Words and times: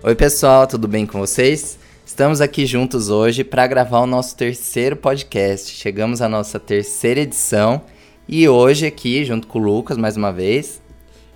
Oi, 0.00 0.14
pessoal, 0.14 0.64
tudo 0.64 0.86
bem 0.86 1.04
com 1.04 1.18
vocês? 1.18 1.76
Estamos 2.06 2.40
aqui 2.40 2.64
juntos 2.64 3.10
hoje 3.10 3.42
para 3.42 3.66
gravar 3.66 3.98
o 3.98 4.06
nosso 4.06 4.36
terceiro 4.36 4.94
podcast. 4.94 5.74
Chegamos 5.74 6.22
à 6.22 6.28
nossa 6.28 6.60
terceira 6.60 7.18
edição 7.18 7.82
e 8.28 8.48
hoje 8.48 8.86
aqui, 8.86 9.24
junto 9.24 9.48
com 9.48 9.58
o 9.58 9.62
Lucas, 9.62 9.98
mais 9.98 10.16
uma 10.16 10.32
vez. 10.32 10.80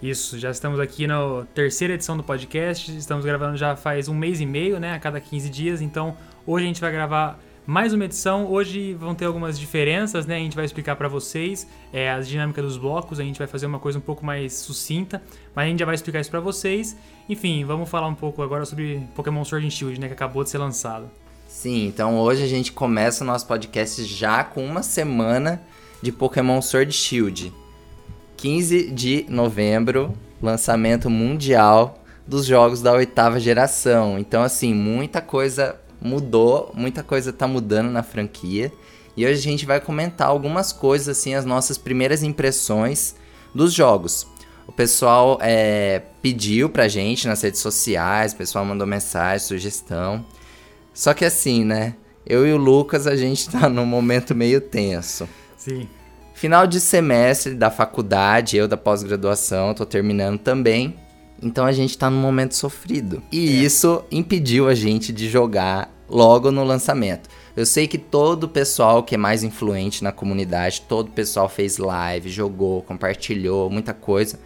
Isso, 0.01 0.39
já 0.39 0.49
estamos 0.49 0.79
aqui 0.79 1.09
na 1.09 1.45
terceira 1.53 1.95
edição 1.95 2.17
do 2.17 2.23
podcast. 2.23 2.97
Estamos 2.97 3.25
gravando 3.25 3.57
já 3.57 3.75
faz 3.75 4.07
um 4.07 4.15
mês 4.15 4.41
e 4.41 4.47
meio, 4.47 4.79
né? 4.79 4.95
A 4.95 5.01
cada 5.01 5.21
15 5.21 5.51
dias. 5.51 5.83
Então, 5.83 6.17
hoje 6.47 6.65
a 6.65 6.69
gente 6.69 6.81
vai 6.81 6.93
gravar 6.93 7.41
mais 7.67 7.93
uma 7.93 8.05
edição. 8.05 8.51
Hoje 8.51 8.95
vão 8.95 9.15
ter 9.15 9.25
algumas 9.25 9.59
diferenças, 9.59 10.27
né? 10.27 10.37
A 10.37 10.39
gente 10.39 10.57
vai 10.57 10.65
explicar 10.65 10.97
para 10.97 11.09
vocês 11.09 11.67
é, 11.93 12.11
as 12.11 12.29
dinâmicas 12.29 12.65
dos 12.65 12.77
blocos. 12.77 13.21
A 13.21 13.23
gente 13.23 13.39
vai 13.39 13.47
fazer 13.47 13.67
uma 13.67 13.79
coisa 13.79 13.99
um 13.99 14.03
pouco 14.03 14.25
mais 14.25 14.55
sucinta, 14.55 15.23
mas 15.55 15.67
a 15.67 15.69
gente 15.69 15.79
já 15.79 15.87
vai 15.87 15.95
explicar 15.95 16.21
isso 16.21 16.31
para 16.31 16.41
vocês. 16.41 16.97
Enfim, 17.29 17.65
vamos 17.65 17.89
falar 17.89 18.09
um 18.09 18.15
pouco 18.15 18.43
agora 18.43 18.65
sobre 18.65 19.07
Pokémon 19.15 19.45
Sword 19.45 19.67
and 19.67 19.71
Shield, 19.71 20.01
né? 20.01 20.09
Que 20.09 20.15
acabou 20.15 20.43
de 20.43 20.51
ser 20.51 20.59
lançado. 20.59 21.09
Sim, 21.47 21.87
então 21.87 22.19
hoje 22.19 22.43
a 22.43 22.47
gente 22.47 22.73
começa 22.73 23.23
o 23.23 23.27
nosso 23.27 23.47
podcast 23.47 24.03
já 24.05 24.43
com 24.43 24.65
uma 24.65 24.83
semana 24.83 25.63
de 26.01 26.11
Pokémon 26.11 26.61
Sword 26.61 26.93
Shield. 26.93 27.53
15 28.37 28.91
de 28.91 29.27
novembro, 29.29 30.13
lançamento 30.43 31.09
mundial 31.09 32.03
dos 32.27 32.47
jogos 32.47 32.81
da 32.83 32.93
oitava 32.93 33.39
geração. 33.39 34.19
Então, 34.19 34.43
assim, 34.43 34.75
muita 34.75 35.21
coisa 35.21 35.79
mudou, 36.03 36.71
muita 36.75 37.03
coisa 37.03 37.33
tá 37.33 37.47
mudando 37.47 37.91
na 37.91 38.03
franquia. 38.03 38.73
E 39.17 39.27
hoje 39.27 39.35
a 39.35 39.43
gente 39.43 39.67
vai 39.67 39.81
comentar 39.81 40.29
algumas 40.29 40.73
coisas, 40.73 41.09
assim, 41.17 41.35
as 41.35 41.45
nossas 41.45 41.77
primeiras 41.77 42.23
impressões 42.23 43.15
dos 43.55 43.73
jogos. 43.73 44.27
O 44.67 44.73
pessoal 44.73 45.39
é, 45.41 46.03
pediu 46.23 46.71
pra 46.71 46.89
gente 46.89 47.27
nas 47.27 47.43
redes 47.43 47.61
sociais, 47.61 48.33
o 48.33 48.37
pessoal 48.37 48.65
mandou 48.65 48.87
mensagem, 48.87 49.47
sugestão. 49.47 50.25
Só 50.95 51.13
que 51.13 51.25
assim, 51.25 51.65
né? 51.65 51.95
Eu 52.25 52.47
e 52.47 52.53
o 52.53 52.57
Lucas, 52.57 53.07
a 53.07 53.17
gente 53.17 53.49
tá 53.51 53.69
num 53.69 53.85
momento 53.85 54.35
meio 54.35 54.61
tenso. 54.61 55.29
Sim. 55.57 55.89
Final 56.35 56.67
de 56.67 56.81
semestre 56.81 57.55
da 57.55 57.71
faculdade, 57.71 58.57
eu 58.57 58.67
da 58.67 58.77
pós-graduação, 58.77 59.75
tô 59.75 59.85
terminando 59.85 60.39
também. 60.39 60.97
Então 61.43 61.67
a 61.67 61.73
gente 61.73 61.99
tá 61.99 62.09
num 62.09 62.21
momento 62.21 62.55
sofrido. 62.55 63.23
E 63.33 63.49
é. 63.49 63.65
isso 63.65 64.05
impediu 64.11 64.69
a 64.69 64.75
gente 64.75 65.13
de 65.13 65.29
jogar 65.29 65.93
logo 66.09 66.53
no 66.53 66.63
lançamento. 66.63 67.29
Eu 67.57 67.67
sei 67.67 67.89
que 67.89 67.99
todo 67.99 68.45
o 68.45 68.49
pessoal 68.49 69.03
que 69.03 69.15
é 69.15 69.19
mais 69.19 69.43
influente 69.43 70.05
na 70.05 70.13
comunidade, 70.13 70.83
todo 70.83 71.09
o 71.09 71.13
pessoal 71.13 71.49
fez 71.49 71.79
live, 71.79 72.31
jogou, 72.31 72.83
compartilhou, 72.83 73.69
muita 73.69 73.93
coisa. 73.93 74.39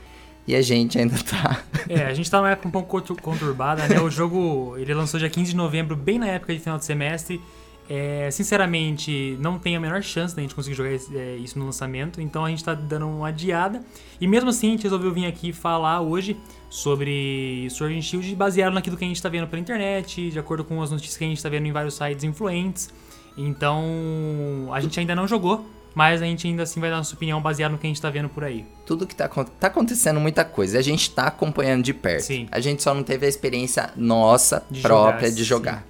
E 0.47 0.55
a 0.55 0.63
gente 0.63 0.97
ainda 0.99 1.17
tá. 1.19 1.63
É, 1.89 2.07
a 2.07 2.15
gente 2.15 2.31
tá 2.31 2.39
numa 2.39 2.51
época 2.51 2.69
um 2.69 2.71
pouco 2.71 3.15
conturbada, 3.21 3.87
né? 3.87 4.01
O 4.01 4.11
jogo, 4.11 4.77
ele 4.79 4.95
lançou 4.95 5.21
dia 5.21 5.29
15 5.29 5.51
de 5.51 5.57
novembro, 5.57 5.95
bem 5.95 6.19
na 6.19 6.29
época 6.29 6.55
de 6.55 6.61
final 6.61 6.79
de 6.79 6.85
semestre. 6.85 7.41
É, 7.89 8.29
sinceramente, 8.33 9.37
não 9.41 9.61
tem 9.61 9.77
a 9.77 9.81
menor 9.81 10.03
chance 10.03 10.35
da 10.35 10.43
gente 10.43 10.57
conseguir 10.57 10.75
jogar 10.75 10.91
é, 10.91 11.37
isso 11.37 11.57
no 11.57 11.67
lançamento, 11.67 12.21
então 12.21 12.45
a 12.45 12.51
gente 12.51 12.65
tá 12.65 12.75
dando 12.75 13.07
uma 13.07 13.29
adiada. 13.29 13.81
E 14.21 14.27
mesmo 14.27 14.51
assim, 14.51 14.69
a 14.69 14.71
gente 14.73 14.83
resolveu 14.83 15.13
vir 15.13 15.27
aqui 15.27 15.53
falar 15.53 16.01
hoje 16.01 16.37
sobre 16.77 17.67
Sword 17.71 17.97
and 17.97 18.03
Shield 18.03 18.35
baseado 18.35 18.75
naquilo 18.75 18.99
que 18.99 19.05
a 19.05 19.09
gente 19.09 19.21
tá 19.23 19.31
vendo 19.31 19.47
pela 19.47 19.59
internet, 19.59 20.31
de 20.31 20.39
acordo 20.39 20.63
com 20.63 20.83
as 20.83 20.91
notícias 20.91 21.17
que 21.17 21.25
a 21.25 21.27
gente 21.27 21.43
tá 21.43 21.49
vendo 21.49 21.67
em 21.67 21.73
vários 21.73 21.95
sites 21.95 22.23
influentes. 22.23 22.91
Então, 23.35 24.69
a 24.71 24.79
gente 24.79 25.01
ainda 25.01 25.15
não 25.15 25.27
jogou, 25.27 25.65
mas 25.95 26.21
a 26.21 26.27
gente 26.27 26.47
ainda 26.47 26.65
assim 26.65 26.79
vai 26.79 26.91
dar 26.91 26.99
nossa 26.99 27.15
opinião 27.15 27.41
baseada 27.41 27.73
no 27.73 27.79
que 27.79 27.87
a 27.87 27.89
gente 27.89 28.01
tá 28.01 28.11
vendo 28.11 28.29
por 28.29 28.45
aí. 28.45 28.67
Tudo 28.85 29.07
que 29.07 29.17
tá, 29.17 29.27
tá 29.27 29.69
acontecendo 29.69 30.21
muita 30.21 30.45
coisa, 30.45 30.79
a 30.79 30.83
gente 30.83 31.11
tá 31.11 31.29
acompanhando 31.29 31.83
de 31.83 31.95
perto. 31.95 32.25
Sim. 32.25 32.47
A 32.53 32.61
gente 32.61 32.83
só 32.83 32.93
não 32.93 33.03
teve 33.03 33.25
a 33.25 33.29
experiência 33.29 33.91
nossa 33.97 34.63
De 34.71 34.83
própria 34.83 35.31
jogar, 35.31 35.35
de 35.35 35.45
jogar. 35.45 35.87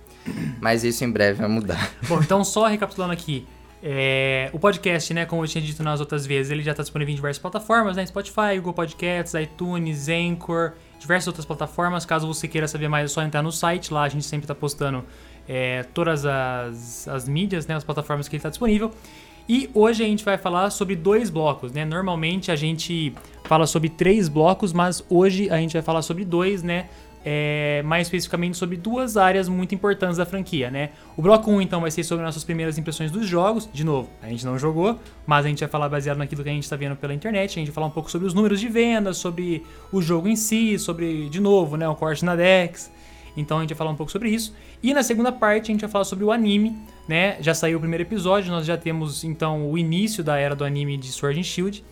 Mas 0.61 0.85
isso 0.85 1.05
em 1.05 1.11
breve 1.11 1.41
vai 1.41 1.49
mudar. 1.49 1.91
Bom, 2.07 2.21
então 2.21 2.45
só 2.45 2.67
recapitulando 2.69 3.13
aqui. 3.13 3.45
É, 3.89 4.51
o 4.53 4.59
podcast, 4.59 5.15
né, 5.15 5.25
como 5.25 5.45
eu 5.45 5.47
tinha 5.47 5.63
dito 5.63 5.81
nas 5.81 6.01
outras 6.01 6.27
vezes, 6.27 6.51
ele 6.51 6.61
já 6.61 6.73
está 6.73 6.83
disponível 6.83 7.13
em 7.13 7.15
diversas 7.15 7.41
plataformas, 7.41 7.97
né? 7.97 8.05
Spotify, 8.05 8.57
Google 8.57 8.73
Podcasts, 8.73 9.33
iTunes, 9.35 10.09
Anchor, 10.09 10.73
diversas 10.99 11.29
outras 11.29 11.47
plataformas. 11.47 12.05
Caso 12.05 12.27
você 12.27 12.49
queira 12.49 12.67
saber 12.67 12.89
mais, 12.89 13.05
é 13.05 13.15
só 13.15 13.23
entrar 13.23 13.45
no 13.45 13.53
site. 13.53 13.95
Lá 13.95 14.03
a 14.03 14.09
gente 14.09 14.25
sempre 14.25 14.43
está 14.43 14.57
postando 14.57 15.05
é, 15.49 15.85
todas 15.95 16.27
as, 16.27 17.07
as 17.07 17.29
mídias, 17.29 17.69
né, 17.69 17.77
as 17.77 17.85
plataformas 17.85 18.27
que 18.27 18.35
ele 18.35 18.41
está 18.41 18.49
disponível. 18.49 18.91
E 19.49 19.71
hoje 19.73 20.03
a 20.03 20.07
gente 20.09 20.25
vai 20.25 20.37
falar 20.37 20.69
sobre 20.71 20.97
dois 20.97 21.31
blocos, 21.31 21.71
né? 21.71 21.85
Normalmente 21.85 22.51
a 22.51 22.57
gente 22.57 23.15
fala 23.45 23.69
sobre 23.69 23.89
três 23.89 24.29
blocos, 24.29 24.73
mas 24.73 25.05
hoje 25.09 25.49
a 25.49 25.59
gente 25.59 25.75
vai 25.75 25.83
falar 25.83 26.03
sobre 26.03 26.25
dois, 26.25 26.65
né? 26.65 26.89
É, 27.29 27.83
mais 27.85 28.07
especificamente 28.07 28.57
sobre 28.57 28.77
duas 28.77 29.17
áreas 29.17 29.49
muito 29.49 29.75
importantes 29.75 30.17
da 30.17 30.25
franquia, 30.25 30.71
né? 30.71 30.91
O 31.17 31.23
bloco 31.23 31.51
1, 31.51 31.61
então, 31.61 31.81
vai 31.81 31.91
ser 31.91 32.05
sobre 32.05 32.25
nossas 32.25 32.45
primeiras 32.45 32.79
impressões 32.79 33.11
dos 33.11 33.27
jogos. 33.27 33.69
De 33.73 33.83
novo, 33.83 34.09
a 34.23 34.29
gente 34.29 34.47
não 34.47 34.57
jogou, 34.57 34.97
mas 35.27 35.45
a 35.45 35.49
gente 35.49 35.59
vai 35.59 35.69
falar 35.69 35.89
baseado 35.89 36.19
naquilo 36.19 36.45
que 36.45 36.49
a 36.49 36.53
gente 36.53 36.63
está 36.63 36.77
vendo 36.77 36.95
pela 36.95 37.13
internet. 37.13 37.51
A 37.51 37.55
gente 37.55 37.67
vai 37.67 37.75
falar 37.75 37.89
um 37.89 37.91
pouco 37.91 38.09
sobre 38.09 38.29
os 38.29 38.33
números 38.33 38.61
de 38.61 38.69
vendas, 38.69 39.17
sobre 39.17 39.65
o 39.91 40.01
jogo 40.01 40.29
em 40.29 40.37
si, 40.37 40.79
sobre, 40.79 41.29
de 41.29 41.41
novo, 41.41 41.77
né, 41.77 41.89
o 41.89 41.97
corte 41.97 42.25
na 42.25 42.37
Dex. 42.37 42.93
Então 43.37 43.59
a 43.59 43.61
gente 43.61 43.71
vai 43.71 43.79
falar 43.79 43.91
um 43.91 43.97
pouco 43.97 44.13
sobre 44.13 44.31
isso. 44.31 44.55
E 44.81 44.95
na 44.95 45.03
segunda 45.03 45.33
parte 45.33 45.71
a 45.71 45.75
gente 45.75 45.81
vai 45.81 45.91
falar 45.91 46.05
sobre 46.05 46.25
o 46.25 46.31
anime, 46.31 46.77
né? 47.09 47.37
Já 47.41 47.55
saiu 47.55 47.79
o 47.79 47.81
primeiro 47.81 48.05
episódio, 48.05 48.51
nós 48.53 48.65
já 48.65 48.77
temos 48.77 49.25
então 49.25 49.69
o 49.69 49.77
início 49.77 50.25
da 50.25 50.39
era 50.39 50.55
do 50.55 50.65
anime 50.65 50.97
de 50.97 51.09
Sword 51.09 51.41
and 51.41 51.43
Shield. 51.43 51.85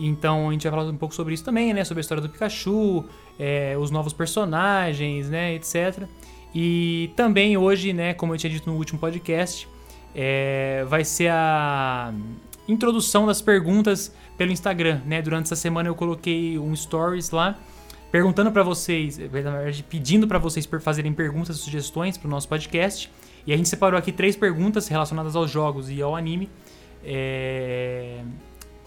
Então 0.00 0.48
a 0.48 0.52
gente 0.52 0.62
vai 0.62 0.78
falar 0.78 0.90
um 0.90 0.96
pouco 0.96 1.14
sobre 1.14 1.34
isso 1.34 1.44
também, 1.44 1.74
né? 1.74 1.84
Sobre 1.84 2.00
a 2.00 2.02
história 2.02 2.22
do 2.22 2.28
Pikachu, 2.28 3.04
é, 3.38 3.76
os 3.78 3.90
novos 3.90 4.12
personagens, 4.12 5.28
né? 5.28 5.54
Etc. 5.54 6.04
E 6.54 7.10
também 7.14 7.56
hoje, 7.56 7.92
né? 7.92 8.14
Como 8.14 8.32
eu 8.34 8.38
tinha 8.38 8.50
dito 8.50 8.70
no 8.70 8.76
último 8.76 8.98
podcast, 8.98 9.68
é, 10.14 10.84
vai 10.88 11.04
ser 11.04 11.30
a 11.30 12.14
introdução 12.66 13.26
das 13.26 13.42
perguntas 13.42 14.14
pelo 14.38 14.50
Instagram, 14.50 15.00
né? 15.04 15.20
Durante 15.20 15.46
essa 15.46 15.56
semana 15.56 15.88
eu 15.88 15.94
coloquei 15.94 16.58
um 16.58 16.74
stories 16.74 17.30
lá 17.30 17.58
perguntando 18.10 18.50
para 18.50 18.62
vocês, 18.62 19.20
pedindo 19.88 20.26
para 20.26 20.38
vocês 20.38 20.68
fazerem 20.80 21.12
perguntas 21.12 21.56
sugestões 21.58 22.16
para 22.16 22.26
o 22.26 22.30
nosso 22.30 22.48
podcast. 22.48 23.10
E 23.46 23.52
a 23.52 23.56
gente 23.56 23.68
separou 23.68 23.98
aqui 23.98 24.12
três 24.12 24.34
perguntas 24.34 24.88
relacionadas 24.88 25.36
aos 25.36 25.50
jogos 25.50 25.90
e 25.90 26.00
ao 26.02 26.16
anime 26.16 26.48
é, 27.04 28.22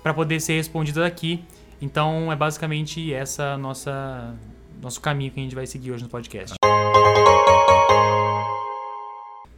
para 0.03 0.14
poder 0.14 0.40
ser 0.41 0.58
respondidas 0.58 1.03
aqui. 1.03 1.44
Então 1.81 2.31
é 2.31 2.36
basicamente 2.36 3.14
essa 3.14 3.58
nossa 3.58 4.36
nosso 4.81 5.00
caminho 5.00 5.31
que 5.31 5.40
a 5.40 5.44
gente 5.44 5.56
vai 5.56 5.66
seguir 5.66 5.94
hoje 5.94 6.03
no 6.03 6.09
podcast. 6.09 6.56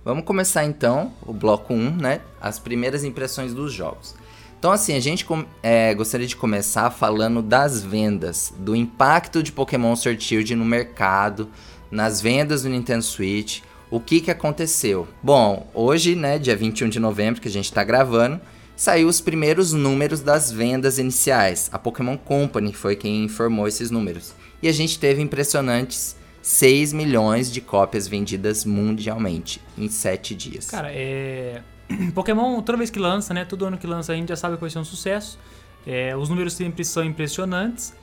Vamos 0.04 0.24
começar 0.24 0.64
então 0.64 1.12
o 1.26 1.34
bloco 1.34 1.74
1, 1.74 1.96
né? 1.96 2.22
As 2.40 2.60
primeiras 2.60 3.04
impressões 3.04 3.56
dos 3.56 3.74
jogos. 3.74 4.16
Então, 4.58 4.72
assim, 4.72 4.96
a 4.96 5.00
gente 5.00 5.26
é, 5.62 5.94
gostaria 5.94 6.28
de 6.28 6.36
começar 6.36 6.90
falando 6.92 7.42
das 7.42 7.84
vendas, 7.84 8.54
do 8.58 8.76
impacto 8.76 9.44
de 9.44 9.52
Pokémon 9.52 9.96
Sword 9.96 10.24
Shield 10.24 10.56
no 10.56 10.64
mercado, 10.64 11.50
nas 11.92 12.22
vendas 12.22 12.64
do 12.64 12.70
Nintendo 12.70 13.04
Switch, 13.04 13.62
o 13.92 14.00
que, 14.00 14.22
que 14.22 14.32
aconteceu. 14.32 15.08
Bom, 15.22 15.68
hoje, 15.74 16.16
né, 16.16 16.40
dia 16.40 16.56
21 16.56 16.90
de 16.90 17.00
novembro, 17.00 17.42
que 17.42 17.48
a 17.48 17.52
gente 17.52 17.66
está 17.66 17.84
gravando, 17.84 18.40
saiu 18.76 19.08
os 19.08 19.22
primeiros 19.22 19.74
números 19.74 20.20
das 20.20 20.52
vendas 20.52 20.98
iniciais. 20.98 21.70
A 21.72 21.80
Pokémon 21.80 22.18
Company 22.18 22.74
foi 22.74 22.96
quem 22.96 23.24
informou 23.24 23.68
esses 23.68 23.90
números. 23.90 24.34
E 24.62 24.68
a 24.68 24.72
gente 24.72 25.00
teve 25.00 25.22
impressionantes 25.22 26.16
6 26.42 26.94
milhões 26.94 27.52
de 27.52 27.62
cópias 27.62 28.08
vendidas 28.08 28.66
mundialmente 28.66 29.62
em 29.78 29.90
7 29.90 30.36
dias. 30.36 30.70
Cara, 30.70 30.92
é. 30.92 31.62
Pokémon, 32.14 32.62
toda 32.62 32.78
vez 32.78 32.90
que 32.90 33.00
lança, 33.00 33.34
né? 33.34 33.46
Todo 33.46 33.66
ano 33.66 33.78
que 33.78 33.88
lança 33.88 34.14
a 34.14 34.16
gente 34.16 34.30
já 34.30 34.36
sabe 34.36 34.56
que 34.56 34.62
vai 34.62 34.70
ser 34.70 34.80
um 34.80 34.84
sucesso. 34.84 35.40
É, 35.88 36.16
os 36.16 36.30
números 36.30 36.54
sempre 36.54 36.84
são 36.84 37.04
impressionantes. 37.04 37.94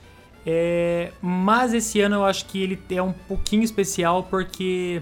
É, 0.45 1.11
mas 1.21 1.73
esse 1.73 2.01
ano 2.01 2.15
eu 2.15 2.25
acho 2.25 2.45
que 2.45 2.61
ele 2.61 2.79
é 2.89 3.01
um 3.01 3.13
pouquinho 3.13 3.63
especial 3.63 4.23
porque 4.23 5.01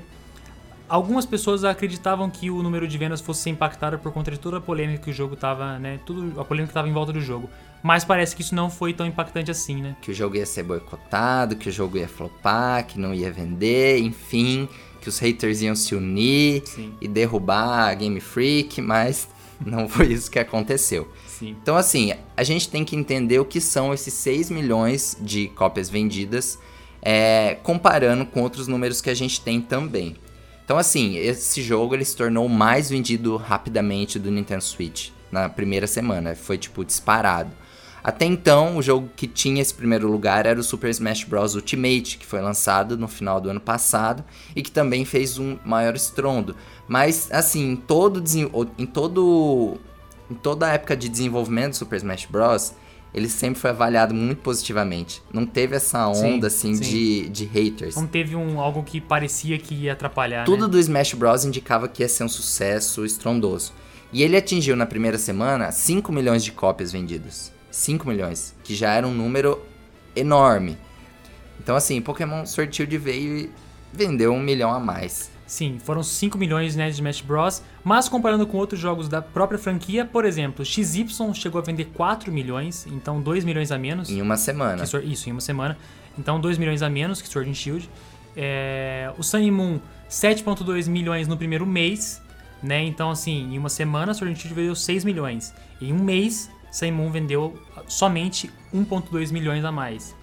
algumas 0.91 1.25
pessoas 1.25 1.63
acreditavam 1.63 2.29
que 2.29 2.51
o 2.51 2.61
número 2.61 2.85
de 2.85 2.97
vendas 2.97 3.21
fosse 3.21 3.49
impactado 3.49 3.97
por 3.97 4.11
conta 4.11 4.29
de 4.29 4.37
toda 4.37 4.57
a 4.57 4.61
polêmica 4.61 5.05
que 5.05 5.09
o 5.09 5.13
jogo 5.13 5.37
tava, 5.37 5.79
né? 5.79 6.01
Tudo, 6.05 6.39
a 6.39 6.43
polêmica 6.43 6.67
que 6.67 6.73
tava 6.73 6.89
em 6.89 6.91
volta 6.91 7.13
do 7.13 7.21
jogo. 7.21 7.49
Mas 7.81 8.03
parece 8.03 8.35
que 8.35 8.41
isso 8.41 8.53
não 8.53 8.69
foi 8.69 8.93
tão 8.93 9.05
impactante 9.05 9.49
assim, 9.49 9.81
né? 9.81 9.95
Que 10.01 10.11
o 10.11 10.13
jogo 10.13 10.35
ia 10.35 10.45
ser 10.45 10.63
boicotado, 10.63 11.55
que 11.55 11.69
o 11.69 11.71
jogo 11.71 11.97
ia 11.97 12.09
flopar, 12.09 12.85
que 12.85 12.99
não 12.99 13.13
ia 13.13 13.31
vender, 13.31 13.99
enfim, 13.99 14.67
que 14.99 15.07
os 15.07 15.17
haters 15.17 15.61
iam 15.61 15.75
se 15.75 15.95
unir 15.95 16.61
Sim. 16.65 16.93
e 16.99 17.07
derrubar 17.07 17.87
a 17.89 17.93
Game 17.93 18.19
Freak, 18.19 18.81
mas 18.81 19.29
não 19.65 19.87
foi 19.87 20.07
isso 20.07 20.29
que 20.29 20.39
aconteceu. 20.39 21.09
Sim. 21.25 21.55
Então, 21.61 21.77
assim, 21.77 22.13
a 22.35 22.43
gente 22.43 22.67
tem 22.67 22.83
que 22.83 22.97
entender 22.97 23.39
o 23.39 23.45
que 23.45 23.61
são 23.61 23.93
esses 23.93 24.13
6 24.13 24.49
milhões 24.49 25.17
de 25.21 25.47
cópias 25.47 25.89
vendidas, 25.89 26.59
é, 27.01 27.57
comparando 27.63 28.25
com 28.25 28.41
outros 28.41 28.67
números 28.67 28.99
que 28.99 29.09
a 29.09 29.15
gente 29.15 29.39
tem 29.39 29.61
também. 29.61 30.17
Então, 30.71 30.79
assim, 30.79 31.17
esse 31.17 31.61
jogo 31.61 31.93
ele 31.93 32.05
se 32.05 32.15
tornou 32.15 32.45
o 32.45 32.49
mais 32.49 32.89
vendido 32.89 33.35
rapidamente 33.35 34.17
do 34.17 34.31
Nintendo 34.31 34.63
Switch 34.63 35.09
na 35.29 35.49
primeira 35.49 35.85
semana. 35.85 36.33
Foi, 36.33 36.57
tipo, 36.57 36.85
disparado. 36.85 37.51
Até 38.01 38.23
então, 38.23 38.77
o 38.77 38.81
jogo 38.81 39.09
que 39.13 39.27
tinha 39.27 39.61
esse 39.61 39.73
primeiro 39.73 40.09
lugar 40.09 40.45
era 40.45 40.57
o 40.57 40.63
Super 40.63 40.89
Smash 40.89 41.25
Bros. 41.25 41.55
Ultimate, 41.55 42.17
que 42.17 42.25
foi 42.25 42.39
lançado 42.39 42.97
no 42.97 43.09
final 43.09 43.41
do 43.41 43.49
ano 43.49 43.59
passado 43.59 44.23
e 44.55 44.61
que 44.61 44.71
também 44.71 45.03
fez 45.03 45.37
um 45.37 45.57
maior 45.65 45.93
estrondo. 45.93 46.55
Mas, 46.87 47.29
assim, 47.33 47.71
em 47.71 47.75
todo, 47.75 48.23
em 48.77 48.85
todo 48.85 49.77
em 50.31 50.35
toda 50.35 50.67
a 50.67 50.71
época 50.71 50.95
de 50.95 51.09
desenvolvimento 51.09 51.71
do 51.71 51.75
Super 51.75 51.97
Smash 51.97 52.27
Bros., 52.31 52.73
ele 53.13 53.27
sempre 53.27 53.59
foi 53.59 53.69
avaliado 53.71 54.13
muito 54.13 54.39
positivamente. 54.39 55.21
Não 55.33 55.45
teve 55.45 55.75
essa 55.75 56.07
onda, 56.07 56.49
sim, 56.49 56.73
assim, 56.73 56.75
sim. 56.75 56.81
De, 56.81 57.29
de 57.29 57.45
haters. 57.45 57.95
Não 57.95 58.07
teve 58.07 58.35
um, 58.35 58.59
algo 58.59 58.83
que 58.83 59.01
parecia 59.01 59.57
que 59.57 59.75
ia 59.75 59.93
atrapalhar, 59.93 60.45
Tudo 60.45 60.65
né? 60.65 60.71
do 60.71 60.79
Smash 60.79 61.13
Bros. 61.13 61.43
indicava 61.43 61.87
que 61.87 62.03
ia 62.03 62.09
ser 62.09 62.23
um 62.23 62.29
sucesso 62.29 63.05
estrondoso. 63.05 63.73
E 64.13 64.23
ele 64.23 64.37
atingiu 64.37 64.75
na 64.75 64.85
primeira 64.85 65.17
semana 65.17 65.71
5 65.71 66.11
milhões 66.11 66.43
de 66.43 66.51
cópias 66.51 66.91
vendidas. 66.91 67.51
5 67.69 68.07
milhões, 68.07 68.53
que 68.63 68.75
já 68.75 68.93
era 68.93 69.07
um 69.07 69.13
número 69.13 69.61
enorme. 70.15 70.77
Então, 71.59 71.75
assim, 71.75 72.01
Pokémon 72.01 72.45
Sword 72.45 72.75
Shield 72.75 72.97
veio 72.97 73.37
e 73.37 73.51
vendeu 73.93 74.33
um 74.33 74.41
milhão 74.41 74.73
a 74.73 74.79
mais. 74.79 75.30
Sim, 75.51 75.79
foram 75.83 76.01
5 76.01 76.37
milhões 76.37 76.77
né, 76.77 76.85
de 76.85 76.93
Smash 76.93 77.19
Bros. 77.19 77.61
Mas 77.83 78.07
comparando 78.07 78.47
com 78.47 78.55
outros 78.55 78.79
jogos 78.79 79.09
da 79.09 79.21
própria 79.21 79.59
franquia, 79.59 80.05
por 80.05 80.23
exemplo, 80.23 80.63
XY 80.63 81.05
chegou 81.33 81.59
a 81.59 81.61
vender 81.61 81.89
4 81.93 82.31
milhões, 82.31 82.87
então 82.87 83.21
2 83.21 83.43
milhões 83.43 83.69
a 83.69 83.77
menos. 83.77 84.09
Em 84.09 84.21
uma 84.21 84.37
semana. 84.37 84.87
Que, 84.87 84.97
isso, 84.99 85.27
em 85.27 85.33
uma 85.33 85.41
semana. 85.41 85.77
Então 86.17 86.39
2 86.39 86.57
milhões 86.57 86.81
a 86.81 86.89
menos 86.89 87.21
que 87.21 87.27
Sword 87.27 87.51
and 87.51 87.53
Shield. 87.53 87.89
É, 88.33 89.11
o 89.17 89.23
Sun 89.23 89.51
Moon, 89.51 89.81
7.2 90.09 90.87
milhões 90.87 91.27
no 91.27 91.35
primeiro 91.35 91.65
mês. 91.65 92.21
Né? 92.63 92.85
Então, 92.85 93.11
assim, 93.11 93.53
em 93.53 93.57
uma 93.57 93.67
semana, 93.67 94.13
Sword 94.13 94.33
and 94.33 94.39
Shield 94.39 94.55
vendeu 94.55 94.73
6 94.73 95.03
milhões. 95.03 95.53
Em 95.81 95.91
um 95.91 96.01
mês, 96.01 96.49
Sun 96.71 96.93
Moon 96.93 97.11
vendeu 97.11 97.61
somente 97.89 98.49
1.2 98.73 99.33
milhões 99.33 99.65
a 99.65 99.71
mais. 99.71 100.15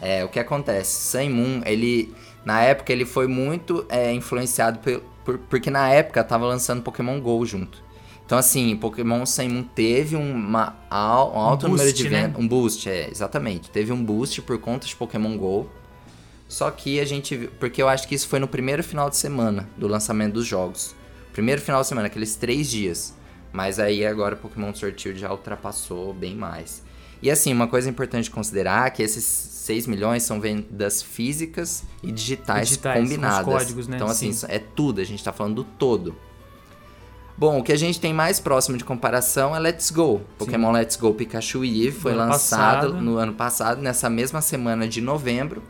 É, 0.00 0.24
o 0.24 0.28
que 0.28 0.38
acontece? 0.38 1.10
Sun 1.10 1.30
Moon, 1.30 1.62
ele... 1.66 2.14
Na 2.46 2.62
época, 2.62 2.92
ele 2.92 3.04
foi 3.04 3.26
muito 3.26 3.84
é, 3.88 4.12
influenciado 4.12 4.78
por, 4.78 5.02
por, 5.24 5.36
porque 5.36 5.68
na 5.68 5.88
época 5.90 6.22
tava 6.22 6.46
lançando 6.46 6.80
Pokémon 6.80 7.20
GO 7.20 7.44
junto. 7.44 7.84
Então, 8.24 8.38
assim, 8.38 8.76
Pokémon 8.76 9.26
Sun 9.26 9.48
Moon 9.48 9.62
teve 9.64 10.14
uma, 10.14 10.76
um 10.88 10.94
alto 10.94 11.66
um 11.66 11.70
número 11.70 11.92
de 11.92 12.08
vendas. 12.08 12.32
Né? 12.32 12.34
Um 12.38 12.46
boost, 12.46 12.88
é, 12.88 13.10
exatamente. 13.10 13.68
Teve 13.68 13.92
um 13.92 14.02
boost 14.02 14.42
por 14.42 14.58
conta 14.58 14.86
de 14.86 14.94
Pokémon 14.94 15.36
GO. 15.36 15.68
Só 16.48 16.70
que 16.70 17.00
a 17.00 17.04
gente. 17.04 17.50
Porque 17.58 17.82
eu 17.82 17.88
acho 17.88 18.06
que 18.06 18.14
isso 18.14 18.28
foi 18.28 18.38
no 18.38 18.46
primeiro 18.46 18.84
final 18.84 19.10
de 19.10 19.16
semana 19.16 19.68
do 19.76 19.88
lançamento 19.88 20.34
dos 20.34 20.46
jogos. 20.46 20.94
Primeiro 21.32 21.60
final 21.60 21.80
de 21.80 21.88
semana, 21.88 22.06
aqueles 22.06 22.36
três 22.36 22.70
dias. 22.70 23.12
Mas 23.52 23.80
aí 23.80 24.06
agora 24.06 24.36
Pokémon 24.36 24.72
Sword 24.72 25.00
Shield 25.00 25.18
já 25.18 25.32
ultrapassou 25.32 26.14
bem 26.14 26.36
mais. 26.36 26.84
E 27.20 27.28
assim, 27.28 27.52
uma 27.52 27.66
coisa 27.66 27.90
importante 27.90 28.24
de 28.24 28.30
considerar 28.30 28.86
é 28.86 28.90
que 28.90 29.02
esses 29.02 29.24
6 29.66 29.88
milhões 29.88 30.22
são 30.22 30.40
vendas 30.40 31.02
físicas 31.02 31.82
e 32.00 32.12
digitais, 32.12 32.68
digitais 32.68 33.02
combinadas. 33.02 33.44
Códigos, 33.44 33.88
né? 33.88 33.96
Então 33.96 34.06
assim, 34.06 34.32
Sim. 34.32 34.46
é 34.48 34.60
tudo, 34.60 35.00
a 35.00 35.04
gente 35.04 35.18
está 35.18 35.32
falando 35.32 35.56
do 35.56 35.64
todo. 35.64 36.14
Bom, 37.36 37.58
o 37.58 37.64
que 37.64 37.72
a 37.72 37.76
gente 37.76 38.00
tem 38.00 38.14
mais 38.14 38.38
próximo 38.38 38.78
de 38.78 38.84
comparação 38.84 39.54
é 39.56 39.58
Let's 39.58 39.90
Go. 39.90 40.20
Pokémon 40.38 40.68
Sim. 40.68 40.78
Let's 40.78 40.96
Go 40.96 41.12
Pikachu 41.12 41.64
e 41.64 41.82
Eevee 41.82 42.00
foi 42.00 42.14
lançado 42.14 42.92
passado. 42.92 43.00
no 43.02 43.16
ano 43.16 43.34
passado, 43.34 43.82
nessa 43.82 44.08
mesma 44.08 44.40
semana 44.40 44.86
de 44.86 45.00
novembro. 45.00 45.60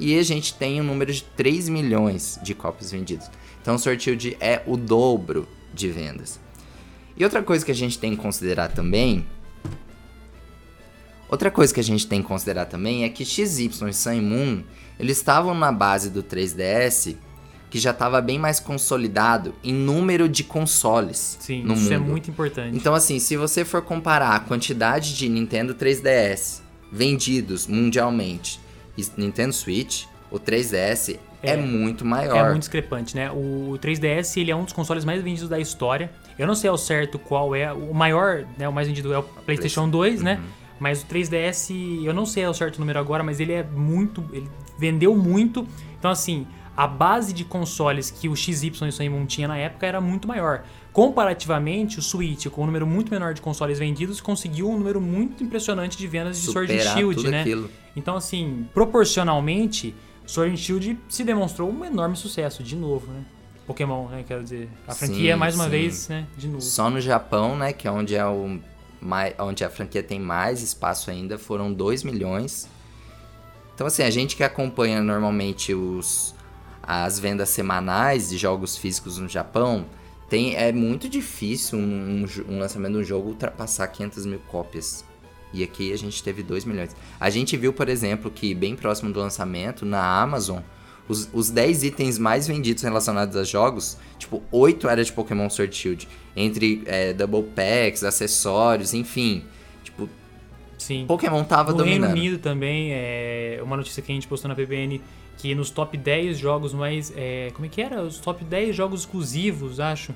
E 0.00 0.18
a 0.18 0.22
gente 0.24 0.54
tem 0.54 0.80
um 0.80 0.84
número 0.84 1.12
de 1.12 1.22
3 1.22 1.68
milhões 1.68 2.40
de 2.42 2.54
cópias 2.54 2.90
vendidas. 2.90 3.30
Então 3.62 3.76
o 3.76 3.78
Sword 3.78 4.02
Shield 4.02 4.36
é 4.40 4.62
o 4.66 4.76
dobro 4.76 5.46
de 5.72 5.88
vendas. 5.88 6.40
E 7.16 7.22
outra 7.22 7.40
coisa 7.40 7.64
que 7.64 7.70
a 7.70 7.74
gente 7.74 8.00
tem 8.00 8.16
que 8.16 8.20
considerar 8.20 8.72
também. 8.72 9.24
Outra 11.32 11.50
coisa 11.50 11.72
que 11.72 11.80
a 11.80 11.82
gente 11.82 12.06
tem 12.06 12.20
que 12.20 12.28
considerar 12.28 12.66
também 12.66 13.04
é 13.04 13.08
que 13.08 13.24
XY 13.24 13.70
e 13.88 13.94
Sun 13.94 14.20
Moon 14.20 14.62
eles 15.00 15.16
estavam 15.16 15.54
na 15.54 15.72
base 15.72 16.10
do 16.10 16.22
3DS 16.22 17.16
que 17.70 17.78
já 17.78 17.90
estava 17.90 18.20
bem 18.20 18.38
mais 18.38 18.60
consolidado 18.60 19.54
em 19.64 19.72
número 19.72 20.28
de 20.28 20.44
consoles 20.44 21.38
Sim, 21.40 21.62
no 21.62 21.72
isso 21.72 21.84
mundo. 21.84 21.92
é 21.94 21.98
muito 21.98 22.28
importante. 22.28 22.76
Então, 22.76 22.94
assim, 22.94 23.18
se 23.18 23.34
você 23.34 23.64
for 23.64 23.80
comparar 23.80 24.36
a 24.36 24.40
quantidade 24.40 25.16
de 25.16 25.26
Nintendo 25.26 25.74
3DS 25.74 26.60
vendidos 26.92 27.66
mundialmente 27.66 28.60
e 28.98 29.02
Nintendo 29.16 29.54
Switch, 29.54 30.04
o 30.30 30.38
3DS 30.38 31.18
é, 31.42 31.52
é, 31.52 31.56
muito 31.56 32.04
maior. 32.04 32.36
É 32.36 32.50
muito 32.50 32.58
discrepante, 32.58 33.16
né? 33.16 33.30
O 33.30 33.78
3DS 33.80 34.38
ele 34.38 34.50
é 34.50 34.54
um 34.54 34.64
dos 34.64 34.74
consoles 34.74 35.02
mais 35.02 35.22
vendidos 35.22 35.48
da 35.48 35.58
história. 35.58 36.10
Eu 36.38 36.46
não 36.46 36.54
sei 36.54 36.68
ao 36.68 36.76
certo 36.76 37.18
qual 37.18 37.54
é. 37.54 37.72
O 37.72 37.94
maior, 37.94 38.44
né? 38.58 38.68
O 38.68 38.72
mais 38.72 38.86
vendido 38.86 39.14
é 39.14 39.18
o 39.18 39.22
PlayStation 39.22 39.88
2, 39.88 40.20
né? 40.20 40.34
Uhum. 40.34 40.61
Mas 40.78 41.02
o 41.02 41.06
3DS, 41.06 42.02
eu 42.04 42.12
não 42.12 42.26
sei 42.26 42.44
ao 42.44 42.54
certo 42.54 42.76
o 42.76 42.80
número 42.80 42.98
agora, 42.98 43.22
mas 43.22 43.40
ele 43.40 43.52
é 43.52 43.62
muito. 43.62 44.24
Ele 44.32 44.48
vendeu 44.78 45.14
muito. 45.14 45.66
Então, 45.98 46.10
assim, 46.10 46.46
a 46.76 46.86
base 46.86 47.32
de 47.32 47.44
consoles 47.44 48.10
que 48.10 48.28
o 48.28 48.34
XY 48.34 48.72
e 48.82 48.88
o 48.88 48.92
Sun 48.92 49.26
tinha 49.26 49.46
na 49.46 49.56
época 49.56 49.86
era 49.86 50.00
muito 50.00 50.26
maior. 50.26 50.64
Comparativamente, 50.92 51.98
o 51.98 52.02
Switch, 52.02 52.46
com 52.48 52.62
um 52.62 52.66
número 52.66 52.86
muito 52.86 53.10
menor 53.10 53.34
de 53.34 53.40
consoles 53.40 53.78
vendidos, 53.78 54.20
conseguiu 54.20 54.68
um 54.70 54.78
número 54.78 55.00
muito 55.00 55.42
impressionante 55.42 55.96
de 55.96 56.06
vendas 56.06 56.40
de 56.40 56.50
Sword 56.50 56.72
and 56.72 56.80
Shield, 56.80 57.30
né? 57.30 57.40
Aquilo. 57.42 57.70
Então, 57.94 58.16
assim, 58.16 58.66
proporcionalmente, 58.74 59.94
Sword 60.26 60.52
and 60.52 60.56
Shield 60.56 60.98
se 61.08 61.24
demonstrou 61.24 61.70
um 61.70 61.84
enorme 61.84 62.16
sucesso, 62.16 62.62
de 62.62 62.76
novo, 62.76 63.10
né? 63.12 63.22
Pokémon, 63.66 64.08
né? 64.08 64.24
Quero 64.26 64.42
dizer. 64.42 64.68
A 64.86 64.94
franquia, 64.94 65.34
sim, 65.34 65.38
mais 65.38 65.54
uma 65.54 65.64
sim. 65.64 65.70
vez, 65.70 66.08
né? 66.08 66.26
De 66.36 66.48
novo. 66.48 66.60
Só 66.60 66.90
no 66.90 67.00
Japão, 67.00 67.56
né? 67.56 67.72
Que 67.72 67.86
é 67.86 67.90
onde, 67.90 68.14
é 68.14 68.26
o, 68.26 68.58
onde 69.38 69.64
a 69.64 69.70
franquia 69.70 70.02
tem 70.02 70.20
mais 70.20 70.62
espaço 70.62 71.10
ainda, 71.10 71.38
foram 71.38 71.72
2 71.72 72.02
milhões. 72.02 72.68
Então, 73.74 73.86
assim, 73.86 74.02
a 74.02 74.10
gente 74.10 74.36
que 74.36 74.44
acompanha 74.44 75.02
normalmente 75.02 75.74
os, 75.74 76.34
as 76.82 77.18
vendas 77.18 77.48
semanais 77.48 78.30
de 78.30 78.38
jogos 78.38 78.76
físicos 78.76 79.18
no 79.18 79.28
Japão, 79.28 79.86
tem, 80.28 80.54
é 80.56 80.72
muito 80.72 81.08
difícil 81.08 81.78
um, 81.78 82.24
um, 82.24 82.54
um 82.54 82.58
lançamento 82.58 82.92
de 82.94 82.98
um 83.00 83.04
jogo 83.04 83.28
ultrapassar 83.28 83.86
500 83.88 84.26
mil 84.26 84.40
cópias. 84.48 85.04
E 85.52 85.62
aqui 85.62 85.92
a 85.92 85.98
gente 85.98 86.22
teve 86.22 86.42
2 86.42 86.64
milhões. 86.64 86.96
A 87.20 87.28
gente 87.28 87.56
viu, 87.56 87.72
por 87.72 87.88
exemplo, 87.88 88.30
que 88.30 88.54
bem 88.54 88.74
próximo 88.74 89.12
do 89.12 89.20
lançamento, 89.20 89.84
na 89.84 90.02
Amazon, 90.02 90.60
os, 91.12 91.28
os 91.32 91.50
10 91.50 91.84
itens 91.84 92.18
mais 92.18 92.46
vendidos 92.46 92.82
relacionados 92.82 93.36
a 93.36 93.44
jogos, 93.44 93.98
tipo, 94.18 94.42
8 94.50 94.88
era 94.88 95.04
de 95.04 95.12
Pokémon 95.12 95.48
Sword 95.50 95.76
Shield. 95.76 96.08
Entre 96.34 96.82
é, 96.86 97.12
Double 97.12 97.42
Packs, 97.42 98.02
acessórios, 98.02 98.94
enfim. 98.94 99.44
Tipo, 99.84 100.08
Sim. 100.78 101.04
Pokémon 101.06 101.44
tava 101.44 101.72
no 101.72 101.78
dominando. 101.78 102.00
No 102.00 102.06
Reino 102.06 102.20
Unido 102.20 102.42
também, 102.42 102.88
é 102.92 103.60
uma 103.62 103.76
notícia 103.76 104.02
que 104.02 104.10
a 104.10 104.14
gente 104.14 104.26
postou 104.26 104.48
na 104.48 104.54
PBN, 104.54 105.00
que 105.36 105.54
nos 105.54 105.70
top 105.70 105.96
10 105.96 106.38
jogos 106.38 106.72
mais... 106.72 107.12
É, 107.14 107.50
como 107.52 107.66
é 107.66 107.68
que 107.68 107.82
era? 107.82 108.02
Os 108.02 108.18
top 108.18 108.42
10 108.42 108.74
jogos 108.74 109.00
exclusivos, 109.00 109.78
acho. 109.78 110.14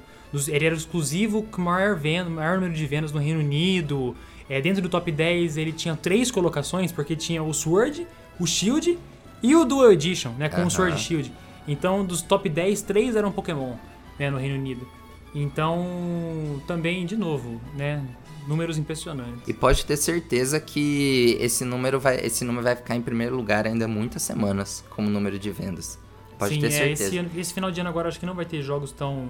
Ele 0.49 0.67
era 0.67 0.75
exclusivo 0.75 1.43
com 1.43 1.63
maior, 1.63 1.97
venda, 1.97 2.31
maior 2.31 2.57
número 2.57 2.75
de 2.75 2.87
vendas 2.87 3.13
no 3.13 3.21
Reino 3.21 3.41
Unido. 3.41 4.17
É, 4.49 4.61
dentro 4.61 4.83
do 4.83 4.89
top 4.89 5.13
10 5.13 5.57
ele 5.57 5.73
tinha 5.73 5.95
três 5.95 6.31
colocações, 6.31 6.91
porque 6.91 7.15
tinha 7.15 7.43
o 7.43 7.53
Sword, 7.53 8.07
o 8.41 8.47
Shield 8.47 8.99
e 9.43 9.55
o 9.55 9.65
Dual 9.65 9.93
Edition, 9.93 10.33
né? 10.39 10.49
Com 10.49 10.63
uhum. 10.63 10.67
o 10.67 10.71
Sword 10.71 10.99
Shield. 11.01 11.33
Então, 11.69 12.05
dos 12.05 12.23
top 12.23 12.49
10, 12.49 12.83
três 12.83 13.17
eram 13.17 13.33
Pokémon, 13.33 13.75
né? 14.19 14.31
No 14.31 14.39
Reino 14.39 14.57
Unido. 14.57 14.87
Então, 15.35 16.63
também, 16.67 17.05
de 17.05 17.17
novo, 17.17 17.61
né? 17.75 18.03
Números 18.47 18.79
impressionantes. 18.79 19.47
E 19.47 19.53
pode 19.53 19.85
ter 19.85 19.97
certeza 19.97 20.61
que 20.61 21.37
esse 21.41 21.65
número 21.65 21.99
vai, 21.99 22.17
esse 22.25 22.45
número 22.45 22.65
vai 22.65 22.77
ficar 22.77 22.95
em 22.95 23.03
primeiro 23.03 23.35
lugar 23.35 23.67
ainda 23.67 23.89
muitas 23.89 24.23
semanas 24.23 24.85
como 24.89 25.11
número 25.11 25.39
de 25.39 25.51
vendas. 25.51 25.99
Pode 26.39 26.55
Sim, 26.55 26.61
ter 26.61 26.67
é, 26.69 26.71
certeza. 26.71 27.17
Esse, 27.17 27.41
esse 27.41 27.55
final 27.55 27.71
de 27.71 27.81
ano 27.81 27.91
agora 27.91 28.09
acho 28.09 28.21
que 28.21 28.27
não 28.27 28.35
vai 28.35 28.45
ter 28.45 28.63
jogos 28.63 28.93
tão 28.93 29.29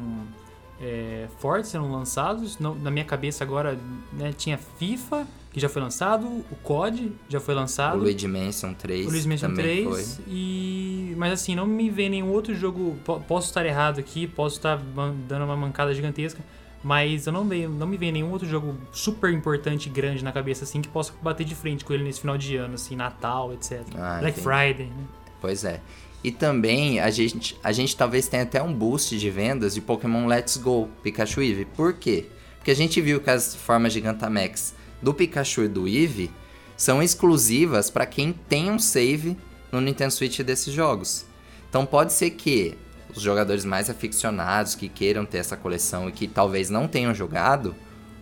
é, 0.81 1.29
fortes 1.39 1.71
sendo 1.71 1.91
lançados. 1.91 2.59
Não, 2.59 2.75
na 2.75 2.91
minha 2.91 3.05
cabeça 3.05 3.43
agora 3.43 3.79
né, 4.13 4.33
tinha 4.37 4.59
FIFA, 4.59 5.27
que 5.57 5.61
já 5.61 5.71
foi 5.71 5.81
lançado, 5.81 6.27
o 6.27 6.57
COD 6.63 7.13
já 7.31 7.41
foi 7.41 7.55
lançado. 7.55 7.97
O 7.97 8.03
Luigi 8.03 8.29
Mansion 8.29 8.75
3 8.75 9.07
o 9.07 9.11
Luigi 9.11 9.27
Mansion 9.27 9.49
também 9.49 9.87
3, 9.87 10.17
foi. 10.17 10.25
E... 10.29 11.15
Mas 11.17 11.33
assim, 11.33 11.55
não 11.55 11.67
me 11.67 11.89
vê 11.89 12.11
nenhum 12.11 12.31
outro 12.31 12.55
jogo... 12.55 12.95
Posso 13.27 13.47
estar 13.49 13.65
errado 13.65 13.99
aqui, 13.99 14.27
posso 14.27 14.57
estar 14.57 14.79
dando 15.27 15.47
uma 15.47 15.57
mancada 15.57 15.95
gigantesca, 15.95 16.45
mas 16.85 17.27
eu 17.27 17.33
não, 17.33 17.49
vejo, 17.49 17.71
não 17.71 17.87
me 17.87 17.97
vê 17.97 18.13
nenhum 18.13 18.33
outro 18.33 18.47
jogo 18.47 18.77
super 18.93 19.33
importante 19.33 19.89
grande 19.89 20.23
na 20.23 20.31
cabeça 20.31 20.65
assim 20.65 20.83
que 20.83 20.91
possa 20.91 21.15
bater 21.23 21.45
de 21.45 21.55
frente 21.55 21.87
com 21.87 21.95
ele 21.95 22.05
nesse 22.05 22.21
final 22.21 22.37
de 22.37 22.55
ano, 22.59 22.75
assim, 22.75 22.95
Natal, 22.95 23.55
etc. 23.55 23.81
Ah, 23.97 24.19
Black. 24.21 24.39
Friday, 24.39 24.89
né? 24.89 25.05
Pois 25.41 25.65
é. 25.65 25.81
E 26.23 26.31
também 26.31 27.01
a 27.01 27.09
gente, 27.09 27.59
a 27.65 27.73
gente 27.73 27.97
talvez 27.97 28.29
tenha 28.29 28.43
até 28.43 28.63
um 28.63 28.75
boost 28.75 29.19
de 29.19 29.31
vendas 29.31 29.73
de 29.73 29.81
Pokémon 29.81 30.27
Let's 30.27 30.59
Go, 30.59 30.91
Pikachu 31.03 31.41
Eevee. 31.41 31.65
Por 31.65 31.95
quê? 31.95 32.27
Porque 32.59 32.71
a 32.73 32.77
gente 32.77 33.01
viu 33.01 33.23
que 33.23 33.31
as 33.31 33.55
formas 33.55 33.95
Gigantamax 33.95 34.75
do 35.01 35.15
Pikachu 35.15 35.65
e 35.65 35.69
do 35.69 35.87
Eevee 35.87 36.31
são 36.77 37.03
exclusivas 37.03 37.91
para 37.91 38.07
quem 38.07 38.33
tem 38.33 38.71
um 38.71 38.79
save 38.79 39.37
no 39.73 39.81
Nintendo 39.81 40.13
Switch 40.13 40.41
desses 40.41 40.73
jogos. 40.73 41.27
Então 41.69 41.87
pode 41.87 42.13
ser 42.13 42.31
que 42.31 42.77
os 43.15 43.23
jogadores 43.23 43.65
mais 43.65 43.89
aficionados 43.89 44.75
que 44.75 44.89
queiram 44.89 45.25
ter 45.25 45.39
essa 45.39 45.57
coleção 45.57 46.09
e 46.09 46.13
que 46.13 46.29
talvez 46.29 46.69
não 46.69 46.87
tenham 46.87 47.15
jogado, 47.15 47.75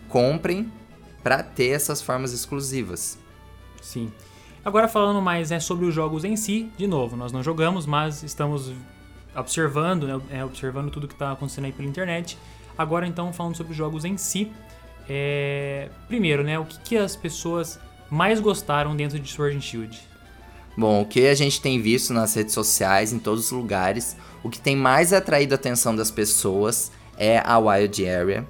comprem 0.07 0.71
para 1.21 1.43
ter 1.43 1.69
essas 1.69 2.01
formas 2.01 2.31
exclusivas. 2.31 3.17
Sim. 3.81 4.11
Agora 4.63 4.87
falando 4.87 5.21
mais 5.21 5.51
né, 5.51 5.59
sobre 5.59 5.85
os 5.85 5.93
jogos 5.93 6.23
em 6.23 6.35
si, 6.35 6.71
de 6.77 6.87
novo, 6.87 7.15
nós 7.15 7.31
não 7.31 7.43
jogamos, 7.43 7.85
mas 7.85 8.23
estamos 8.23 8.71
observando, 9.35 10.07
né, 10.07 10.21
é, 10.29 10.45
observando 10.45 10.89
tudo 10.89 11.07
que 11.07 11.13
está 11.13 11.31
acontecendo 11.33 11.65
aí 11.65 11.71
pela 11.71 11.87
internet. 11.87 12.37
Agora 12.77 13.05
então 13.05 13.31
falando 13.31 13.55
sobre 13.55 13.71
os 13.71 13.77
jogos 13.77 14.05
em 14.05 14.17
si, 14.17 14.51
é... 15.09 15.89
primeiro, 16.07 16.43
né, 16.43 16.57
o 16.59 16.65
que, 16.65 16.79
que 16.79 16.97
as 16.97 17.15
pessoas 17.15 17.79
mais 18.09 18.39
gostaram 18.39 18.95
dentro 18.95 19.19
de 19.19 19.29
Sword 19.29 19.57
and 19.57 19.61
Shield? 19.61 19.99
Bom, 20.77 21.01
o 21.01 21.05
que 21.05 21.27
a 21.27 21.35
gente 21.35 21.61
tem 21.61 21.81
visto 21.81 22.13
nas 22.13 22.33
redes 22.33 22.53
sociais, 22.53 23.13
em 23.13 23.19
todos 23.19 23.45
os 23.45 23.51
lugares, 23.51 24.17
o 24.43 24.49
que 24.49 24.59
tem 24.59 24.75
mais 24.75 25.13
atraído 25.13 25.53
a 25.53 25.55
atenção 25.55 25.95
das 25.95 26.11
pessoas 26.11 26.91
é 27.17 27.41
a 27.45 27.57
Wild 27.57 28.07
Area 28.07 28.45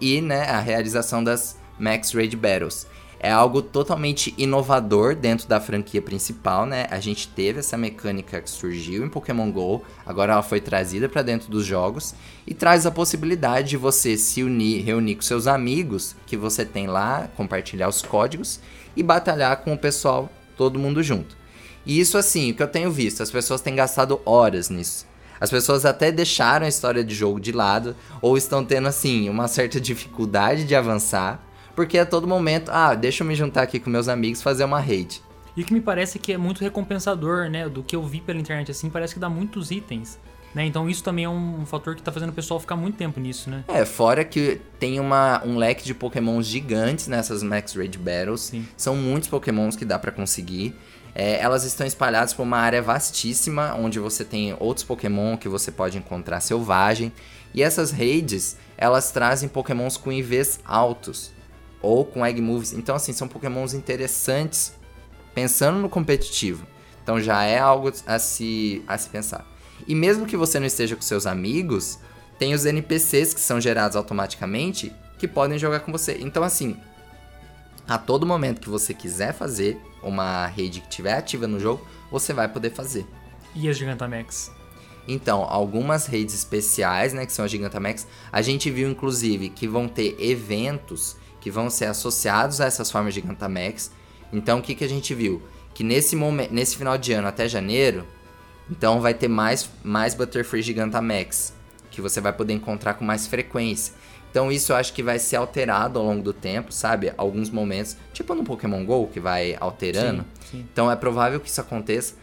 e 0.00 0.20
né, 0.20 0.42
a 0.42 0.60
realização 0.60 1.24
das 1.24 1.58
Max 1.78 2.12
Raid 2.12 2.36
Battles. 2.36 2.86
É 3.22 3.30
algo 3.30 3.60
totalmente 3.60 4.34
inovador 4.38 5.14
dentro 5.14 5.46
da 5.46 5.60
franquia 5.60 6.00
principal, 6.00 6.64
né? 6.64 6.86
A 6.90 6.98
gente 7.00 7.28
teve 7.28 7.58
essa 7.58 7.76
mecânica 7.76 8.40
que 8.40 8.48
surgiu 8.48 9.04
em 9.04 9.10
Pokémon 9.10 9.52
GO, 9.52 9.84
agora 10.06 10.32
ela 10.32 10.42
foi 10.42 10.58
trazida 10.58 11.06
para 11.06 11.20
dentro 11.20 11.50
dos 11.50 11.66
jogos 11.66 12.14
e 12.46 12.54
traz 12.54 12.86
a 12.86 12.90
possibilidade 12.90 13.68
de 13.68 13.76
você 13.76 14.16
se 14.16 14.42
unir, 14.42 14.82
reunir 14.82 15.16
com 15.16 15.20
seus 15.20 15.46
amigos 15.46 16.16
que 16.26 16.34
você 16.34 16.64
tem 16.64 16.86
lá, 16.86 17.28
compartilhar 17.36 17.90
os 17.90 18.00
códigos 18.00 18.58
e 18.96 19.02
batalhar 19.02 19.58
com 19.58 19.74
o 19.74 19.78
pessoal, 19.78 20.30
todo 20.56 20.78
mundo 20.78 21.02
junto. 21.02 21.36
E 21.84 22.00
isso 22.00 22.16
assim, 22.16 22.50
o 22.50 22.54
que 22.54 22.62
eu 22.62 22.68
tenho 22.68 22.90
visto, 22.90 23.22
as 23.22 23.30
pessoas 23.30 23.60
têm 23.60 23.74
gastado 23.74 24.18
horas 24.24 24.70
nisso. 24.70 25.06
As 25.38 25.50
pessoas 25.50 25.84
até 25.84 26.10
deixaram 26.10 26.64
a 26.64 26.70
história 26.70 27.04
de 27.04 27.14
jogo 27.14 27.38
de 27.38 27.52
lado 27.52 27.94
ou 28.22 28.38
estão 28.38 28.64
tendo 28.64 28.88
assim 28.88 29.28
uma 29.28 29.46
certa 29.46 29.78
dificuldade 29.78 30.64
de 30.64 30.74
avançar 30.74 31.49
porque 31.80 31.96
a 31.96 32.04
todo 32.04 32.26
momento, 32.26 32.70
ah, 32.70 32.94
deixa 32.94 33.24
eu 33.24 33.26
me 33.26 33.34
juntar 33.34 33.62
aqui 33.62 33.80
com 33.80 33.88
meus 33.88 34.06
amigos 34.06 34.42
fazer 34.42 34.64
uma 34.64 34.78
raid. 34.78 35.22
E 35.56 35.62
o 35.62 35.64
que 35.64 35.72
me 35.72 35.80
parece 35.80 36.18
que 36.18 36.30
é 36.30 36.36
muito 36.36 36.60
recompensador, 36.60 37.48
né? 37.48 37.70
Do 37.70 37.82
que 37.82 37.96
eu 37.96 38.02
vi 38.02 38.20
pela 38.20 38.38
internet 38.38 38.70
assim, 38.70 38.90
parece 38.90 39.14
que 39.14 39.18
dá 39.18 39.30
muitos 39.30 39.70
itens. 39.70 40.18
Né? 40.54 40.66
Então 40.66 40.90
isso 40.90 41.02
também 41.02 41.24
é 41.24 41.28
um 41.30 41.64
fator 41.64 41.96
que 41.96 42.02
tá 42.02 42.12
fazendo 42.12 42.28
o 42.28 42.32
pessoal 42.34 42.60
ficar 42.60 42.76
muito 42.76 42.98
tempo 42.98 43.18
nisso, 43.18 43.48
né? 43.48 43.64
É, 43.66 43.86
fora 43.86 44.26
que 44.26 44.60
tem 44.78 45.00
uma, 45.00 45.42
um 45.42 45.56
leque 45.56 45.82
de 45.82 45.94
pokémons 45.94 46.44
gigantes 46.44 47.08
nessas 47.08 47.42
Max 47.42 47.74
Raid 47.74 47.96
Battles. 47.96 48.42
Sim. 48.42 48.68
São 48.76 48.94
muitos 48.94 49.30
pokémons 49.30 49.74
que 49.74 49.86
dá 49.86 49.98
para 49.98 50.12
conseguir. 50.12 50.76
É, 51.14 51.40
elas 51.40 51.64
estão 51.64 51.86
espalhadas 51.86 52.34
por 52.34 52.42
uma 52.42 52.58
área 52.58 52.82
vastíssima, 52.82 53.74
onde 53.74 53.98
você 53.98 54.22
tem 54.22 54.54
outros 54.60 54.84
pokémon 54.84 55.34
que 55.38 55.48
você 55.48 55.72
pode 55.72 55.96
encontrar 55.96 56.40
selvagem. 56.40 57.10
E 57.54 57.62
essas 57.62 57.90
raids, 57.90 58.58
elas 58.76 59.10
trazem 59.10 59.48
pokémons 59.48 59.96
com 59.96 60.12
IVs 60.12 60.60
altos 60.62 61.39
ou 61.82 62.04
com 62.04 62.24
Egg 62.24 62.40
Moves. 62.40 62.72
Então, 62.72 62.94
assim, 62.96 63.12
são 63.12 63.28
pokémons 63.28 63.74
interessantes 63.74 64.74
pensando 65.34 65.78
no 65.78 65.88
competitivo. 65.88 66.66
Então 67.02 67.20
já 67.20 67.44
é 67.44 67.58
algo 67.58 67.90
a 68.06 68.18
se, 68.18 68.82
a 68.86 68.96
se 68.96 69.08
pensar. 69.08 69.46
E 69.86 69.94
mesmo 69.94 70.26
que 70.26 70.36
você 70.36 70.60
não 70.60 70.66
esteja 70.66 70.94
com 70.94 71.02
seus 71.02 71.26
amigos, 71.26 71.98
tem 72.38 72.54
os 72.54 72.64
NPCs 72.64 73.34
que 73.34 73.40
são 73.40 73.60
gerados 73.60 73.96
automaticamente 73.96 74.92
que 75.18 75.26
podem 75.26 75.58
jogar 75.58 75.80
com 75.80 75.92
você. 75.92 76.18
Então, 76.20 76.42
assim, 76.42 76.76
a 77.88 77.98
todo 77.98 78.26
momento 78.26 78.60
que 78.60 78.68
você 78.68 78.94
quiser 78.94 79.32
fazer 79.32 79.80
uma 80.02 80.46
rede 80.46 80.80
que 80.80 80.88
estiver 80.88 81.14
ativa 81.14 81.46
no 81.46 81.58
jogo, 81.58 81.86
você 82.10 82.32
vai 82.32 82.48
poder 82.48 82.70
fazer. 82.70 83.06
E 83.54 83.68
as 83.68 83.76
Gigantamax? 83.76 84.52
Então, 85.08 85.42
algumas 85.42 86.06
redes 86.06 86.34
especiais, 86.34 87.12
né, 87.12 87.26
que 87.26 87.32
são 87.32 87.44
as 87.44 87.50
Gigantamax, 87.50 88.06
a 88.30 88.40
gente 88.42 88.70
viu 88.70 88.88
inclusive 88.88 89.48
que 89.48 89.66
vão 89.66 89.88
ter 89.88 90.16
eventos 90.20 91.16
que 91.40 91.50
vão 91.50 91.70
ser 91.70 91.86
associados 91.86 92.60
a 92.60 92.66
essas 92.66 92.90
formas 92.90 93.14
de 93.14 93.20
Gigantamax. 93.20 93.90
Então, 94.32 94.58
o 94.58 94.62
que, 94.62 94.74
que 94.74 94.84
a 94.84 94.88
gente 94.88 95.14
viu? 95.14 95.42
Que 95.74 95.82
nesse, 95.82 96.14
momento, 96.14 96.52
nesse 96.52 96.76
final 96.76 96.98
de 96.98 97.12
ano 97.12 97.26
até 97.26 97.48
janeiro, 97.48 98.06
então 98.70 99.00
vai 99.00 99.14
ter 99.14 99.28
mais, 99.28 99.68
mais 99.82 100.14
Butterfree 100.14 100.62
Gigantamax, 100.62 101.52
que 101.90 102.00
você 102.00 102.20
vai 102.20 102.32
poder 102.32 102.52
encontrar 102.52 102.94
com 102.94 103.04
mais 103.04 103.26
frequência. 103.26 103.94
Então 104.30 104.52
isso 104.52 104.72
eu 104.72 104.76
acho 104.76 104.92
que 104.92 105.02
vai 105.02 105.18
ser 105.18 105.36
alterado 105.36 105.98
ao 105.98 106.04
longo 106.04 106.22
do 106.22 106.32
tempo, 106.32 106.72
sabe? 106.72 107.12
Alguns 107.16 107.50
momentos, 107.50 107.96
tipo 108.12 108.32
no 108.34 108.44
Pokémon 108.44 108.84
GO, 108.84 109.08
que 109.08 109.18
vai 109.18 109.56
alterando. 109.58 110.24
Sim, 110.40 110.58
sim. 110.58 110.66
Então 110.72 110.90
é 110.90 110.94
provável 110.94 111.40
que 111.40 111.48
isso 111.48 111.60
aconteça. 111.60 112.14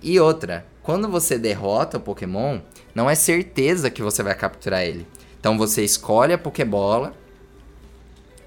E 0.00 0.20
outra, 0.20 0.64
quando 0.82 1.08
você 1.08 1.36
derrota 1.36 1.96
o 1.96 2.00
Pokémon, 2.00 2.60
não 2.94 3.10
é 3.10 3.16
certeza 3.16 3.90
que 3.90 4.02
você 4.02 4.22
vai 4.22 4.34
capturar 4.36 4.82
ele. 4.82 5.06
Então 5.40 5.58
você 5.58 5.82
escolhe 5.82 6.32
a 6.32 6.38
Pokébola, 6.38 7.14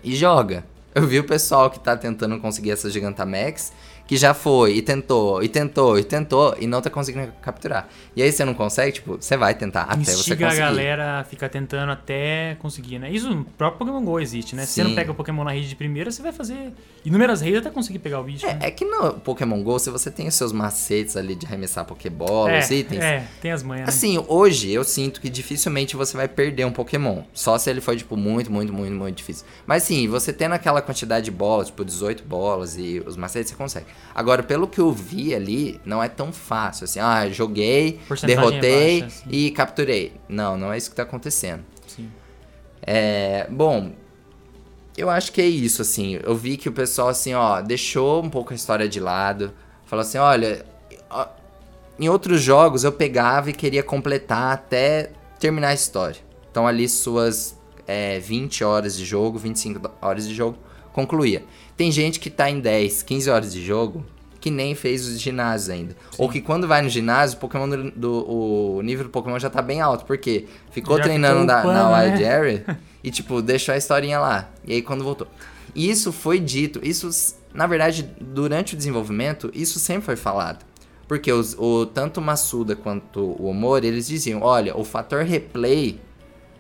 e 0.04 0.16
joga. 0.16 0.64
Eu 0.94 1.06
vi 1.06 1.20
o 1.20 1.24
pessoal 1.24 1.70
que 1.70 1.80
tá 1.80 1.96
tentando 1.96 2.40
conseguir 2.40 2.72
essa 2.72 2.90
Gigantamax 2.90 3.72
que 4.10 4.18
já 4.18 4.34
foi 4.34 4.74
e 4.74 4.82
tentou, 4.82 5.44
e 5.44 5.48
tentou, 5.48 6.00
e 6.00 6.04
tentou, 6.04 6.56
e 6.60 6.66
não 6.66 6.82
tá 6.82 6.90
conseguindo 6.90 7.32
capturar. 7.44 7.88
E 8.16 8.24
aí 8.24 8.32
você 8.32 8.44
não 8.44 8.56
consegue, 8.56 8.94
tipo, 8.94 9.18
você 9.22 9.38
vai 9.38 9.54
tentar 9.54 9.84
até 9.84 10.02
Instiga 10.02 10.18
você 10.18 10.36
conseguir. 10.36 10.64
a 10.64 10.66
galera 10.66 11.24
fica 11.30 11.48
tentando 11.48 11.92
até 11.92 12.58
conseguir, 12.60 12.98
né? 12.98 13.12
Isso 13.12 13.30
no 13.30 13.46
próprio 13.46 13.86
Pokémon 13.86 14.04
GO 14.04 14.20
existe, 14.20 14.56
né? 14.56 14.66
Se 14.66 14.74
você 14.74 14.84
não 14.84 14.96
pega 14.96 15.12
o 15.12 15.14
Pokémon 15.14 15.44
na 15.44 15.52
rede 15.52 15.70
de 15.70 15.76
primeira, 15.76 16.10
você 16.10 16.24
vai 16.24 16.32
fazer 16.32 16.74
inúmeras 17.06 17.40
redes 17.40 17.60
até 17.60 17.70
conseguir 17.70 18.00
pegar 18.00 18.20
o 18.20 18.24
bicho. 18.24 18.48
É, 18.48 18.56
né? 18.56 18.60
é 18.64 18.72
que 18.72 18.84
no 18.84 19.14
Pokémon 19.14 19.62
GO, 19.62 19.78
se 19.78 19.92
você 19.92 20.10
tem 20.10 20.28
os 20.28 20.34
seus 20.34 20.52
macetes 20.52 21.16
ali 21.16 21.36
de 21.36 21.46
arremessar 21.46 21.86
Pokébola, 21.86 22.50
é, 22.50 22.60
os 22.62 22.72
itens... 22.72 23.04
É, 23.04 23.28
tem 23.40 23.52
as 23.52 23.62
manhas. 23.62 23.86
Né? 23.86 23.90
Assim, 23.90 24.26
hoje 24.28 24.72
eu 24.72 24.84
sinto 24.84 25.22
que 25.22 25.30
dificilmente 25.30 25.96
você 25.96 26.18
vai 26.18 26.28
perder 26.28 26.66
um 26.66 26.72
Pokémon. 26.72 27.22
Só 27.32 27.60
se 27.60 27.70
ele 27.70 27.80
for, 27.80 27.96
tipo, 27.96 28.18
muito, 28.18 28.52
muito, 28.52 28.74
muito, 28.74 28.92
muito 28.92 29.18
difícil. 29.18 29.46
Mas 29.68 29.84
sim, 29.84 30.08
você 30.08 30.34
tendo 30.34 30.54
aquela 30.54 30.82
quantidade 30.82 31.26
de 31.26 31.32
bolas, 31.32 31.68
tipo, 31.68 31.86
18 31.86 32.24
bolas 32.24 32.76
e 32.76 33.04
os 33.06 33.16
macetes, 33.16 33.52
você 33.52 33.56
consegue. 33.56 33.86
Agora, 34.14 34.44
pelo 34.44 34.68
que 34.68 34.80
eu 34.80 34.92
vi 34.92 35.34
ali 35.34 35.80
não 35.86 36.04
é 36.04 36.08
tão 36.08 36.32
fácil. 36.32 36.86
Assim, 36.86 37.00
ah, 37.00 37.30
joguei, 37.30 38.00
derrotei 38.26 39.02
baixa, 39.02 39.20
assim. 39.22 39.30
e 39.30 39.52
capturei. 39.52 40.14
Não, 40.28 40.58
não 40.58 40.74
é 40.74 40.78
isso 40.78 40.90
que 40.90 40.96
tá 40.96 41.04
acontecendo. 41.04 41.64
Sim. 41.88 42.12
É, 42.82 43.48
bom, 43.50 43.94
eu 44.98 45.10
acho 45.10 45.32
que 45.32 45.42
é 45.42 45.46
isso, 45.46 45.82
assim. 45.82 46.20
Eu 46.24 46.36
vi 46.36 46.58
que 46.58 46.68
o 46.68 46.72
pessoal, 46.72 47.10
assim, 47.10 47.34
ó, 47.34 47.62
deixou 47.62 48.24
um 48.24 48.30
pouco 48.30 48.52
a 48.52 48.56
história 48.56 48.88
de 48.90 49.00
lado. 49.00 49.54
Falou 49.86 50.02
assim, 50.02 50.18
olha, 50.18 50.66
ó, 51.10 51.28
em 52.00 52.08
outros 52.10 52.42
jogos 52.42 52.84
eu 52.84 52.92
pegava 52.92 53.50
e 53.50 53.54
queria 53.54 53.84
completar 53.84 54.54
até 54.54 55.12
terminar 55.40 55.70
a 55.70 55.74
história. 55.74 56.22
Então 56.50 56.68
ali 56.68 56.88
suas 56.88 57.58
é, 57.88 58.20
20 58.20 58.64
horas 58.64 58.98
de 58.98 59.06
jogo, 59.06 59.38
25 59.40 59.92
horas 60.02 60.28
de 60.28 60.34
jogo, 60.34 60.58
concluía. 60.94 61.44
Tem 61.80 61.94
gente 61.94 62.20
que 62.20 62.30
tá 62.30 62.50
em 62.50 62.60
10, 62.60 63.04
15 63.04 63.30
horas 63.30 63.54
de 63.54 63.66
jogo, 63.66 64.06
que 64.42 64.52
nem 64.52 64.76
fez 64.76 65.08
os 65.08 65.18
ginásios 65.18 65.70
ainda. 65.70 65.96
Sim. 66.12 66.18
Ou 66.18 66.28
que 66.28 66.42
quando 66.42 66.68
vai 66.68 66.82
no 66.82 66.90
ginásio, 66.90 67.38
o 67.38 67.40
Pokémon 67.40 67.70
do, 67.70 67.92
do, 67.92 68.30
o 68.30 68.82
nível 68.82 69.06
do 69.06 69.10
Pokémon 69.10 69.40
já 69.40 69.50
tá 69.50 69.62
bem 69.62 69.80
alto, 69.80 70.04
porque 70.04 70.46
ficou 70.72 70.98
já 70.98 71.04
treinando 71.04 71.40
ficou 71.40 71.72
na, 71.72 71.90
na 71.90 72.02
Wild 72.02 72.22
né? 72.22 72.36
Area 72.36 72.80
e 73.02 73.10
tipo, 73.10 73.42
deixou 73.42 73.74
a 73.74 73.78
historinha 73.78 74.20
lá. 74.20 74.50
E 74.66 74.74
aí 74.74 74.82
quando 74.82 75.06
voltou. 75.06 75.26
E 75.74 75.90
isso 75.90 76.12
foi 76.12 76.38
dito, 76.38 76.82
isso 76.84 77.10
na 77.54 77.66
verdade, 77.66 78.10
durante 78.20 78.74
o 78.74 78.78
desenvolvimento, 78.78 79.50
isso 79.54 79.80
sempre 79.80 80.04
foi 80.04 80.18
falado. 80.18 80.66
Porque 81.08 81.32
os, 81.32 81.56
o, 81.58 81.86
tanto 81.86 82.20
o 82.20 82.22
Massuda 82.22 82.76
quanto 82.76 83.22
o 83.22 83.46
Omori, 83.46 83.88
eles 83.88 84.06
diziam, 84.06 84.42
olha, 84.42 84.76
o 84.76 84.84
fator 84.84 85.24
replay 85.24 85.98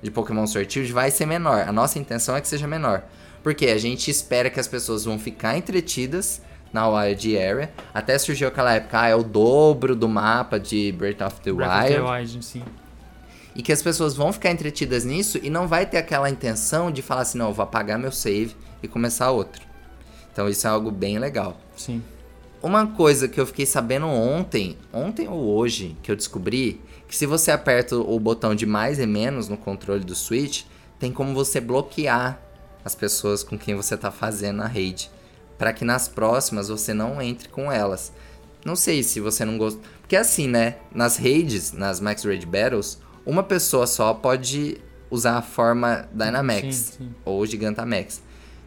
de 0.01 0.09
Pokémon 0.09 0.47
Sword 0.47 0.93
vai 0.93 1.11
ser 1.11 1.25
menor. 1.25 1.67
A 1.67 1.73
nossa 1.73 1.99
intenção 1.99 2.37
é 2.37 2.41
que 2.41 2.47
seja 2.47 2.65
menor. 2.65 3.03
Porque 3.43 3.67
a 3.67 3.77
gente 3.77 4.11
espera 4.11 4.49
que 4.49 4.59
as 4.59 4.67
pessoas 4.67 5.05
vão 5.05 5.17
ficar 5.17 5.57
entretidas 5.57 6.41
na 6.73 6.87
Wild 6.87 7.37
Area. 7.37 7.71
Até 7.93 8.17
surgiu 8.17 8.47
aquela 8.47 8.73
época, 8.73 9.01
ah, 9.01 9.07
é 9.07 9.15
o 9.15 9.23
dobro 9.23 9.95
do 9.95 10.07
mapa 10.07 10.59
de 10.59 10.91
Breath 10.91 11.21
of 11.21 11.41
the 11.41 11.51
Breath 11.51 11.71
Wild. 11.71 11.93
Of 11.93 12.05
the 12.05 12.11
Wild 12.11 12.45
sim. 12.45 12.63
E 13.55 13.61
que 13.63 13.71
as 13.71 13.81
pessoas 13.81 14.15
vão 14.15 14.31
ficar 14.31 14.51
entretidas 14.51 15.03
nisso 15.03 15.39
e 15.41 15.49
não 15.49 15.67
vai 15.67 15.85
ter 15.85 15.97
aquela 15.97 16.29
intenção 16.29 16.91
de 16.91 17.01
falar 17.01 17.21
assim, 17.21 17.37
não, 17.37 17.47
eu 17.47 17.53
vou 17.53 17.63
apagar 17.63 17.97
meu 17.97 18.11
save 18.11 18.55
e 18.81 18.87
começar 18.87 19.31
outro. 19.31 19.61
Então 20.31 20.47
isso 20.47 20.67
é 20.67 20.69
algo 20.69 20.91
bem 20.91 21.17
legal. 21.17 21.57
Sim. 21.75 22.01
Uma 22.61 22.87
coisa 22.87 23.27
que 23.27 23.39
eu 23.39 23.45
fiquei 23.45 23.65
sabendo 23.65 24.05
ontem, 24.05 24.77
ontem 24.93 25.27
ou 25.27 25.55
hoje, 25.55 25.97
que 26.03 26.11
eu 26.11 26.15
descobri, 26.15 26.79
que 27.07 27.15
se 27.15 27.25
você 27.25 27.51
aperta 27.51 27.95
o 27.95 28.19
botão 28.19 28.53
de 28.53 28.65
mais 28.65 28.99
e 28.99 29.07
menos 29.07 29.47
no 29.47 29.57
controle 29.57 30.03
do 30.03 30.13
Switch, 30.13 30.63
tem 30.99 31.11
como 31.11 31.33
você 31.33 31.59
bloquear 31.59 32.39
as 32.83 32.95
pessoas 32.95 33.43
com 33.43 33.57
quem 33.57 33.75
você 33.75 33.95
está 33.95 34.11
fazendo 34.11 34.61
a 34.61 34.67
raid 34.67 35.09
para 35.59 35.73
que 35.73 35.83
nas 35.83 36.07
próximas 36.07 36.69
você 36.69 36.93
não 36.93 37.21
entre 37.21 37.49
com 37.49 37.69
elas. 37.69 38.13
Não 38.65 38.77
sei 38.77 39.03
se 39.03 39.19
você 39.19 39.43
não 39.43 39.57
gosta. 39.57 39.79
Porque 39.99 40.15
assim, 40.15 40.47
né? 40.47 40.77
Nas 40.95 41.17
raids, 41.17 41.73
nas 41.73 41.99
Max 41.99 42.23
Raid 42.23 42.45
Battles, 42.45 42.97
uma 43.25 43.43
pessoa 43.43 43.85
só 43.85 44.13
pode 44.13 44.77
usar 45.11 45.37
a 45.37 45.41
forma 45.41 46.07
Dynamax 46.13 46.75
sim, 46.75 46.97
sim. 46.97 47.15
ou 47.25 47.45
Gigantamax. 47.45 48.21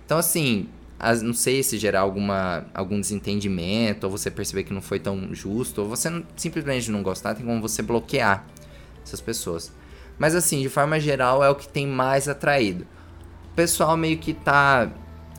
Então, 0.05 0.19
assim, 0.19 0.69
as, 0.99 1.23
não 1.23 1.33
sei 1.33 1.63
se 1.63 1.79
gerar 1.79 2.01
alguma, 2.01 2.67
algum 2.75 3.01
desentendimento, 3.01 4.05
ou 4.05 4.11
você 4.11 4.31
perceber 4.31 4.65
que 4.65 4.73
não 4.73 4.83
foi 4.83 5.01
tão 5.01 5.35
justo, 5.35 5.83
ou 5.83 5.89
você 5.89 6.11
não, 6.11 6.23
simplesmente 6.37 6.91
não 6.91 7.03
gostar, 7.03 7.35
tem 7.35 7.47
como 7.47 7.61
você 7.61 7.81
bloquear 7.81 8.47
essas 9.03 9.21
pessoas. 9.21 9.73
Mas, 10.19 10.35
assim, 10.35 10.61
de 10.61 10.69
forma 10.69 11.01
geral, 11.01 11.43
é 11.43 11.49
o 11.49 11.55
que 11.55 11.67
tem 11.67 11.87
mais 11.87 12.29
atraído. 12.29 12.87
O 13.53 13.55
pessoal 13.55 13.97
meio 13.97 14.19
que 14.19 14.33
tá 14.33 14.89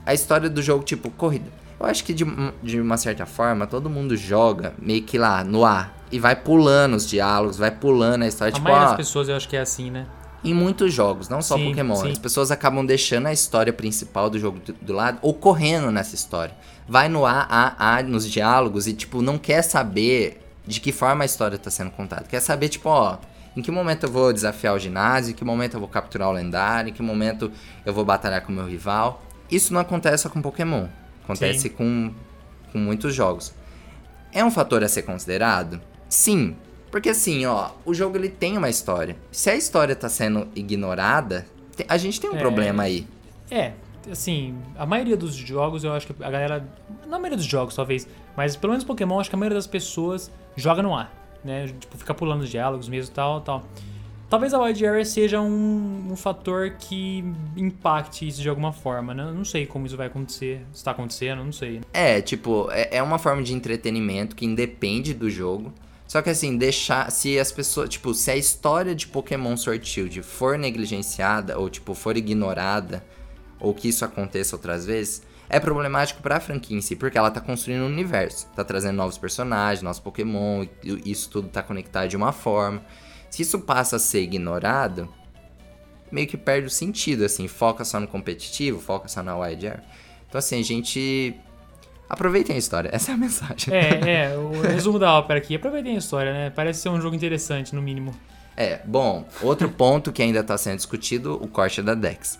a 0.05 0.13
história 0.13 0.49
do 0.49 0.61
jogo, 0.61 0.83
tipo, 0.83 1.09
corrida. 1.09 1.51
Eu 1.79 1.85
acho 1.85 2.03
que 2.03 2.13
de, 2.13 2.25
de 2.61 2.79
uma 2.79 2.95
certa 2.95 3.25
forma, 3.25 3.67
todo 3.67 3.89
mundo 3.89 4.15
joga 4.15 4.73
meio 4.79 5.03
que 5.03 5.17
lá, 5.17 5.43
no 5.43 5.65
ar. 5.65 5.93
E 6.11 6.19
vai 6.19 6.35
pulando 6.35 6.95
os 6.95 7.09
diálogos, 7.09 7.57
vai 7.57 7.71
pulando 7.71 8.23
a 8.23 8.27
história. 8.27 8.51
A 8.51 8.53
tipo, 8.53 8.63
maioria 8.63 8.85
ó, 8.85 8.89
das 8.89 8.97
pessoas 8.97 9.27
eu 9.27 9.35
acho 9.35 9.49
que 9.49 9.57
é 9.57 9.61
assim, 9.61 9.91
né? 9.91 10.05
em 10.43 10.53
muitos 10.53 10.93
jogos, 10.93 11.29
não 11.29 11.41
só 11.41 11.55
Sim, 11.55 11.69
Pokémon. 11.69 11.95
sim. 11.95 12.11
As 12.11 12.17
pessoas 12.19 12.51
acabam 12.51 12.85
deixando 12.85 13.27
a 13.27 13.33
história 13.33 13.71
principal 13.71 14.29
do 14.29 14.37
jogo 14.37 14.59
do, 14.59 14.73
do 14.73 14.93
lado 14.93 15.17
ou 15.21 15.33
correndo 15.33 15.89
nessa 15.89 16.15
história. 16.15 16.53
Vai 16.87 17.07
no 17.07 17.25
A, 17.25 17.47
A, 17.49 17.97
A 17.97 18.03
nos 18.03 18.29
diálogos 18.29 18.85
e, 18.85 18.93
tipo, 18.93 19.21
não 19.21 19.37
quer 19.37 19.61
saber 19.61 20.41
de 20.67 20.81
que 20.81 20.91
forma 20.91 21.23
a 21.23 21.25
história 21.25 21.57
tá 21.57 21.69
sendo 21.69 21.91
contada. 21.91 22.25
Quer 22.27 22.41
saber, 22.41 22.67
tipo, 22.69 22.89
ó, 22.89 23.17
em 23.55 23.61
que 23.61 23.69
momento 23.71 24.05
eu 24.05 24.11
vou 24.11 24.31
desafiar 24.33 24.73
o 24.75 24.79
ginásio, 24.79 25.31
em 25.31 25.35
que 25.35 25.43
momento 25.45 25.75
eu 25.75 25.79
vou 25.79 25.89
capturar 25.89 26.29
o 26.29 26.31
lendário, 26.31 26.89
em 26.89 26.93
que 26.93 27.01
momento 27.01 27.51
eu 27.85 27.93
vou 27.93 28.03
batalhar 28.05 28.41
com 28.41 28.51
o 28.51 28.55
meu 28.55 28.65
rival. 28.65 29.21
Isso 29.51 29.73
não 29.73 29.81
acontece 29.81 30.23
só 30.23 30.29
com 30.29 30.41
Pokémon. 30.41 30.87
Acontece 31.23 31.69
com, 31.69 32.11
com 32.71 32.77
muitos 32.77 33.13
jogos. 33.13 33.53
É 34.31 34.43
um 34.43 34.49
fator 34.51 34.83
a 34.83 34.87
ser 34.87 35.03
considerado? 35.03 35.79
Sim. 36.09 36.55
Porque 36.91 37.09
assim, 37.09 37.45
ó, 37.45 37.71
o 37.85 37.93
jogo 37.93 38.17
ele 38.17 38.29
tem 38.29 38.57
uma 38.57 38.69
história. 38.69 39.15
Se 39.31 39.49
a 39.49 39.55
história 39.55 39.95
tá 39.95 40.09
sendo 40.09 40.47
ignorada, 40.55 41.45
a 41.87 41.97
gente 41.97 42.19
tem 42.19 42.29
um 42.29 42.35
É. 42.35 42.39
problema 42.39 42.83
aí. 42.83 43.07
É, 43.49 43.73
assim, 44.11 44.55
a 44.77 44.85
maioria 44.85 45.15
dos 45.17 45.33
jogos, 45.35 45.83
eu 45.83 45.93
acho 45.93 46.07
que 46.07 46.23
a 46.23 46.29
galera. 46.29 46.67
Não 47.07 47.15
a 47.17 47.19
maioria 47.19 47.37
dos 47.37 47.45
jogos, 47.45 47.75
talvez, 47.75 48.07
mas 48.35 48.55
pelo 48.55 48.71
menos 48.71 48.83
Pokémon, 48.83 49.19
acho 49.19 49.29
que 49.29 49.35
a 49.35 49.39
maioria 49.39 49.57
das 49.57 49.67
pessoas 49.67 50.29
joga 50.55 50.81
no 50.83 50.95
ar, 50.95 51.11
né? 51.43 51.67
Tipo, 51.67 51.97
fica 51.97 52.13
pulando 52.13 52.41
os 52.41 52.49
diálogos 52.49 52.87
mesmo 52.87 53.13
tal, 53.13 53.41
tal. 53.41 53.63
Talvez 54.29 54.51
a 54.51 54.59
Wide 54.59 54.83
Area 54.83 55.05
seja 55.05 55.39
um, 55.39 56.07
um 56.11 56.15
fator 56.15 56.71
que 56.79 57.23
impacte 57.55 58.27
isso 58.27 58.41
de 58.41 58.49
alguma 58.49 58.73
forma, 58.73 59.13
né? 59.13 59.31
Não 59.31 59.45
sei 59.45 59.67
como 59.67 59.85
isso 59.85 59.95
vai 59.95 60.07
acontecer, 60.07 60.65
se 60.73 60.83
tá 60.83 60.89
acontecendo, 60.89 61.43
não 61.43 61.51
sei. 61.51 61.81
É, 61.93 62.19
tipo, 62.19 62.67
é, 62.71 62.97
é 62.97 63.03
uma 63.03 63.19
forma 63.19 63.43
de 63.43 63.53
entretenimento 63.53 64.35
que 64.35 64.43
independe 64.43 65.13
do 65.13 65.29
jogo. 65.29 65.71
Só 66.07 66.21
que 66.21 66.29
assim, 66.29 66.57
deixar. 66.57 67.11
Se 67.11 67.37
as 67.37 67.51
pessoas. 67.51 67.89
Tipo, 67.89 68.13
se 68.13 68.31
a 68.31 68.35
história 68.35 68.95
de 68.95 69.07
Pokémon 69.07 69.55
Sword 69.55 69.87
Shield 69.87 70.23
for 70.23 70.57
negligenciada, 70.57 71.59
ou 71.59 71.69
tipo, 71.69 71.93
for 71.93 72.17
ignorada, 72.17 73.05
ou 73.59 73.73
que 73.73 73.87
isso 73.87 74.03
aconteça 74.03 74.55
outras 74.55 74.85
vezes, 74.85 75.21
é 75.53 75.59
problemático 75.59 76.19
pra 76.21 76.39
franquia 76.39 76.75
em 76.75 76.81
si, 76.81 76.95
porque 76.95 77.15
ela 77.15 77.29
tá 77.29 77.39
construindo 77.39 77.83
um 77.83 77.85
universo. 77.85 78.47
Tá 78.55 78.63
trazendo 78.63 78.95
novos 78.95 79.19
personagens, 79.19 79.83
novos 79.83 79.99
Pokémon, 79.99 80.65
e 80.83 81.11
isso 81.11 81.29
tudo 81.29 81.47
tá 81.47 81.61
conectado 81.61 82.07
de 82.09 82.17
uma 82.17 82.31
forma. 82.31 82.81
Se 83.29 83.43
isso 83.43 83.59
passa 83.59 83.97
a 83.97 83.99
ser 83.99 84.21
ignorado, 84.21 85.07
meio 86.11 86.27
que 86.27 86.37
perde 86.37 86.67
o 86.67 86.69
sentido, 86.71 87.23
assim, 87.23 87.47
foca 87.47 87.85
só 87.85 87.99
no 87.99 88.07
competitivo, 88.07 88.79
foca 88.79 89.07
só 89.07 89.21
na 89.21 89.37
wide 89.37 89.67
area. 89.67 89.83
Então 90.27 90.39
assim, 90.39 90.59
a 90.59 90.63
gente 90.63 91.35
aproveitem 92.09 92.55
a 92.55 92.59
história, 92.59 92.89
essa 92.93 93.11
é 93.11 93.13
a 93.13 93.17
mensagem. 93.17 93.73
É, 93.73 94.31
é, 94.31 94.37
o 94.37 94.59
resumo 94.59 94.97
da 94.97 95.13
ópera 95.13 95.37
aqui. 95.37 95.55
Aproveitem 95.55 95.95
a 95.95 95.99
história, 95.99 96.33
né? 96.33 96.49
Parece 96.49 96.81
ser 96.81 96.89
um 96.89 96.99
jogo 96.99 97.15
interessante, 97.15 97.75
no 97.75 97.81
mínimo. 97.81 98.11
É, 98.57 98.81
bom, 98.85 99.27
outro 99.41 99.69
ponto 99.69 100.11
que 100.11 100.21
ainda 100.21 100.39
está 100.39 100.57
sendo 100.57 100.77
discutido, 100.77 101.35
o 101.41 101.47
corte 101.47 101.79
da 101.81 101.93
Dex. 101.93 102.39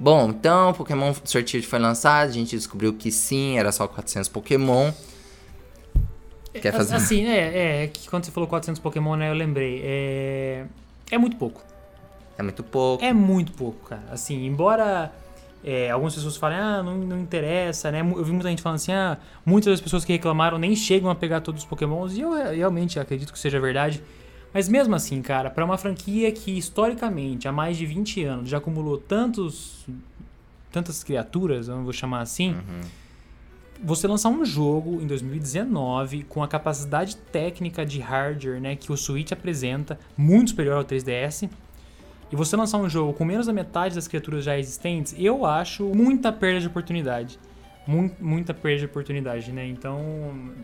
Bom, 0.00 0.30
então, 0.30 0.72
Pokémon 0.74 1.12
Sword 1.24 1.50
Shield 1.50 1.66
foi 1.66 1.78
lançado, 1.78 2.28
a 2.28 2.32
gente 2.32 2.54
descobriu 2.54 2.92
que 2.92 3.10
sim, 3.10 3.58
era 3.58 3.72
só 3.72 3.88
400 3.88 4.28
Pokémon. 4.28 4.92
Quer 6.52 6.72
fazer? 6.72 6.94
Assim, 6.94 7.26
é, 7.26 7.84
é, 7.84 7.86
que 7.88 8.08
quando 8.08 8.24
você 8.24 8.30
falou 8.30 8.48
400 8.48 8.80
Pokémon, 8.80 9.16
né, 9.16 9.28
eu 9.28 9.34
lembrei. 9.34 9.80
É, 9.84 10.64
é 11.10 11.18
muito 11.18 11.36
pouco. 11.36 11.62
É 12.36 12.42
muito 12.42 12.62
pouco. 12.62 13.04
É 13.04 13.12
muito 13.12 13.52
pouco, 13.52 13.88
cara. 13.88 14.04
Assim, 14.12 14.46
embora 14.46 15.12
é, 15.64 15.90
algumas 15.90 16.14
pessoas 16.14 16.36
falem, 16.36 16.58
ah, 16.58 16.82
não, 16.82 16.96
não 16.96 17.18
interessa, 17.18 17.90
né? 17.90 18.00
Eu 18.00 18.24
vi 18.24 18.30
muita 18.30 18.48
gente 18.48 18.62
falando 18.62 18.76
assim, 18.76 18.92
ah, 18.92 19.18
muitas 19.44 19.72
das 19.72 19.80
pessoas 19.80 20.04
que 20.04 20.12
reclamaram 20.12 20.58
nem 20.58 20.76
chegam 20.76 21.10
a 21.10 21.14
pegar 21.14 21.40
todos 21.40 21.62
os 21.62 21.68
Pokémons, 21.68 22.16
e 22.16 22.20
eu 22.20 22.36
é, 22.36 22.54
realmente 22.54 23.00
acredito 23.00 23.32
que 23.32 23.38
seja 23.38 23.58
verdade. 23.58 24.02
Mas 24.52 24.68
mesmo 24.68 24.94
assim, 24.94 25.20
cara, 25.22 25.50
pra 25.50 25.64
uma 25.64 25.76
franquia 25.76 26.30
que 26.32 26.56
historicamente, 26.56 27.46
há 27.46 27.52
mais 27.52 27.76
de 27.76 27.84
20 27.86 28.24
anos, 28.24 28.48
já 28.48 28.58
acumulou 28.58 28.96
tantos 28.98 29.86
tantas 30.70 31.02
criaturas, 31.02 31.66
eu 31.68 31.76
não 31.76 31.84
vou 31.84 31.92
chamar 31.94 32.20
assim, 32.20 32.54
você 33.82 34.06
lançar 34.06 34.28
um 34.28 34.44
jogo 34.44 35.00
em 35.00 35.06
2019 35.06 36.24
com 36.24 36.42
a 36.42 36.48
capacidade 36.48 37.16
técnica 37.16 37.86
de 37.86 38.00
hardware 38.00 38.60
né, 38.60 38.76
que 38.76 38.92
o 38.92 38.96
Switch 38.96 39.32
apresenta, 39.32 39.98
muito 40.16 40.50
superior 40.50 40.76
ao 40.76 40.84
3DS, 40.84 41.48
e 42.30 42.36
você 42.36 42.54
lançar 42.56 42.76
um 42.78 42.88
jogo 42.88 43.14
com 43.14 43.24
menos 43.24 43.46
da 43.46 43.52
metade 43.52 43.94
das 43.94 44.06
criaturas 44.06 44.44
já 44.44 44.58
existentes, 44.58 45.14
eu 45.18 45.46
acho 45.46 45.84
muita 45.94 46.30
perda 46.30 46.60
de 46.60 46.66
oportunidade. 46.66 47.38
Mu- 47.86 48.10
muita 48.20 48.52
perda 48.52 48.80
de 48.80 48.84
oportunidade, 48.84 49.50
né? 49.50 49.66
Então, 49.66 49.98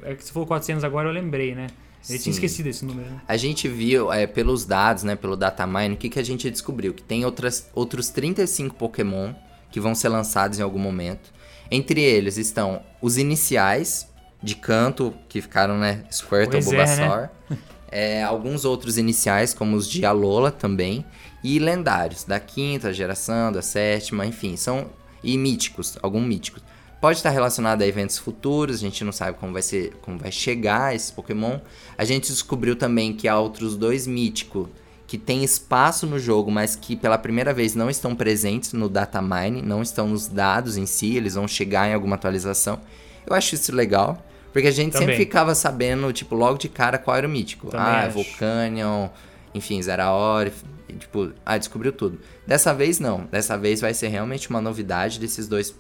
é 0.02 0.14
que 0.14 0.22
se 0.22 0.30
for 0.30 0.44
400 0.46 0.84
agora, 0.84 1.08
eu 1.08 1.12
lembrei, 1.12 1.54
né? 1.54 1.68
Eu 2.08 2.16
Sim. 2.16 2.24
tinha 2.24 2.32
esquecido 2.32 2.66
esse 2.66 2.84
número, 2.84 3.10
né? 3.10 3.20
A 3.26 3.36
gente 3.36 3.66
viu 3.66 4.12
é, 4.12 4.26
pelos 4.26 4.66
dados, 4.66 5.04
né, 5.04 5.16
pelo 5.16 5.36
datamine, 5.36 5.94
o 5.94 5.96
que, 5.96 6.10
que 6.10 6.18
a 6.18 6.22
gente 6.22 6.50
descobriu? 6.50 6.92
Que 6.92 7.02
tem 7.02 7.24
outras, 7.24 7.70
outros 7.74 8.10
35 8.10 8.74
Pokémon 8.74 9.32
que 9.70 9.80
vão 9.80 9.94
ser 9.94 10.08
lançados 10.08 10.58
em 10.58 10.62
algum 10.62 10.78
momento. 10.78 11.32
Entre 11.70 12.00
eles 12.00 12.36
estão 12.36 12.82
os 13.00 13.16
iniciais 13.16 14.08
de 14.42 14.54
canto, 14.54 15.14
que 15.28 15.40
ficaram, 15.40 15.78
né, 15.78 16.04
Squirtle, 16.12 16.62
Pois 16.62 16.66
é, 16.66 16.70
né? 16.70 16.86
Bulbasaur. 17.08 17.28
É, 17.96 18.24
alguns 18.24 18.64
outros 18.64 18.98
iniciais, 18.98 19.54
como 19.54 19.76
os 19.76 19.88
de 19.88 20.04
Alola 20.04 20.50
também. 20.50 21.04
E 21.44 21.60
lendários, 21.60 22.24
da 22.24 22.40
quinta 22.40 22.92
geração, 22.92 23.52
da 23.52 23.62
sétima, 23.62 24.26
enfim, 24.26 24.56
são... 24.56 24.90
E 25.22 25.38
míticos, 25.38 25.96
alguns 26.02 26.26
míticos. 26.26 26.60
Pode 27.04 27.18
estar 27.18 27.28
relacionado 27.28 27.82
a 27.82 27.86
eventos 27.86 28.16
futuros, 28.16 28.76
a 28.76 28.78
gente 28.78 29.04
não 29.04 29.12
sabe 29.12 29.36
como 29.36 29.52
vai 29.52 29.60
ser, 29.60 29.92
como 30.00 30.16
vai 30.16 30.32
chegar 30.32 30.94
esse 30.94 31.12
Pokémon. 31.12 31.58
A 31.98 32.02
gente 32.02 32.32
descobriu 32.32 32.74
também 32.74 33.12
que 33.12 33.28
há 33.28 33.38
outros 33.38 33.76
dois 33.76 34.06
míticos 34.06 34.68
que 35.06 35.18
tem 35.18 35.44
espaço 35.44 36.06
no 36.06 36.18
jogo, 36.18 36.50
mas 36.50 36.74
que 36.74 36.96
pela 36.96 37.18
primeira 37.18 37.52
vez 37.52 37.74
não 37.74 37.90
estão 37.90 38.16
presentes 38.16 38.72
no 38.72 38.88
datamine, 38.88 39.60
não 39.60 39.82
estão 39.82 40.08
nos 40.08 40.28
dados 40.28 40.78
em 40.78 40.86
si, 40.86 41.14
eles 41.14 41.34
vão 41.34 41.46
chegar 41.46 41.86
em 41.86 41.92
alguma 41.92 42.14
atualização. 42.14 42.80
Eu 43.26 43.34
acho 43.34 43.54
isso 43.54 43.70
legal, 43.70 44.26
porque 44.50 44.68
a 44.68 44.70
gente 44.70 44.92
sempre 44.92 45.12
Também. 45.12 45.18
ficava 45.18 45.54
sabendo, 45.54 46.10
tipo, 46.10 46.34
logo 46.34 46.56
de 46.56 46.70
cara 46.70 46.96
qual 46.96 47.18
era 47.18 47.28
o 47.28 47.30
mítico. 47.30 47.66
Também 47.68 47.86
ah, 47.86 48.06
acho. 48.06 48.14
Volcanion, 48.14 49.08
enfim, 49.54 49.82
Zeraora, 49.82 50.50
tipo, 50.98 51.32
ah, 51.44 51.58
descobriu 51.58 51.92
tudo. 51.92 52.18
Dessa 52.46 52.72
vez 52.72 52.98
não, 52.98 53.26
dessa 53.30 53.58
vez 53.58 53.82
vai 53.82 53.92
ser 53.92 54.08
realmente 54.08 54.48
uma 54.48 54.62
novidade 54.62 55.20
desses 55.20 55.46
dois 55.46 55.74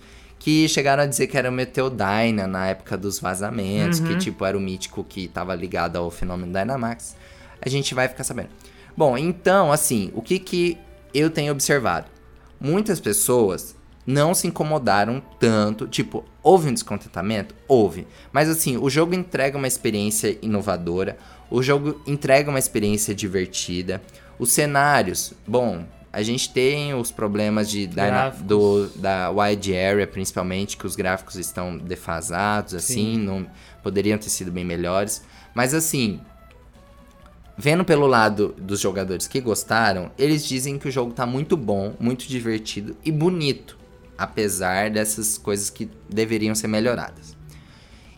que 0.44 0.68
chegaram 0.68 1.04
a 1.04 1.06
dizer 1.06 1.26
que 1.26 1.38
era 1.38 1.48
o 1.48 1.52
Meteodyna 1.52 2.46
na 2.46 2.66
época 2.66 2.98
dos 2.98 3.18
vazamentos, 3.18 3.98
Uhum. 4.00 4.08
que 4.08 4.18
tipo 4.18 4.44
era 4.44 4.58
o 4.58 4.60
mítico 4.60 5.02
que 5.02 5.24
estava 5.24 5.54
ligado 5.54 5.96
ao 5.96 6.10
fenômeno 6.10 6.52
Dynamax. 6.52 7.16
A 7.62 7.68
gente 7.70 7.94
vai 7.94 8.08
ficar 8.08 8.24
sabendo. 8.24 8.50
Bom, 8.94 9.16
então, 9.16 9.72
assim, 9.72 10.12
o 10.14 10.20
que 10.20 10.38
que 10.38 10.76
eu 11.14 11.30
tenho 11.30 11.50
observado? 11.50 12.08
Muitas 12.60 13.00
pessoas 13.00 13.74
não 14.06 14.34
se 14.34 14.46
incomodaram 14.46 15.22
tanto, 15.40 15.88
tipo, 15.88 16.22
houve 16.42 16.68
um 16.68 16.74
descontentamento? 16.74 17.54
Houve. 17.66 18.06
Mas 18.30 18.46
assim, 18.50 18.76
o 18.76 18.90
jogo 18.90 19.14
entrega 19.14 19.56
uma 19.56 19.66
experiência 19.66 20.36
inovadora, 20.42 21.16
o 21.50 21.62
jogo 21.62 22.02
entrega 22.06 22.50
uma 22.50 22.58
experiência 22.58 23.14
divertida. 23.14 24.02
Os 24.38 24.50
cenários, 24.52 25.32
bom, 25.46 25.86
a 26.14 26.22
gente 26.22 26.50
tem 26.50 26.94
os 26.94 27.10
problemas 27.10 27.68
de 27.70 27.86
Gráficos. 27.86 28.46
do, 28.46 28.88
da 28.96 29.30
wide 29.30 29.76
area, 29.76 30.06
principalmente, 30.06 30.76
que 30.76 30.86
os 30.86 30.96
gráficos 30.96 31.36
estão 31.36 31.76
defasados, 31.76 32.74
assim, 32.74 33.14
Sim. 33.14 33.18
não 33.18 33.46
poderiam 33.82 34.16
ter 34.18 34.30
sido 34.30 34.50
bem 34.50 34.64
melhores. 34.64 35.22
Mas 35.54 35.74
assim, 35.74 36.20
vendo 37.56 37.84
pelo 37.84 38.06
lado 38.06 38.54
dos 38.58 38.80
jogadores 38.80 39.26
que 39.26 39.40
gostaram, 39.40 40.10
eles 40.18 40.46
dizem 40.46 40.78
que 40.78 40.88
o 40.88 40.90
jogo 40.90 41.12
tá 41.12 41.24
muito 41.26 41.56
bom, 41.56 41.94
muito 42.00 42.26
divertido 42.26 42.96
e 43.04 43.12
bonito, 43.12 43.78
apesar 44.18 44.90
dessas 44.90 45.38
coisas 45.38 45.70
que 45.70 45.88
deveriam 46.08 46.54
ser 46.54 46.68
melhoradas. 46.68 47.34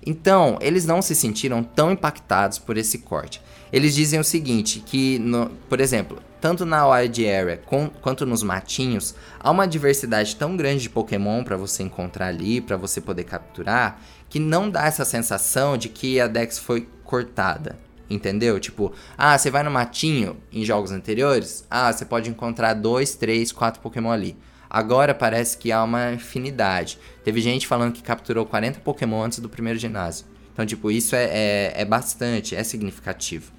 Então, 0.08 0.56
eles 0.60 0.86
não 0.86 1.02
se 1.02 1.14
sentiram 1.14 1.64
tão 1.64 1.90
impactados 1.90 2.58
por 2.58 2.76
esse 2.76 2.98
corte. 2.98 3.42
Eles 3.72 3.94
dizem 3.94 4.20
o 4.20 4.24
seguinte, 4.24 4.80
que, 4.86 5.18
no- 5.18 5.50
por 5.68 5.80
exemplo, 5.80 6.18
tanto 6.46 6.64
na 6.64 6.86
Wild 6.86 7.28
Area 7.28 7.56
com- 7.56 7.90
quanto 7.90 8.24
nos 8.24 8.40
matinhos, 8.44 9.16
há 9.40 9.50
uma 9.50 9.66
diversidade 9.66 10.36
tão 10.36 10.56
grande 10.56 10.82
de 10.82 10.88
Pokémon 10.88 11.42
para 11.42 11.56
você 11.56 11.82
encontrar 11.82 12.28
ali, 12.28 12.60
para 12.60 12.76
você 12.76 13.00
poder 13.00 13.24
capturar, 13.24 14.00
que 14.28 14.38
não 14.38 14.70
dá 14.70 14.86
essa 14.86 15.04
sensação 15.04 15.76
de 15.76 15.88
que 15.88 16.20
a 16.20 16.28
Dex 16.28 16.56
foi 16.56 16.88
cortada. 17.02 17.76
Entendeu? 18.08 18.60
Tipo, 18.60 18.92
ah, 19.18 19.36
você 19.36 19.50
vai 19.50 19.64
no 19.64 19.72
matinho 19.72 20.36
em 20.52 20.64
jogos 20.64 20.92
anteriores, 20.92 21.66
ah, 21.68 21.92
você 21.92 22.04
pode 22.04 22.30
encontrar 22.30 22.74
dois, 22.74 23.16
três, 23.16 23.50
quatro 23.50 23.80
Pokémon 23.80 24.12
ali. 24.12 24.36
Agora 24.70 25.12
parece 25.12 25.58
que 25.58 25.72
há 25.72 25.82
uma 25.82 26.12
infinidade. 26.12 26.96
Teve 27.24 27.40
gente 27.40 27.66
falando 27.66 27.92
que 27.92 28.04
capturou 28.04 28.46
40 28.46 28.78
Pokémon 28.78 29.20
antes 29.20 29.40
do 29.40 29.48
primeiro 29.48 29.80
ginásio. 29.80 30.24
Então, 30.52 30.64
tipo, 30.64 30.92
isso 30.92 31.16
é, 31.16 31.24
é, 31.24 31.72
é 31.74 31.84
bastante, 31.84 32.54
é 32.54 32.62
significativo. 32.62 33.50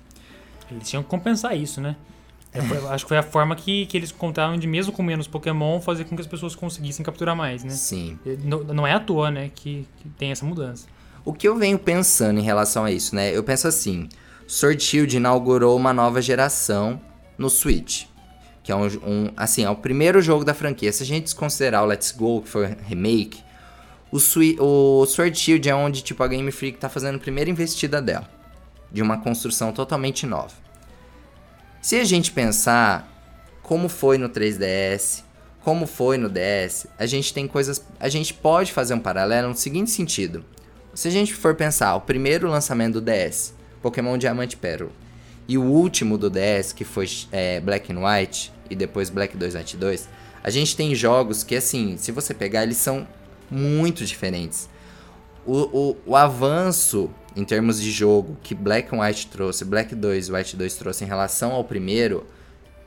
Eles 0.71 0.87
tinham 0.87 1.03
que 1.03 1.09
compensar 1.09 1.53
isso, 1.57 1.81
né? 1.81 1.97
É, 2.57 2.61
foi- 2.61 2.77
acho 2.89 3.05
que 3.05 3.09
foi 3.09 3.17
a 3.17 3.23
forma 3.23 3.55
que, 3.55 3.85
que 3.85 3.97
eles 3.97 4.11
contaram 4.11 4.57
de, 4.57 4.65
mesmo 4.67 4.91
com 4.91 5.03
menos 5.03 5.27
Pokémon, 5.27 5.79
fazer 5.81 6.03
com 6.05 6.15
que 6.15 6.21
as 6.21 6.27
pessoas 6.27 6.55
conseguissem 6.55 7.03
capturar 7.05 7.35
mais, 7.35 7.63
né? 7.63 7.69
Sim. 7.71 8.17
Não, 8.43 8.63
não 8.63 8.87
é 8.87 8.93
à 8.93 8.99
toa, 8.99 9.29
né, 9.31 9.51
que, 9.53 9.87
que 9.97 10.09
tem 10.09 10.31
essa 10.31 10.45
mudança. 10.45 10.87
O 11.23 11.33
que 11.33 11.47
eu 11.47 11.55
venho 11.57 11.77
pensando 11.77 12.39
em 12.39 12.43
relação 12.43 12.85
a 12.85 12.91
isso, 12.91 13.13
né? 13.15 13.35
Eu 13.35 13.43
penso 13.43 13.67
assim: 13.67 14.07
Sword 14.47 14.81
Shield 14.81 15.17
inaugurou 15.17 15.75
uma 15.75 15.91
nova 15.93 16.21
geração 16.21 16.99
no 17.37 17.49
Switch. 17.49 18.05
Que 18.63 18.71
é 18.71 18.75
um, 18.75 18.85
um- 18.85 19.31
assim, 19.37 19.63
é 19.63 19.69
o 19.69 19.75
primeiro 19.75 20.21
jogo 20.21 20.43
da 20.45 20.53
franquia. 20.53 20.91
Se 20.91 21.03
a 21.03 21.05
gente 21.05 21.23
desconsiderar 21.25 21.83
o 21.83 21.85
Let's 21.85 22.11
Go, 22.11 22.41
que 22.41 22.49
foi 22.49 22.75
remake, 22.87 23.41
o, 24.11 24.19
Swi- 24.19 24.57
o 24.59 25.05
Sword 25.05 25.37
Shield 25.37 25.69
é 25.69 25.75
onde 25.75 26.01
tipo 26.01 26.23
a 26.23 26.27
Game 26.27 26.49
Freak 26.51 26.77
tá 26.77 26.87
fazendo 26.89 27.15
a 27.15 27.19
primeira 27.19 27.49
investida 27.49 28.01
dela, 28.01 28.29
de 28.91 29.01
uma 29.01 29.17
construção 29.19 29.71
totalmente 29.73 30.25
nova. 30.25 30.53
Se 31.81 31.95
a 31.95 32.03
gente 32.03 32.31
pensar 32.31 33.07
como 33.61 33.89
foi 33.89 34.17
no 34.17 34.29
3DS, 34.29 35.23
como 35.61 35.85
foi 35.85 36.17
no 36.17 36.29
DS, 36.29 36.87
a 36.97 37.05
gente 37.05 37.33
tem 37.33 37.47
coisas, 37.47 37.85
a 37.99 38.07
gente 38.07 38.33
pode 38.33 38.71
fazer 38.71 38.93
um 38.93 38.99
paralelo 38.99 39.49
no 39.49 39.55
seguinte 39.55 39.91
sentido. 39.91 40.45
Se 40.93 41.07
a 41.09 41.11
gente 41.11 41.33
for 41.33 41.53
pensar, 41.55 41.95
o 41.95 42.01
primeiro 42.01 42.49
lançamento 42.49 42.99
do 42.99 43.01
DS, 43.01 43.53
Pokémon 43.81 44.17
Diamante 44.17 44.55
Pérola, 44.55 44.91
e 45.47 45.57
o 45.57 45.63
último 45.63 46.17
do 46.17 46.29
DS, 46.29 46.73
que 46.73 46.83
foi 46.83 47.07
é, 47.31 47.59
Black 47.59 47.91
and 47.91 47.99
White, 47.99 48.51
e 48.69 48.75
depois 48.75 49.09
Black 49.09 49.37
2 49.37 49.55
White 49.55 49.77
2, 49.77 50.09
a 50.43 50.49
gente 50.49 50.75
tem 50.75 50.95
jogos 50.95 51.43
que, 51.43 51.55
assim, 51.55 51.97
se 51.97 52.11
você 52.11 52.33
pegar, 52.33 52.63
eles 52.63 52.77
são 52.77 53.07
muito 53.49 54.05
diferentes. 54.05 54.69
O, 55.45 55.55
o, 55.55 55.97
o 56.05 56.15
avanço 56.15 57.09
em 57.37 57.45
termos 57.45 57.79
de 57.79 57.91
jogo 57.91 58.35
que 58.41 58.55
Black 58.55 58.93
and 58.93 58.99
White 58.99 59.27
trouxe, 59.27 59.63
Black 59.63 59.93
2 59.93 60.27
e 60.27 60.31
White 60.31 60.57
2 60.57 60.73
trouxe 60.73 61.03
em 61.03 61.07
relação 61.07 61.51
ao 61.51 61.63
primeiro, 61.63 62.25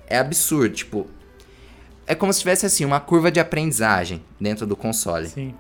é 0.08 0.18
absurdo. 0.18 0.74
Tipo, 0.74 1.06
é 2.04 2.16
como 2.16 2.32
se 2.32 2.40
tivesse, 2.40 2.66
assim, 2.66 2.84
uma 2.84 2.98
curva 2.98 3.30
de 3.30 3.38
aprendizagem 3.38 4.20
dentro 4.40 4.66
do 4.66 4.74
console. 4.74 5.28
Sim. 5.28 5.54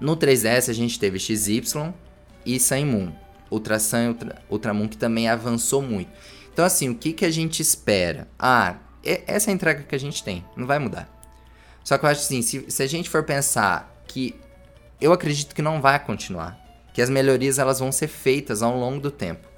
No 0.00 0.16
3DS 0.16 0.70
a 0.70 0.72
gente 0.72 0.96
teve 0.96 1.18
XY 1.18 1.92
e 2.46 2.60
Sun 2.60 2.86
Moon. 2.86 3.12
Ultra 3.50 3.80
Sun 3.80 3.98
e 3.98 4.08
Ultra, 4.08 4.42
Ultramoon 4.48 4.88
que 4.88 4.96
também 4.96 5.28
avançou 5.28 5.82
muito. 5.82 6.10
Então 6.52 6.64
assim, 6.64 6.88
o 6.88 6.94
que, 6.94 7.12
que 7.12 7.24
a 7.24 7.30
gente 7.30 7.60
espera? 7.60 8.28
Ah, 8.38 8.76
essa 9.26 9.50
é 9.50 9.52
a 9.52 9.54
entrega 9.54 9.82
que 9.82 9.94
a 9.94 9.98
gente 9.98 10.22
tem, 10.22 10.44
não 10.56 10.68
vai 10.68 10.78
mudar. 10.78 11.08
Só 11.82 11.98
que 11.98 12.04
eu 12.04 12.10
acho 12.10 12.20
assim, 12.20 12.42
se, 12.42 12.64
se 12.70 12.80
a 12.80 12.86
gente 12.86 13.10
for 13.10 13.24
pensar 13.24 13.92
que 14.06 14.36
eu 15.00 15.12
acredito 15.12 15.52
que 15.52 15.60
não 15.60 15.80
vai 15.80 15.98
continuar, 15.98 16.61
que 16.92 17.02
as 17.02 17.10
melhorias 17.10 17.58
elas 17.58 17.78
vão 17.78 17.90
ser 17.92 18.08
feitas 18.08 18.62
ao 18.62 18.76
longo 18.78 19.00
do 19.00 19.10
tempo. 19.10 19.48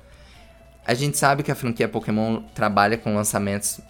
A 0.87 0.95
gente 0.95 1.17
sabe 1.17 1.43
que 1.43 1.51
a 1.51 1.55
franquia 1.55 1.89
Pokémon 1.89 2.43
trabalha 2.55 2.99
com 2.99 3.15
lançamentos 3.15 3.81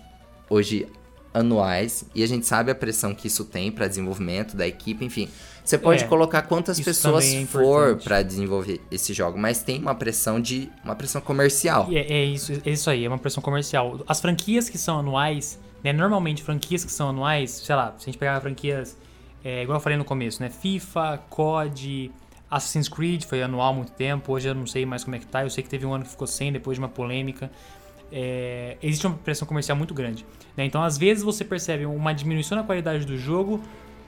hoje 0.49 0.87
anuais 1.33 2.05
e 2.15 2.23
a 2.23 2.27
gente 2.29 2.47
sabe 2.47 2.71
a 2.71 2.75
pressão 2.75 3.13
que 3.15 3.27
isso 3.27 3.45
tem 3.45 3.73
para 3.73 3.89
desenvolvimento 3.89 4.57
da 4.57 4.67
equipe, 4.67 5.05
enfim. 5.05 5.29
Você 5.65 5.77
pode 5.79 6.05
É, 6.05 6.07
colocar 6.07 6.43
quantas 6.43 6.79
pessoas 6.79 7.25
é 7.25 7.45
for 7.47 7.97
para 7.97 8.23
desenvolver 8.23 8.81
esse 8.91 9.13
jogo, 9.13 9.37
mas 9.39 9.63
tem 9.63 9.81
uma 9.81 9.95
pressão 9.95 10.41
de 10.41 10.71
uma 10.85 10.95
pressão 10.95 11.21
comercial. 11.21 11.89
É, 11.91 12.01
é 12.01 12.25
isso, 12.25 12.53
é 12.65 12.71
isso 12.71 12.89
aí, 12.89 13.05
é 13.05 13.09
uma 13.09 13.19
pressão 13.19 13.43
comercial. 13.43 14.01
As 14.07 14.21
franquias 14.21 14.69
que 14.69 14.79
são 14.79 15.01
anuais, 15.01 15.59
né? 15.83 15.93
Normalmente 15.93 16.43
franquias 16.43 16.85
que 16.85 16.93
são 16.93 17.09
anuais, 17.09 17.51
sei 17.51 17.75
lá, 17.75 17.95
se 17.99 18.05
a 18.05 18.07
gente 18.07 18.19
pegar 18.19 18.41
franquias, 18.41 18.97
é, 19.43 19.63
igual 19.63 19.79
eu 19.79 19.83
falei 19.83 19.99
no 19.99 20.05
começo, 20.05 20.41
né? 20.43 20.51
FIFA, 20.51 21.19
COD, 21.31 22.13
Assassin's 22.51 22.89
Creed 22.89 23.25
foi 23.25 23.43
anual 23.43 23.71
há 23.71 23.73
muito 23.75 23.93
tempo, 23.93 24.33
hoje 24.33 24.49
eu 24.49 24.55
não 24.55 24.67
sei 24.67 24.87
mais 24.87 25.03
como 25.03 25.17
é 25.17 25.19
que 25.19 25.27
tá. 25.27 25.43
Eu 25.43 25.51
sei 25.51 25.63
que 25.63 25.69
teve 25.71 25.85
um 25.85 25.95
ano 25.95 26.05
que 26.05 26.11
ficou 26.11 26.27
sem 26.27 26.53
depois 26.53 26.77
de 26.77 26.81
uma 26.81 26.89
polêmica. 26.89 27.51
É, 28.13 28.77
existe 28.83 29.07
uma 29.07 29.17
pressão 29.17 29.47
comercial 29.47 29.77
muito 29.77 29.93
grande. 29.93 30.25
né? 30.57 30.65
Então, 30.65 30.83
às 30.83 30.97
vezes, 30.97 31.25
você 31.25 31.45
percebe 31.45 31.85
uma 31.85 32.15
diminuição 32.15 32.57
na 32.57 32.63
qualidade 32.63 33.05
do 33.05 33.17
jogo 33.17 33.61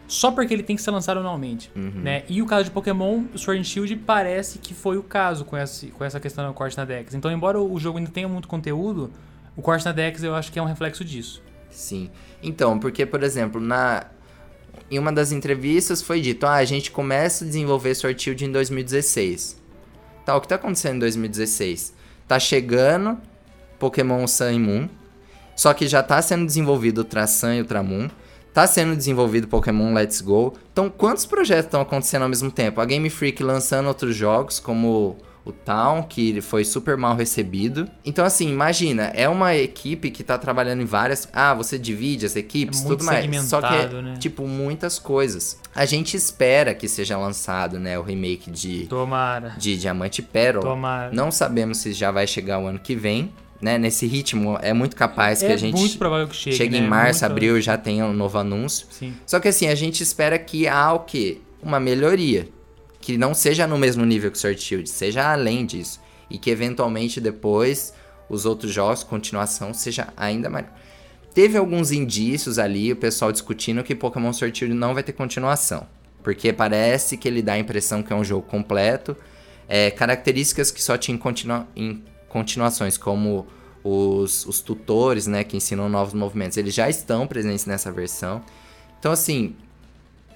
só 0.07 0.31
porque 0.31 0.55
ele 0.55 0.63
tem 0.63 0.77
que 0.77 0.83
ser 0.83 0.93
lançado 0.93 1.19
anualmente. 1.19 1.71
Né? 1.75 2.23
E 2.29 2.41
o 2.41 2.47
caso 2.47 2.65
de 2.65 2.71
Pokémon, 2.71 3.25
o 3.35 3.39
Sword 3.39 3.61
and 3.61 3.65
Shield 3.65 3.97
parece 3.97 4.59
que 4.61 4.73
foi 4.73 4.97
o 4.97 5.03
caso 5.03 5.45
com 5.45 5.57
essa, 5.57 5.87
com 5.89 6.05
essa 6.05 6.21
questão 6.21 6.47
do 6.47 6.55
corte 6.55 6.77
na 6.77 6.85
Dex. 6.85 7.15
Então, 7.15 7.31
embora 7.33 7.61
o 7.61 7.79
jogo 7.81 7.99
ainda 7.99 8.11
tenha 8.11 8.29
muito 8.29 8.47
conteúdo, 8.47 9.11
o 9.57 9.63
corte 9.63 9.85
na 9.85 9.91
Dex 9.93 10.23
eu 10.23 10.35
acho 10.35 10.53
que 10.53 10.59
é 10.59 10.63
um 10.63 10.67
reflexo 10.67 11.05
disso. 11.05 11.43
Sim. 11.69 12.09
Então, 12.41 12.79
porque, 12.79 13.05
por 13.05 13.25
exemplo, 13.25 13.61
na 13.61 14.07
em 14.91 14.99
uma 14.99 15.13
das 15.13 15.33
entrevistas 15.33 16.03
foi 16.03 16.21
dito: 16.21 16.47
ah, 16.47 16.55
a 16.55 16.65
gente 16.65 16.91
começa 16.91 17.45
a 17.45 17.47
desenvolver 17.47 17.95
Sword 17.95 18.23
Shield 18.23 18.45
em 18.45 18.53
2016. 18.53 19.61
Tá, 20.25 20.37
o 20.37 20.41
que 20.41 20.49
tá 20.49 20.57
acontecendo 20.57 20.97
em 20.97 21.01
2016? 21.01 21.95
Tá 22.27 22.39
chegando 22.39 23.19
Pokémon 23.79 24.27
Sun 24.27 24.51
e 24.51 24.59
Moon, 24.59 24.89
só 25.55 25.73
que 25.73 25.87
já 25.87 26.03
tá 26.03 26.21
sendo 26.21 26.45
desenvolvido 26.45 26.99
Ultra 26.99 27.27
Sun 27.27 27.53
e 27.53 27.61
Ultra 27.61 27.83
Moon. 27.83 28.09
Tá 28.53 28.67
sendo 28.67 28.97
desenvolvido 28.97 29.47
Pokémon 29.49 29.93
Let's 29.93 30.23
Go. 30.23 30.55
Então, 30.73 30.89
quantos 30.89 31.27
projetos 31.27 31.67
estão 31.67 31.83
acontecendo 31.83 32.23
ao 32.23 32.29
mesmo 32.29 32.51
tempo? 32.51 32.81
A 32.81 32.87
Game 32.87 33.11
Freak 33.11 33.43
lançando 33.43 33.87
outros 33.87 34.17
jogos, 34.17 34.59
como 34.59 35.19
o 35.47 35.53
Town, 35.53 36.03
que 36.03 36.41
foi 36.41 36.65
super 36.65 36.97
mal 36.97 37.15
recebido. 37.15 37.89
Então, 38.05 38.25
assim, 38.25 38.51
imagina, 38.51 39.05
é 39.15 39.29
uma 39.29 39.55
equipe 39.55 40.11
que 40.11 40.25
tá 40.25 40.37
trabalhando 40.37 40.83
em 40.83 40.85
várias. 40.85 41.29
Ah, 41.33 41.55
você 41.55 41.79
divide 41.79 42.27
as 42.27 42.35
equipes, 42.35 42.81
É 42.81 42.85
muito 42.85 42.99
tudo 42.99 43.07
mais. 43.07 43.45
Só 43.45 43.63
que 43.63 43.73
é, 43.73 44.03
né? 44.03 44.17
tipo, 44.19 44.47
muitas 44.47 44.99
coisas. 44.99 45.61
A 45.73 45.87
gente 45.87 46.17
espera 46.17 46.75
que 46.75 46.89
seja 46.89 47.17
lançado, 47.17 47.79
né, 47.79 47.97
o 47.97 48.03
remake 48.03 48.51
de, 48.51 48.87
Tomara. 48.87 49.55
de 49.57 49.77
Diamante 49.77 50.21
Pérola. 50.21 50.67
Tomara. 50.67 51.13
Não 51.13 51.31
sabemos 51.31 51.79
se 51.79 51.93
já 51.93 52.11
vai 52.11 52.27
chegar 52.27 52.59
o 52.59 52.67
ano 52.67 52.81
que 52.81 52.97
vem, 52.97 53.33
né? 53.61 53.79
Nesse 53.79 54.05
ritmo, 54.07 54.59
é 54.61 54.73
muito 54.73 54.97
capaz 54.97 55.39
que 55.39 55.47
é 55.47 55.53
a 55.53 55.57
gente 55.57 55.79
muito 55.79 55.97
provável 55.97 56.27
que 56.27 56.35
chegue. 56.35 56.57
chegue 56.57 56.81
né? 56.81 56.85
em 56.85 56.89
março, 56.89 57.21
Muito 57.21 57.33
abril 57.33 57.61
já 57.61 57.79
tenha 57.79 58.05
um 58.05 58.13
novo 58.13 58.37
anúncio. 58.37 58.87
Sim. 58.91 59.15
Só 59.25 59.39
que 59.39 59.47
assim, 59.47 59.69
a 59.69 59.75
gente 59.77 60.03
espera 60.03 60.39
que 60.39 60.67
há 60.67 60.93
o 60.93 61.01
quê? 61.01 61.39
Uma 61.63 61.79
melhoria. 61.79 62.49
Que 63.07 63.17
não 63.17 63.35
seja 63.35 63.69
no 63.69 63.79
mesmo 63.79 64.05
nível 64.05 64.33
que 64.33 64.37
o 64.37 64.41
Sword 64.41 64.61
Shield, 64.61 64.91
seja 64.91 65.31
além 65.31 65.65
disso. 65.65 66.01
E 66.29 66.39
que 66.39 66.51
eventualmente 66.51 67.21
depois 67.21 67.95
os 68.29 68.45
outros 68.45 68.73
jogos, 68.73 69.05
continuação, 69.05 69.73
seja 69.73 70.09
ainda 70.17 70.51
mais. 70.51 70.67
Teve 71.33 71.57
alguns 71.57 71.93
indícios 71.93 72.59
ali, 72.59 72.91
o 72.91 72.97
pessoal 72.97 73.31
discutindo 73.31 73.85
que 73.85 73.95
Pokémon 73.95 74.33
Sword 74.33 74.59
Shield 74.59 74.75
não 74.75 74.93
vai 74.93 75.05
ter 75.05 75.13
continuação. 75.13 75.87
Porque 76.21 76.53
parece 76.53 77.17
que 77.17 77.29
ele 77.29 77.43
dá 77.43 77.53
a 77.53 77.59
impressão 77.61 78.03
que 78.03 78.13
é 78.13 78.17
um 78.17 78.25
jogo 78.25 78.45
completo. 78.45 79.17
É, 79.69 79.89
características 79.93 80.73
que 80.73 80.83
só 80.83 80.99
tinha 80.99 81.15
em, 81.15 81.19
continua- 81.19 81.69
em 81.77 82.03
continuações, 82.29 82.99
como 82.99 83.47
os, 83.85 84.45
os 84.47 84.61
tutores, 84.61 85.29
né, 85.29 85.45
que 85.45 85.57
ensinam 85.57 85.89
novos 85.89 86.13
movimentos, 86.13 86.57
eles 86.57 86.75
já 86.75 86.91
estão 86.91 87.25
presentes 87.25 87.67
nessa 87.67 87.93
versão. 87.93 88.43
Então, 88.99 89.13
assim, 89.13 89.55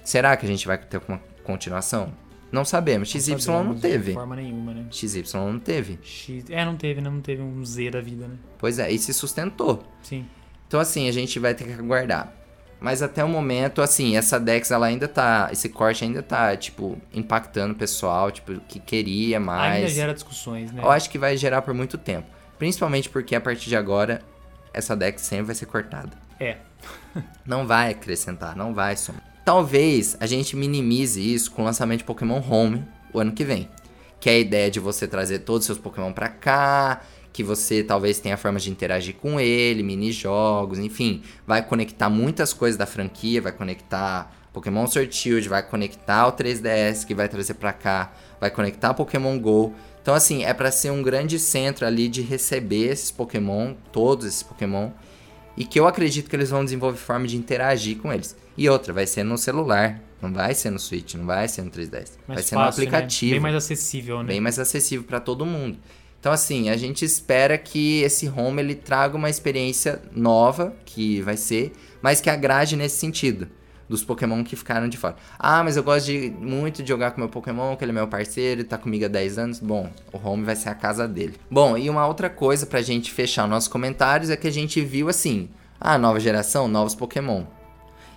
será 0.05 0.37
que 0.37 0.45
a 0.45 0.49
gente 0.49 0.65
vai 0.65 0.77
ter 0.77 1.01
uma 1.05 1.19
continuação? 1.43 2.13
Não 2.51 2.65
sabemos. 2.65 3.09
XY 3.09 3.31
não 3.31 3.39
sabemos 3.39 3.75
De 3.77 3.81
teve. 3.81 4.13
forma 4.13 4.35
nenhuma, 4.35 4.73
né? 4.73 4.85
XY 4.91 5.23
não 5.35 5.59
teve. 5.59 5.99
X... 6.03 6.45
É, 6.49 6.65
não 6.65 6.75
teve, 6.75 6.99
né? 7.01 7.09
Não 7.09 7.21
teve 7.21 7.41
um 7.41 7.63
Z 7.63 7.91
da 7.91 8.01
vida, 8.01 8.27
né? 8.27 8.35
Pois 8.57 8.77
é, 8.77 8.91
e 8.91 8.99
se 8.99 9.13
sustentou. 9.13 9.83
Sim. 10.01 10.25
Então, 10.67 10.79
assim, 10.79 11.07
a 11.07 11.11
gente 11.11 11.39
vai 11.39 11.53
ter 11.53 11.63
que 11.65 11.73
aguardar. 11.73 12.33
Mas 12.79 13.03
até 13.03 13.23
o 13.23 13.29
momento, 13.29 13.81
assim, 13.81 14.17
essa 14.17 14.39
Dex, 14.39 14.71
ela 14.71 14.87
ainda 14.87 15.07
tá. 15.07 15.49
Esse 15.51 15.69
corte 15.69 16.03
ainda 16.03 16.23
tá, 16.23 16.57
tipo, 16.57 16.97
impactando 17.13 17.73
o 17.73 17.77
pessoal, 17.77 18.31
tipo, 18.31 18.59
que 18.61 18.79
queria 18.79 19.39
mais. 19.39 19.75
Ainda 19.75 19.87
gera 19.87 20.13
discussões, 20.13 20.71
né? 20.71 20.81
Eu 20.83 20.89
acho 20.89 21.09
que 21.09 21.19
vai 21.19 21.37
gerar 21.37 21.61
por 21.61 21.73
muito 21.75 21.97
tempo. 21.97 22.27
Principalmente 22.57 23.07
porque 23.07 23.35
a 23.35 23.41
partir 23.41 23.69
de 23.69 23.75
agora, 23.75 24.21
essa 24.73 24.95
Dex 24.95 25.21
sempre 25.21 25.45
vai 25.45 25.55
ser 25.55 25.67
cortada. 25.67 26.17
É. 26.39 26.57
Não 27.45 27.67
vai 27.67 27.91
acrescentar, 27.91 28.55
não 28.55 28.73
vai 28.73 28.95
somar. 28.97 29.23
Talvez 29.43 30.15
a 30.19 30.27
gente 30.27 30.55
minimize 30.55 31.19
isso 31.19 31.51
com 31.51 31.63
o 31.63 31.65
lançamento 31.65 31.99
de 31.99 32.05
Pokémon 32.05 32.41
Home 32.47 32.85
o 33.13 33.19
ano 33.19 33.31
que 33.31 33.43
vem. 33.43 33.67
Que 34.19 34.29
é 34.29 34.33
a 34.33 34.39
ideia 34.39 34.69
de 34.69 34.79
você 34.79 35.07
trazer 35.07 35.39
todos 35.39 35.61
os 35.61 35.65
seus 35.65 35.79
Pokémon 35.79 36.13
pra 36.13 36.29
cá, 36.29 37.01
que 37.33 37.43
você 37.43 37.83
talvez 37.83 38.19
tenha 38.19 38.37
formas 38.37 38.63
de 38.63 38.69
interagir 38.69 39.15
com 39.15 39.39
ele, 39.39 39.81
mini-jogos, 39.81 40.77
enfim. 40.77 41.23
Vai 41.47 41.65
conectar 41.65 42.09
muitas 42.09 42.53
coisas 42.53 42.77
da 42.77 42.85
franquia, 42.85 43.41
vai 43.41 43.51
conectar 43.51 44.31
Pokémon 44.53 44.85
Sword 44.85 45.15
Shield, 45.15 45.47
vai 45.47 45.63
conectar 45.63 46.27
o 46.27 46.33
3DS 46.33 47.05
que 47.05 47.15
vai 47.15 47.29
trazer 47.29 47.53
pra 47.55 47.73
cá, 47.73 48.13
vai 48.39 48.51
conectar 48.51 48.93
Pokémon 48.93 49.39
GO. 49.39 49.73
Então 50.01 50.13
assim, 50.13 50.43
é 50.43 50.53
pra 50.53 50.71
ser 50.71 50.91
um 50.91 51.01
grande 51.01 51.39
centro 51.39 51.85
ali 51.85 52.07
de 52.07 52.21
receber 52.21 52.89
esses 52.89 53.11
Pokémon, 53.11 53.73
todos 53.91 54.25
esses 54.25 54.43
Pokémon, 54.43 54.91
e 55.61 55.63
que 55.63 55.79
eu 55.79 55.85
acredito 55.85 56.27
que 56.27 56.35
eles 56.35 56.49
vão 56.49 56.63
desenvolver 56.63 56.97
forma 56.97 57.27
de 57.27 57.37
interagir 57.37 57.99
com 57.99 58.11
eles. 58.11 58.35
E 58.57 58.67
outra, 58.67 58.91
vai 58.91 59.05
ser 59.05 59.23
no 59.23 59.37
celular, 59.37 60.01
não 60.19 60.33
vai 60.33 60.55
ser 60.55 60.71
no 60.71 60.79
Switch, 60.79 61.13
não 61.13 61.27
vai 61.27 61.47
ser 61.47 61.61
no 61.61 61.69
3DS. 61.69 62.13
Mais 62.27 62.37
vai 62.37 62.41
ser 62.41 62.55
fácil, 62.55 62.55
no 62.55 62.61
né? 62.61 62.69
aplicativo, 62.69 63.31
Bem 63.33 63.39
mais 63.39 63.55
acessível, 63.55 64.17
né? 64.23 64.25
bem 64.25 64.41
mais 64.41 64.57
acessível 64.57 65.05
para 65.05 65.19
todo 65.19 65.45
mundo. 65.45 65.77
Então 66.19 66.31
assim, 66.31 66.71
a 66.71 66.77
gente 66.77 67.05
espera 67.05 67.59
que 67.59 68.01
esse 68.01 68.27
home 68.27 68.59
ele 68.59 68.73
traga 68.73 69.15
uma 69.15 69.29
experiência 69.29 70.01
nova, 70.11 70.75
que 70.83 71.21
vai 71.21 71.37
ser, 71.37 71.73
mas 72.01 72.19
que 72.19 72.31
agrade 72.31 72.75
nesse 72.75 72.97
sentido, 72.97 73.47
dos 73.91 74.03
Pokémon 74.03 74.43
que 74.43 74.55
ficaram 74.55 74.87
de 74.87 74.97
fora. 74.97 75.15
Ah, 75.37 75.63
mas 75.63 75.77
eu 75.77 75.83
gosto 75.83 76.05
de, 76.05 76.31
muito 76.39 76.81
de 76.81 76.89
jogar 76.89 77.11
com 77.11 77.19
meu 77.19 77.29
Pokémon, 77.29 77.75
que 77.75 77.83
ele 77.83 77.91
é 77.91 77.93
meu 77.93 78.07
parceiro, 78.07 78.63
tá 78.63 78.77
comigo 78.77 79.05
há 79.05 79.07
10 79.07 79.37
anos. 79.37 79.59
Bom, 79.59 79.91
o 80.11 80.17
home 80.17 80.43
vai 80.43 80.55
ser 80.55 80.69
a 80.69 80.73
casa 80.73 81.07
dele. 81.07 81.35
Bom, 81.49 81.77
e 81.77 81.89
uma 81.89 82.07
outra 82.07 82.29
coisa 82.29 82.65
pra 82.65 82.81
gente 82.81 83.11
fechar 83.11 83.47
nossos 83.47 83.67
comentários 83.67 84.29
é 84.29 84.37
que 84.37 84.47
a 84.47 84.51
gente 84.51 84.81
viu 84.81 85.09
assim, 85.09 85.49
a 85.79 85.97
nova 85.97 86.19
geração, 86.19 86.67
novos 86.67 86.95
Pokémon. 86.95 87.43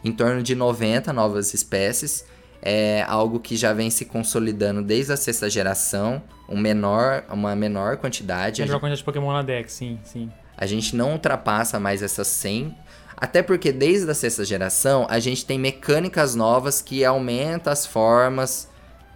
Em 0.05 0.13
torno 0.13 0.43
de 0.43 0.55
90 0.55 1.13
novas 1.13 1.53
espécies. 1.53 2.25
É 2.67 3.05
algo 3.07 3.41
que 3.41 3.59
já 3.59 3.75
vem 3.75 3.91
se 3.91 4.07
consolidando 4.07 4.81
desde 4.81 5.13
a 5.13 5.19
sexta 5.19 5.51
geração, 5.51 6.23
um 6.49 6.59
menor, 6.59 7.23
uma 7.29 7.55
menor 7.55 7.99
quantidade. 7.99 8.63
Menor 8.63 8.81
quantidade 8.81 9.01
de 9.01 9.05
Pokémon 9.05 9.35
na 9.35 9.43
Dex, 9.43 9.71
sim, 9.71 9.99
sim. 10.03 10.31
A 10.57 10.65
gente 10.65 10.97
não 10.97 11.13
ultrapassa 11.13 11.79
mais 11.79 12.03
essas 12.03 12.27
100 12.29 12.75
até 13.17 13.43
porque 13.43 13.73
desde 13.73 14.11
a 14.11 14.15
sexta 14.15 14.45
geração 14.45 15.07
a 15.09 15.19
gente 15.19 15.45
tem 15.45 15.59
mecânicas 15.59 16.35
novas 16.35 16.81
que 16.81 17.05
aumentam 17.05 17.73
as 17.73 17.87
formas. 17.87 18.69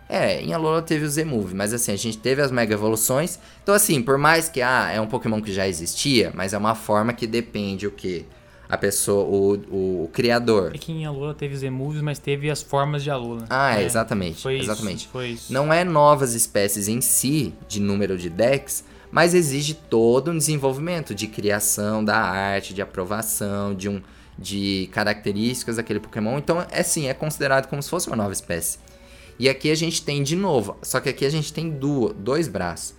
É, 0.08 0.40
em 0.40 0.54
Alola 0.54 0.80
teve 0.80 1.04
o 1.04 1.08
Z-Move, 1.08 1.54
mas 1.54 1.74
assim, 1.74 1.92
a 1.92 1.96
gente 1.96 2.16
teve 2.16 2.40
as 2.40 2.50
Mega 2.50 2.72
Evoluções. 2.72 3.38
Então 3.62 3.74
assim, 3.74 4.00
por 4.00 4.16
mais 4.16 4.48
que 4.48 4.62
ah, 4.62 4.90
é 4.90 5.00
um 5.00 5.06
Pokémon 5.06 5.40
que 5.42 5.52
já 5.52 5.68
existia, 5.68 6.32
mas 6.34 6.54
é 6.54 6.58
uma 6.58 6.74
forma 6.74 7.12
que 7.12 7.26
depende 7.26 7.87
o 7.87 7.90
que? 7.90 8.24
A 8.70 8.76
pessoa, 8.76 9.24
o, 9.24 9.54
o, 9.70 10.04
o, 10.04 10.11
criador. 10.12 10.72
É 10.74 10.78
que 10.78 10.92
em 10.92 11.06
Alola 11.06 11.32
teve 11.32 11.56
Z-Moves, 11.56 12.02
mas 12.02 12.18
teve 12.18 12.50
as 12.50 12.61
formas 12.61 13.02
de 13.02 13.11
Alola. 13.11 13.46
Ah, 13.48 13.80
é, 13.80 13.82
exatamente. 13.82 14.42
Foi 14.42 14.58
exatamente. 14.58 14.98
Isso, 15.04 15.08
foi 15.08 15.28
isso. 15.28 15.50
Não 15.50 15.72
é 15.72 15.84
novas 15.84 16.34
espécies 16.34 16.87
em 16.87 17.00
si, 17.00 17.54
de 17.66 17.80
número 17.80 18.18
de 18.18 18.28
decks, 18.28 18.84
mas 19.11 19.35
exige 19.35 19.75
todo 19.75 20.31
um 20.31 20.38
desenvolvimento 20.38 21.14
de 21.14 21.27
criação 21.27 22.05
da 22.05 22.16
arte, 22.16 22.75
de 22.75 22.83
aprovação, 22.83 23.75
de 23.75 23.88
um 23.88 24.03
de 24.38 24.88
características 24.92 25.77
daquele 25.77 25.99
Pokémon. 25.99 26.38
Então, 26.38 26.64
é 26.71 26.83
sim, 26.83 27.09
é 27.09 27.14
considerado 27.14 27.66
como 27.66 27.83
se 27.83 27.90
fosse 27.90 28.07
uma 28.07 28.16
nova 28.16 28.33
espécie. 28.33 28.79
E 29.38 29.49
aqui 29.49 29.71
a 29.71 29.75
gente 29.75 30.03
tem 30.03 30.23
de 30.23 30.37
novo, 30.37 30.77
só 30.83 31.01
que 31.01 31.09
aqui 31.09 31.25
a 31.25 31.31
gente 31.31 31.53
tem 31.53 31.71
duas, 31.71 32.14
dois 32.14 32.49
braços. 32.49 32.94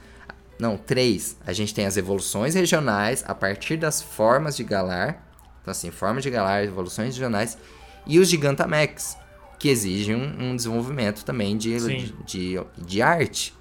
Não, 0.59 0.75
três. 0.77 1.37
A 1.45 1.53
gente 1.53 1.73
tem 1.73 1.85
as 1.85 1.95
evoluções 1.95 2.53
regionais 2.53 3.23
a 3.25 3.33
partir 3.33 3.77
das 3.77 4.01
formas 4.01 4.57
de 4.57 4.63
Galar. 4.63 5.25
Então, 5.61 5.71
assim, 5.71 5.89
formas 5.89 6.23
de 6.23 6.29
Galar, 6.29 6.63
evoluções 6.65 7.15
regionais. 7.15 7.57
E 8.05 8.19
os 8.19 8.27
Gigantamax, 8.27 9.17
que 9.57 9.69
exigem 9.69 10.15
um, 10.15 10.51
um 10.51 10.55
desenvolvimento 10.55 11.23
também 11.23 11.57
de, 11.57 11.77
de, 11.77 12.13
de, 12.25 12.59
de 12.77 13.01
arte. 13.01 13.53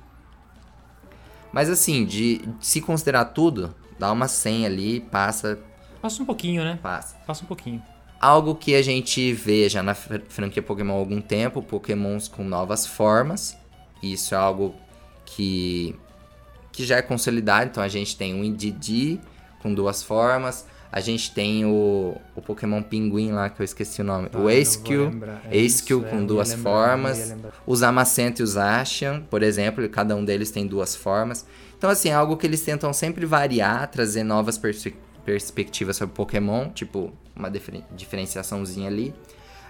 Mas 1.53 1.71
assim, 1.71 2.05
de, 2.05 2.39
de 2.39 2.67
se 2.67 2.81
considerar 2.81 3.27
tudo, 3.27 3.75
dá 3.99 4.13
uma 4.13 4.29
100 4.29 4.67
ali, 4.67 5.01
passa. 5.01 5.59
Passa 6.01 6.23
um 6.23 6.27
pouquinho, 6.27 6.63
né? 6.63 6.79
Passa. 6.83 7.17
Passa 7.27 7.45
um 7.45 7.47
pouquinho. 7.47 7.83
Algo 8.21 8.55
que 8.55 8.75
a 8.75 8.83
gente 8.83 9.33
vê 9.33 9.69
já 9.69 9.83
na 9.83 9.95
franquia 9.95 10.63
Pokémon 10.63 10.95
há 10.95 10.99
algum 10.99 11.21
tempo, 11.21 11.63
Pokémons 11.63 12.29
com 12.29 12.45
novas 12.45 12.87
formas. 12.87 13.57
Isso 14.03 14.35
é 14.35 14.39
algo 14.39 14.75
que, 15.25 15.95
que 16.73 16.85
já 16.85 16.97
é 16.97 17.03
consolidado. 17.03 17.71
Então 17.71 17.83
a 17.83 17.89
gente 17.89 18.17
tem 18.17 18.35
um 18.35 18.43
Indeedee 18.43 19.21
com 19.63 19.73
duas 19.73 20.03
formas. 20.03 20.67
A 20.91 21.01
gente 21.01 21.33
tem 21.33 21.67
o, 21.67 22.17
o 22.35 22.41
Pokémon 22.41 22.83
Pinguim 22.83 23.33
lá, 23.33 23.51
que 23.51 23.61
eu 23.61 23.65
esqueci 23.65 24.01
o 24.01 24.05
nome. 24.05 24.29
Ah, 24.33 24.39
o 24.39 24.49
Acekill. 24.49 25.11
É 25.51 26.09
com 26.09 26.17
é, 26.17 26.21
eu 26.21 26.27
duas 26.27 26.51
lembrar, 26.51 26.71
formas. 26.71 27.35
Os 27.67 27.83
Amacento 27.83 28.41
e 28.41 28.43
os 28.43 28.57
Ashian, 28.57 29.23
por 29.29 29.43
exemplo, 29.43 29.87
cada 29.91 30.17
um 30.17 30.25
deles 30.25 30.51
tem 30.51 30.67
duas 30.67 30.97
formas. 30.97 31.45
Então, 31.77 31.91
assim, 31.91 32.09
é 32.09 32.15
algo 32.15 32.37
que 32.37 32.47
eles 32.47 32.63
tentam 32.63 32.93
sempre 32.93 33.27
variar, 33.27 33.89
trazer 33.91 34.23
novas 34.25 34.57
perspe- 34.57 34.97
perspectivas 35.25 35.97
sobre 35.97 36.15
Pokémon, 36.15 36.71
tipo, 36.71 37.13
uma 37.37 37.51
diferen- 37.51 37.85
diferenciaçãozinha 37.95 38.89
ali. 38.89 39.15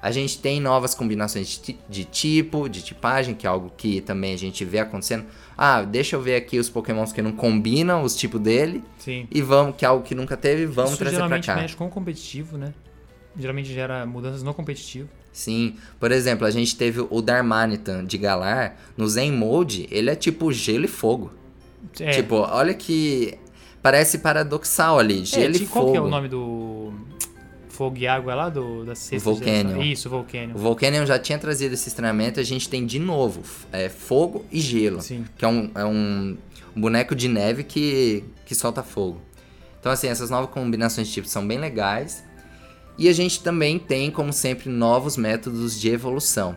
A 0.01 0.11
gente 0.11 0.39
tem 0.39 0.61
novas 0.61 0.95
combinações 0.95 1.49
de, 1.49 1.59
ti- 1.61 1.79
de 1.89 2.05
tipo, 2.05 2.69
de 2.69 2.83
tipagem, 2.83 3.35
que 3.35 3.47
é 3.47 3.51
algo 3.51 3.73
que 3.77 4.01
também 4.01 4.33
a 4.35 4.39
gente 4.39 4.65
vê 4.65 4.79
acontecendo. 4.79 5.25
Ah, 5.57 5.83
deixa 5.83 6.15
eu 6.17 6.21
ver 6.23 6.37
aqui 6.37 6.59
os 6.59 6.69
Pokémons 6.71 7.13
que 7.13 7.21
não 7.21 7.33
combinam 7.33 8.03
os 8.03 8.15
tipos 8.17 8.41
dele. 8.41 8.83
Sim. 8.99 9.27
E 9.31 9.43
vamos, 9.43 9.75
que 9.77 9.85
é 9.85 9.89
algo 9.89 10.05
que 10.05 10.15
nunca 10.15 10.37
teve, 10.37 10.67
vamos 10.67 10.91
Isso 10.93 10.99
trazer 11.01 11.17
pra 11.17 11.25
geralmente 11.27 11.47
cá. 11.47 11.57
mexe 11.57 11.75
com 11.77 11.87
o 11.87 11.91
competitivo, 11.91 12.57
né? 12.57 12.73
Geralmente 13.39 13.73
gera 13.73 14.05
mudanças 14.07 14.43
no 14.43 14.53
competitivo. 14.55 15.09
Sim, 15.33 15.77
por 16.01 16.11
exemplo, 16.11 16.47
a 16.47 16.51
gente 16.51 16.77
teve 16.77 17.07
o 17.09 17.23
Darmanitan 17.23 18.05
de 18.05 18.19
Galar, 18.19 18.77
no 18.97 19.07
Zen 19.07 19.31
Mode, 19.33 19.87
ele 19.91 20.11
é 20.11 20.17
tipo 20.17 20.53
gelo 20.53 20.85
e 20.87 20.89
fogo. 20.89 21.31
É, 22.01 22.11
Tipo, 22.11 22.37
olha 22.37 22.75
que 22.75 23.39
parece 23.81 24.19
paradoxal 24.19 24.99
ali, 24.99 25.23
é, 25.23 25.25
gelo 25.25 25.55
e 25.55 25.59
ti- 25.61 25.67
fogo. 25.67 25.81
qual 25.81 25.93
que 25.93 25.99
é 25.99 26.01
o 26.01 26.09
nome 26.09 26.29
do 26.29 26.93
fogo 27.79 27.97
e 27.97 28.09
água 28.09 28.35
lá 28.35 28.49
do 28.49 28.85
da 28.85 28.97
sexta 28.97 29.31
Volcanion. 29.31 29.81
Isso, 29.81 30.11
Volcanion. 30.11 30.57
O 30.57 30.59
Volcanion 30.59 31.07
já 31.07 31.17
tinha 31.17 31.39
trazido 31.39 31.75
esse 31.75 31.95
treinamento, 31.95 32.41
a 32.41 32.43
gente 32.43 32.69
tem 32.69 32.85
de 32.85 32.99
novo 32.99 33.43
é, 33.71 33.89
fogo 33.89 34.45
e 34.51 34.59
gelo, 34.59 35.01
Sim. 35.01 35.25
que 35.37 35.45
é, 35.45 35.49
um, 35.49 35.71
é 35.77 35.85
um, 35.85 36.37
boneco 36.75 37.15
de 37.15 37.29
neve 37.29 37.63
que, 37.63 38.25
que 38.45 38.53
solta 38.53 38.83
fogo. 38.83 39.23
Então, 39.79 39.93
assim, 39.93 40.09
essas 40.09 40.29
novas 40.29 40.51
combinações 40.51 41.07
de 41.07 41.15
tipos 41.15 41.31
são 41.31 41.47
bem 41.47 41.59
legais. 41.59 42.25
E 42.99 43.09
a 43.09 43.13
gente 43.13 43.45
também 43.45 43.79
tem, 43.79 44.11
como 44.11 44.33
sempre, 44.33 44.69
novos 44.69 45.17
métodos 45.17 45.81
de 45.81 45.89
evolução. 45.89 46.57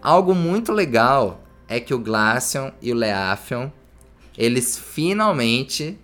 Algo 0.00 0.36
muito 0.36 0.70
legal 0.70 1.42
é 1.66 1.80
que 1.80 1.92
o 1.92 1.98
Glaceon 1.98 2.70
e 2.80 2.92
o 2.92 2.94
Leafeon, 2.94 3.70
eles 4.36 4.78
finalmente 4.78 5.98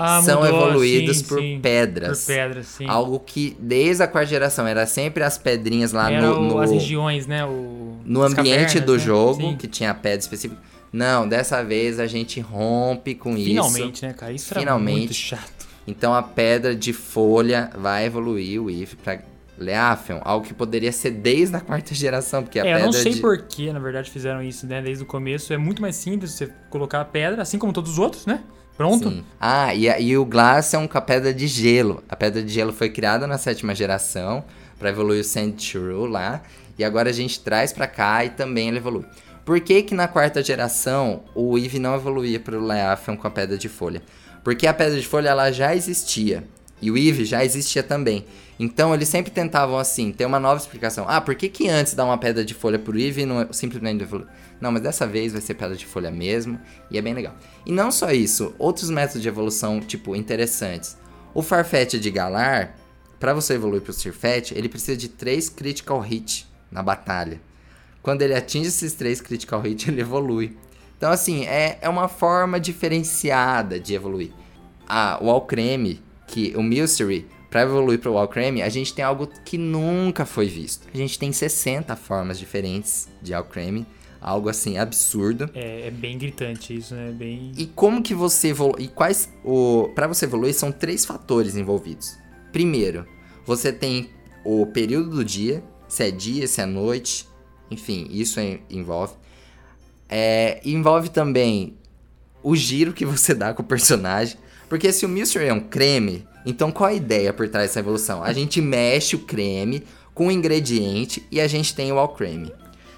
Ah, 0.00 0.22
são 0.22 0.40
mudou, 0.42 0.68
evoluídos 0.68 1.18
sim, 1.18 1.24
por 1.24 1.38
sim. 1.40 1.60
pedras. 1.60 2.20
Por 2.20 2.34
pedras, 2.34 2.66
sim. 2.66 2.86
Algo 2.88 3.20
que 3.20 3.56
desde 3.60 4.02
a 4.02 4.08
quarta 4.08 4.30
geração 4.30 4.66
era 4.66 4.86
sempre 4.86 5.22
as 5.22 5.36
pedrinhas 5.36 5.92
lá 5.92 6.10
Era 6.10 6.26
no, 6.26 6.42
no, 6.42 6.58
as 6.58 6.70
regiões, 6.70 7.26
né? 7.26 7.44
O, 7.44 7.98
no 8.04 8.22
ambiente 8.22 8.34
cavernas, 8.34 8.80
do 8.80 8.92
né? 8.94 8.98
jogo, 8.98 9.40
Sim. 9.42 9.56
que 9.56 9.68
tinha 9.68 9.94
pedra 9.94 10.18
específica. 10.18 10.60
Não, 10.92 11.28
dessa 11.28 11.62
vez 11.62 12.00
a 12.00 12.06
gente 12.06 12.40
rompe 12.40 13.14
com 13.14 13.36
isso. 13.36 13.44
Finalmente, 13.44 14.06
né, 14.06 14.12
cara? 14.12 14.32
Isso 14.32 14.54
Finalmente. 14.54 14.98
muito 14.98 15.14
chato. 15.14 15.68
Então 15.86 16.14
a 16.14 16.22
pedra 16.22 16.74
de 16.74 16.92
folha 16.92 17.70
vai 17.76 18.06
evoluir 18.06 18.62
o 18.62 18.70
If 18.70 18.94
pra 18.94 19.20
Leafeon, 19.58 20.20
algo 20.22 20.46
que 20.46 20.54
poderia 20.54 20.90
ser 20.90 21.10
desde 21.10 21.54
a 21.54 21.60
quarta 21.60 21.94
geração, 21.94 22.42
porque 22.42 22.58
a 22.58 22.64
é, 22.64 22.70
eu 22.70 22.74
pedra 22.76 22.86
não 22.86 22.92
sei 22.92 23.12
de... 23.12 23.20
por 23.20 23.38
que, 23.42 23.70
na 23.72 23.78
verdade, 23.78 24.10
fizeram 24.10 24.42
isso, 24.42 24.66
né? 24.66 24.80
Desde 24.80 25.04
o 25.04 25.06
começo. 25.06 25.52
É 25.52 25.58
muito 25.58 25.82
mais 25.82 25.96
simples 25.96 26.32
você 26.32 26.50
colocar 26.70 27.00
a 27.00 27.04
pedra, 27.04 27.42
assim 27.42 27.58
como 27.58 27.72
todos 27.72 27.92
os 27.92 27.98
outros, 27.98 28.24
né? 28.24 28.42
Pronto. 28.80 29.10
Sim. 29.10 29.22
Ah, 29.38 29.74
e, 29.74 29.84
e 30.02 30.16
o 30.16 30.24
Glaceon 30.24 30.88
com 30.88 30.96
a 30.96 31.02
pedra 31.02 31.34
de 31.34 31.46
gelo. 31.46 32.02
A 32.08 32.16
pedra 32.16 32.42
de 32.42 32.50
gelo 32.50 32.72
foi 32.72 32.88
criada 32.88 33.26
na 33.26 33.36
sétima 33.36 33.74
geração 33.74 34.42
para 34.78 34.88
evoluir 34.88 35.20
o 35.20 35.24
Sandshrew 35.24 36.06
lá. 36.06 36.40
E 36.78 36.82
agora 36.82 37.10
a 37.10 37.12
gente 37.12 37.40
traz 37.40 37.74
pra 37.74 37.86
cá 37.86 38.24
e 38.24 38.30
também 38.30 38.68
ele 38.68 38.78
evolui. 38.78 39.04
Por 39.44 39.60
que 39.60 39.82
que 39.82 39.94
na 39.94 40.08
quarta 40.08 40.42
geração 40.42 41.24
o 41.34 41.58
Eevee 41.58 41.78
não 41.78 41.94
evoluía 41.94 42.40
pro 42.40 42.58
Leafeon 42.58 43.18
com 43.18 43.26
a 43.26 43.30
pedra 43.30 43.58
de 43.58 43.68
folha? 43.68 44.00
Porque 44.42 44.66
a 44.66 44.72
pedra 44.72 44.98
de 44.98 45.06
folha 45.06 45.28
ela 45.28 45.52
já 45.52 45.76
existia. 45.76 46.42
E 46.80 46.90
o 46.90 46.96
Eevee 46.96 47.26
já 47.26 47.44
existia 47.44 47.82
também. 47.82 48.24
Então 48.62 48.92
eles 48.92 49.08
sempre 49.08 49.30
tentavam 49.30 49.78
assim, 49.78 50.12
ter 50.12 50.26
uma 50.26 50.38
nova 50.38 50.60
explicação. 50.60 51.06
Ah, 51.08 51.18
por 51.18 51.34
que 51.34 51.48
que 51.48 51.66
antes 51.66 51.94
dá 51.94 52.04
uma 52.04 52.18
pedra 52.18 52.44
de 52.44 52.52
folha 52.52 52.78
pro 52.78 52.98
Eevee 52.98 53.22
e 53.22 53.26
não 53.26 53.50
simplesmente 53.54 54.02
evolui? 54.02 54.26
Não, 54.60 54.70
mas 54.70 54.82
dessa 54.82 55.06
vez 55.06 55.32
vai 55.32 55.40
ser 55.40 55.54
pedra 55.54 55.74
de 55.74 55.86
folha 55.86 56.10
mesmo, 56.10 56.60
e 56.90 56.98
é 56.98 57.00
bem 57.00 57.14
legal. 57.14 57.34
E 57.64 57.72
não 57.72 57.90
só 57.90 58.10
isso, 58.10 58.54
outros 58.58 58.90
métodos 58.90 59.22
de 59.22 59.28
evolução, 59.28 59.80
tipo, 59.80 60.14
interessantes. 60.14 60.98
O 61.32 61.40
Farfetch 61.40 61.94
de 61.94 62.10
Galar, 62.10 62.76
para 63.18 63.32
você 63.32 63.54
evoluir 63.54 63.80
pro 63.80 63.94
Sirfetch, 63.94 64.52
ele 64.52 64.68
precisa 64.68 64.94
de 64.94 65.08
3 65.08 65.48
critical 65.48 65.98
hit 65.98 66.46
na 66.70 66.82
batalha. 66.82 67.40
Quando 68.02 68.20
ele 68.20 68.34
atinge 68.34 68.68
esses 68.68 68.92
3 68.92 69.22
critical 69.22 69.62
hit, 69.62 69.88
ele 69.90 70.02
evolui. 70.02 70.54
Então, 70.98 71.10
assim, 71.10 71.46
é, 71.46 71.78
é 71.80 71.88
uma 71.88 72.08
forma 72.08 72.60
diferenciada 72.60 73.80
de 73.80 73.94
evoluir. 73.94 74.32
Ah, 74.86 75.18
o 75.18 75.30
Alcreme, 75.30 76.02
que 76.26 76.52
o 76.54 76.62
Milcery, 76.62 77.26
para 77.50 77.62
evoluir 77.62 77.98
pro 77.98 78.16
Alcreme, 78.16 78.62
a 78.62 78.68
gente 78.68 78.94
tem 78.94 79.04
algo 79.04 79.28
que 79.44 79.58
nunca 79.58 80.24
foi 80.24 80.46
visto. 80.46 80.86
A 80.94 80.96
gente 80.96 81.18
tem 81.18 81.32
60 81.32 81.96
formas 81.96 82.38
diferentes 82.38 83.08
de 83.20 83.34
Alcreme, 83.34 83.84
algo 84.20 84.48
assim 84.48 84.78
absurdo. 84.78 85.50
É, 85.52 85.88
é 85.88 85.90
bem 85.90 86.16
gritante 86.16 86.76
isso, 86.76 86.94
né? 86.94 87.10
Bem. 87.10 87.50
E 87.56 87.66
como 87.66 88.02
que 88.02 88.14
você 88.14 88.48
evolui? 88.48 88.84
E 88.84 88.88
quais 88.88 89.32
o 89.44 89.90
para 89.94 90.06
você 90.06 90.26
evoluir 90.26 90.54
são 90.54 90.70
três 90.70 91.04
fatores 91.04 91.56
envolvidos. 91.56 92.16
Primeiro, 92.52 93.04
você 93.44 93.72
tem 93.72 94.10
o 94.44 94.66
período 94.66 95.10
do 95.10 95.24
dia, 95.24 95.62
se 95.88 96.04
é 96.04 96.10
dia, 96.10 96.46
se 96.46 96.60
é 96.60 96.66
noite, 96.66 97.26
enfim, 97.70 98.06
isso 98.10 98.38
envolve. 98.68 99.14
É, 100.08 100.60
envolve 100.64 101.08
também 101.08 101.76
o 102.42 102.54
giro 102.56 102.92
que 102.92 103.04
você 103.04 103.34
dá 103.34 103.52
com 103.52 103.62
o 103.62 103.66
personagem, 103.66 104.36
porque 104.70 104.92
se 104.92 105.04
o 105.04 105.08
Mystery 105.08 105.46
é 105.46 105.52
um 105.52 105.58
creme, 105.58 106.24
então 106.46 106.70
qual 106.70 106.90
a 106.90 106.94
ideia 106.94 107.32
por 107.32 107.48
trás 107.48 107.66
dessa 107.66 107.80
evolução? 107.80 108.22
A 108.22 108.32
gente 108.32 108.62
mexe 108.62 109.16
o 109.16 109.18
creme 109.18 109.82
com 110.14 110.28
o 110.28 110.30
ingrediente 110.30 111.26
e 111.28 111.40
a 111.40 111.48
gente 111.48 111.74
tem 111.74 111.90
o 111.90 111.98
all 111.98 112.10
creme. 112.10 112.54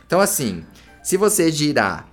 Então 0.07 0.21
assim, 0.21 0.65
se 1.03 1.17
você 1.17 1.51
girar 1.51 2.07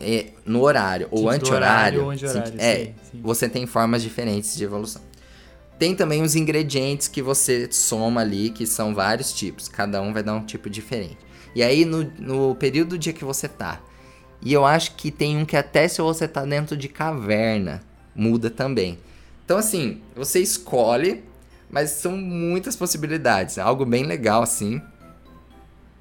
é, 0.00 0.28
no 0.46 0.62
horário 0.62 1.08
ou 1.10 1.28
anti-horário, 1.28 2.10
é, 2.10 2.16
sim, 2.16 2.94
sim. 3.12 3.20
você 3.22 3.50
tem 3.50 3.66
formas 3.66 4.02
diferentes 4.02 4.56
de 4.56 4.64
evolução. 4.64 5.02
Tem 5.78 5.94
também 5.94 6.22
os 6.22 6.34
ingredientes 6.34 7.08
que 7.08 7.20
você 7.20 7.68
soma 7.70 8.22
ali, 8.22 8.48
que 8.48 8.66
são 8.66 8.94
vários 8.94 9.30
tipos. 9.30 9.68
Cada 9.68 10.00
um 10.00 10.10
vai 10.10 10.22
dar 10.22 10.34
um 10.34 10.44
tipo 10.44 10.70
diferente. 10.70 11.18
E 11.54 11.62
aí, 11.62 11.84
no, 11.84 12.10
no 12.18 12.54
período 12.54 12.90
do 12.90 12.98
dia 12.98 13.12
que 13.12 13.24
você 13.24 13.46
tá. 13.46 13.80
E 14.40 14.52
eu 14.52 14.64
acho 14.64 14.94
que 14.94 15.10
tem 15.10 15.36
um 15.36 15.44
que 15.44 15.56
até 15.56 15.86
se 15.86 16.00
você 16.00 16.26
tá 16.26 16.44
dentro 16.44 16.76
de 16.76 16.88
caverna, 16.88 17.82
muda 18.14 18.50
também. 18.50 18.98
Então, 19.44 19.58
assim, 19.58 20.00
você 20.14 20.40
escolhe, 20.40 21.22
mas 21.70 21.90
são 21.90 22.16
muitas 22.16 22.76
possibilidades. 22.76 23.58
É 23.58 23.60
algo 23.62 23.84
bem 23.84 24.04
legal, 24.04 24.42
assim. 24.42 24.80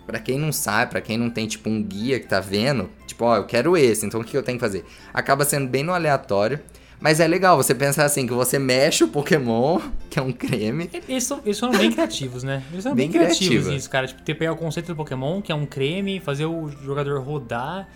Pra 0.06 0.20
quem 0.20 0.38
não 0.38 0.52
sabe, 0.52 0.92
pra 0.92 1.02
quem 1.02 1.18
não 1.18 1.30
tem, 1.30 1.48
tipo, 1.48 1.70
um 1.70 1.82
guia 1.82 2.20
que 2.20 2.28
tá 2.28 2.40
vendo, 2.40 2.90
tipo, 3.08 3.24
ó, 3.24 3.38
eu 3.38 3.46
quero 3.46 3.78
esse, 3.78 4.06
então 4.06 4.20
o 4.20 4.24
que 4.24 4.36
eu 4.36 4.44
tenho 4.44 4.58
que 4.58 4.64
fazer? 4.64 4.84
Acaba 5.14 5.46
sendo 5.46 5.68
bem 5.68 5.84
no 5.84 5.94
aleatório. 5.94 6.60
Mas 7.00 7.20
é 7.20 7.28
legal 7.28 7.58
você 7.58 7.74
pensar 7.74 8.06
assim, 8.06 8.28
que 8.28 8.34
você 8.34 8.60
mexe 8.60 9.04
o 9.04 9.08
Pokémon, 9.08 9.80
que 10.08 10.20
é 10.20 10.22
um 10.22 10.32
creme. 10.32 10.88
Eles, 11.08 11.24
são, 11.24 11.40
eles 11.44 11.60
foram 11.60 11.76
bem 11.76 11.92
criativos, 11.92 12.44
né? 12.44 12.64
Eles 12.72 12.84
são 12.84 12.94
bem, 12.94 13.08
Bem 13.10 13.20
criativos 13.20 13.48
criativa. 13.48 13.72
nisso, 13.72 13.90
cara. 13.90 14.06
Tipo, 14.08 14.22
ter 14.22 14.36
pegar 14.36 14.52
o 14.52 14.56
conceito 14.56 14.88
do 14.88 14.96
Pokémon, 14.96 15.42
que 15.42 15.52
é 15.52 15.56
um 15.56 15.66
creme, 15.66 16.20
fazer 16.20 16.46
o 16.46 16.70
jogador 16.84 17.20
rodar 17.22 17.88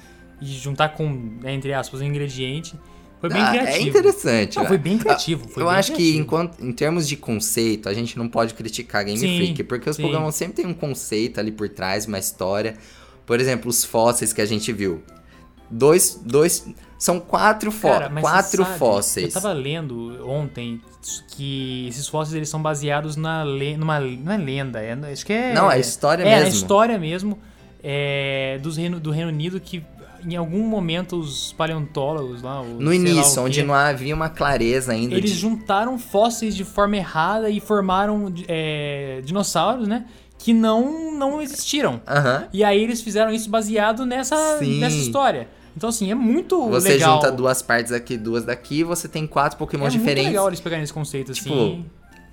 e 0.41 0.45
juntar 0.47 0.89
com, 0.89 1.07
né, 1.41 1.53
entre 1.53 1.71
aspas, 1.71 2.01
um 2.01 2.03
ingrediente. 2.03 2.75
Foi 3.19 3.29
bem 3.29 3.41
Ah, 3.41 3.49
criativo. 3.51 3.77
É 3.77 3.81
interessante. 3.81 4.55
Não, 4.57 4.63
né? 4.63 4.67
foi 4.69 4.77
bem 4.77 4.97
criativo. 4.97 5.47
foi 5.49 5.63
eu 5.63 5.67
bem 5.67 5.75
acho 5.77 5.91
que 5.91 5.97
criativo. 5.97 6.21
enquanto, 6.23 6.63
em 6.63 6.71
termos 6.71 7.07
de 7.07 7.15
conceito, 7.17 7.89
a 7.89 7.93
gente 7.93 8.17
não 8.17 8.27
pode 8.27 8.53
criticar 8.53 9.03
Game 9.03 9.17
Sim, 9.17 9.37
Freak, 9.37 9.63
porque 9.63 9.89
os 9.89 9.95
sim. 9.95 10.01
Pokémon 10.03 10.31
sempre 10.31 10.55
tem 10.55 10.65
um 10.65 10.73
conceito 10.73 11.39
ali 11.39 11.51
por 11.51 11.69
trás, 11.69 12.05
uma 12.05 12.19
história. 12.19 12.75
Por 13.25 13.39
exemplo, 13.39 13.69
os 13.69 13.83
fósseis 13.83 14.31
que 14.33 14.41
a 14.41 14.45
gente 14.45 14.71
viu. 14.71 15.01
Dois, 15.69 16.21
dois, 16.23 16.67
são 16.99 17.19
quatro, 17.19 17.71
fó 17.71 17.89
Cara, 17.99 18.21
quatro 18.21 18.63
sabe, 18.63 18.77
fósseis. 18.77 19.35
Eu 19.35 19.41
tava 19.41 19.51
lendo 19.53 20.19
ontem 20.29 20.79
que 21.35 21.87
esses 21.87 22.07
fósseis 22.07 22.35
eles 22.35 22.49
são 22.49 22.61
baseados 22.61 23.15
na 23.15 23.43
le 23.43 23.75
numa 23.75 23.99
não 23.99 24.31
é 24.31 24.37
lenda, 24.37 24.79
é, 24.81 24.93
acho 25.11 25.25
que 25.25 25.33
é 25.33 25.53
Não, 25.53 25.71
é 25.71 25.79
história 25.79 26.21
é, 26.23 26.25
mesmo. 26.25 26.45
a 26.45 26.49
história 26.49 26.97
mesmo 26.99 27.39
é, 27.83 28.59
dos 28.61 28.77
Reino, 28.77 28.99
do 28.99 29.09
Reino 29.11 29.29
Unido 29.29 29.59
que 29.59 29.83
em 30.27 30.35
algum 30.35 30.63
momento 30.67 31.17
os 31.17 31.53
paleontólogos 31.53 32.41
lá, 32.41 32.61
os, 32.61 32.79
No 32.79 32.93
início, 32.93 33.41
onde 33.43 33.63
não 33.63 33.73
havia 33.73 34.13
uma 34.15 34.29
clareza 34.29 34.91
ainda 34.91 35.15
eles 35.15 35.31
de... 35.31 35.37
juntaram 35.37 35.97
fósseis 35.99 36.55
de 36.55 36.63
forma 36.63 36.97
errada 36.97 37.49
e 37.49 37.59
formaram 37.59 38.33
é, 38.47 39.21
dinossauros, 39.23 39.87
né? 39.87 40.05
Que 40.37 40.53
não, 40.53 41.11
não 41.17 41.41
existiram. 41.41 42.01
Aham. 42.07 42.47
E 42.51 42.63
aí 42.63 42.83
eles 42.83 43.01
fizeram 43.01 43.31
isso 43.31 43.49
baseado 43.49 44.05
nessa, 44.05 44.57
Sim. 44.59 44.79
nessa 44.79 44.97
história. 44.97 45.47
Então, 45.77 45.89
assim, 45.89 46.09
é 46.09 46.15
muito 46.15 46.69
Você 46.69 46.89
legal. 46.89 47.15
junta 47.15 47.31
duas 47.31 47.61
partes 47.61 47.91
aqui, 47.91 48.15
duas 48.17 48.45
daqui, 48.45 48.83
você 48.83 49.07
tem 49.07 49.27
quatro 49.27 49.57
Pokémon 49.57 49.85
é 49.87 49.89
diferentes. 49.89 50.23
muito 50.23 50.33
legal 50.33 50.47
eles 50.47 50.61
pegarem 50.61 50.83
esse 50.83 50.93
conceito, 50.93 51.33
Tipo, 51.33 51.53
assim. 51.53 51.85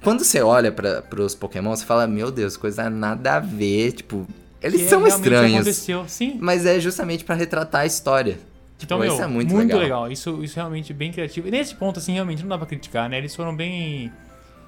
Quando 0.03 0.25
você 0.25 0.41
olha 0.43 0.71
para 0.73 1.01
pros 1.03 1.35
Pokémon, 1.35 1.75
você 1.75 1.85
fala, 1.85 2.07
meu 2.07 2.31
Deus, 2.31 2.57
coisa 2.57 2.91
nada 2.91 3.35
a 3.37 3.41
ver, 3.41 3.93
tipo, 3.93 4.27
eles 4.62 4.83
que 4.83 4.88
são 4.88 5.01
realmente 5.03 5.22
estranhos. 5.22 5.55
aconteceu. 5.55 6.05
Sim. 6.09 6.38
Mas 6.40 6.64
é 6.66 6.79
justamente 6.81 7.25
pra 7.25 7.35
retratar 7.35 7.83
a 7.83 7.87
história. 7.87 8.35
Tipo, 8.79 8.94
Então, 8.94 8.98
meu, 8.98 9.12
isso 9.12 9.22
é 9.22 9.27
muito, 9.27 9.55
muito, 9.55 9.68
legal. 9.77 9.81
legal. 10.05 10.12
Isso, 10.12 10.42
isso 10.42 10.59
é 10.59 10.62
realmente 10.62 10.92
bem 10.92 11.12
criativo. 11.12 11.48
E 11.48 11.51
nesse 11.51 11.75
ponto, 11.75 11.98
assim, 11.98 12.12
realmente 12.14 12.42
não 12.42 12.48
dá 12.48 12.59
pra 12.59 12.66
criticar, 12.66 13.09
né? 13.09 13.18
Eles 13.18 13.35
foram 13.35 13.55
bem, 13.55 14.11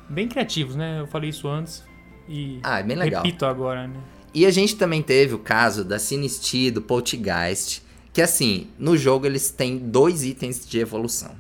bem 0.09 0.29
criativos, 0.29 0.77
né? 0.77 1.01
Eu 1.01 1.07
falei 1.07 1.31
isso 1.31 1.49
antes 1.49 1.83
e 2.29 2.59
Ah, 2.63 2.79
é 2.79 2.83
bem 2.83 2.97
legal. 2.97 3.23
repito 3.23 3.45
agora, 3.45 3.87
né? 3.87 3.95
E 4.33 4.47
a 4.47 4.51
gente 4.51 4.77
também 4.77 5.03
teve 5.03 5.35
o 5.35 5.39
caso 5.39 5.85
da 5.85 5.99
Sinistee, 5.99 6.71
do 6.71 6.83
Poltergeist, 6.83 7.83
que 8.13 8.21
assim, 8.23 8.69
no 8.79 8.97
jogo 8.97 9.27
eles 9.27 9.51
têm 9.51 9.79
dois 9.79 10.23
itens 10.25 10.67
de 10.67 10.79
evolução. 10.79 11.33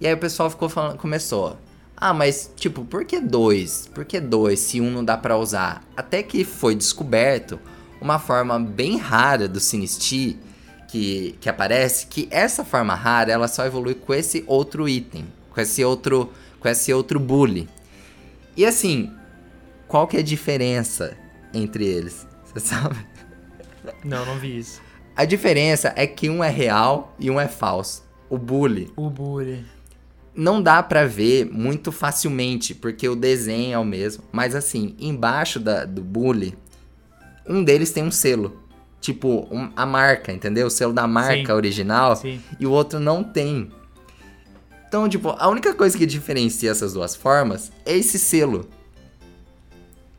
E 0.00 0.06
aí 0.06 0.12
o 0.12 0.18
pessoal 0.18 0.50
ficou 0.50 0.68
falando, 0.68 0.98
começou, 0.98 1.56
ah, 1.96 2.12
mas 2.12 2.50
tipo, 2.56 2.84
por 2.84 3.04
que 3.06 3.20
dois? 3.20 3.90
Por 3.94 4.04
que 4.04 4.20
dois 4.20 4.60
se 4.60 4.80
um 4.82 4.90
não 4.90 5.02
dá 5.04 5.16
pra 5.16 5.38
usar? 5.38 5.82
Até 5.96 6.22
que 6.22 6.44
foi 6.44 6.74
descoberto 6.74 7.58
uma 8.06 8.20
forma 8.20 8.58
bem 8.58 8.96
rara 8.98 9.48
do 9.48 9.58
Sinistee 9.58 10.38
que, 10.88 11.34
que 11.40 11.48
aparece, 11.48 12.06
que 12.06 12.28
essa 12.30 12.64
forma 12.64 12.94
rara 12.94 13.32
ela 13.32 13.48
só 13.48 13.66
evolui 13.66 13.94
com 13.94 14.14
esse 14.14 14.44
outro 14.46 14.88
item, 14.88 15.26
com 15.50 15.60
esse 15.60 15.84
outro, 15.84 16.32
com 16.60 16.68
esse 16.68 16.92
outro 16.92 17.18
bully. 17.18 17.68
E 18.56 18.64
assim, 18.64 19.12
qual 19.88 20.06
que 20.06 20.16
é 20.16 20.20
a 20.20 20.22
diferença 20.22 21.16
entre 21.52 21.84
eles? 21.84 22.24
Você 22.44 22.60
sabe? 22.60 22.96
Não, 24.04 24.24
não 24.24 24.38
vi 24.38 24.56
isso. 24.58 24.80
A 25.16 25.24
diferença 25.24 25.92
é 25.96 26.06
que 26.06 26.30
um 26.30 26.44
é 26.44 26.48
real 26.48 27.14
e 27.18 27.28
um 27.28 27.40
é 27.40 27.48
falso. 27.48 28.04
O 28.30 28.38
bully 28.38 28.92
O 28.96 29.08
Bully. 29.10 29.64
não 30.34 30.62
dá 30.62 30.82
pra 30.82 31.06
ver 31.06 31.46
muito 31.46 31.90
facilmente, 31.90 32.74
porque 32.74 33.08
o 33.08 33.16
desenho 33.16 33.74
é 33.74 33.78
o 33.78 33.84
mesmo. 33.84 34.22
Mas 34.30 34.54
assim, 34.54 34.94
embaixo 34.98 35.58
da, 35.58 35.84
do 35.84 36.02
bully, 36.02 36.56
um 37.48 37.62
deles 37.64 37.90
tem 37.90 38.02
um 38.02 38.10
selo. 38.10 38.60
Tipo, 39.00 39.46
um- 39.50 39.70
a 39.76 39.84
marca, 39.86 40.32
entendeu? 40.32 40.66
O 40.66 40.70
selo 40.70 40.92
da 40.92 41.06
marca 41.06 41.46
Sim. 41.46 41.52
original. 41.52 42.16
Sim. 42.16 42.40
E 42.58 42.66
o 42.66 42.70
outro 42.72 42.98
não 42.98 43.22
tem. 43.22 43.70
Então, 44.88 45.08
tipo, 45.08 45.30
a 45.38 45.48
única 45.48 45.74
coisa 45.74 45.96
que 45.96 46.06
diferencia 46.06 46.70
essas 46.70 46.92
duas 46.94 47.14
formas 47.14 47.70
é 47.84 47.96
esse 47.96 48.18
selo. 48.18 48.68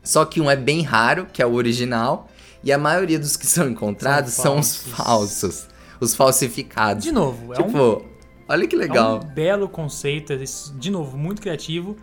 Só 0.02 0.24
que 0.24 0.40
um 0.40 0.50
é 0.50 0.56
bem 0.56 0.82
raro, 0.82 1.26
que 1.32 1.42
é 1.42 1.46
o 1.46 1.52
original, 1.52 2.28
e 2.62 2.72
a 2.72 2.78
maioria 2.78 3.18
dos 3.18 3.36
que 3.36 3.46
são 3.46 3.68
encontrados 3.68 4.32
São 4.32 4.44
são, 4.44 4.58
os 4.60 4.76
falsos. 4.76 5.66
os 6.00 6.14
falsificados. 6.14 7.04
De 7.04 7.12
novo, 7.12 7.52
é 7.54 7.58
um 7.60 7.66
tipo, 7.66 8.04
olha 8.48 8.66
que 8.66 8.76
É 8.76 8.78
legal. 8.78 9.16
um 9.22 9.26
belo 9.34 9.68
conceito, 9.68 10.32
de 10.78 10.90
novo, 10.90 11.16
muito 11.18 11.42
criativo. 11.42 11.96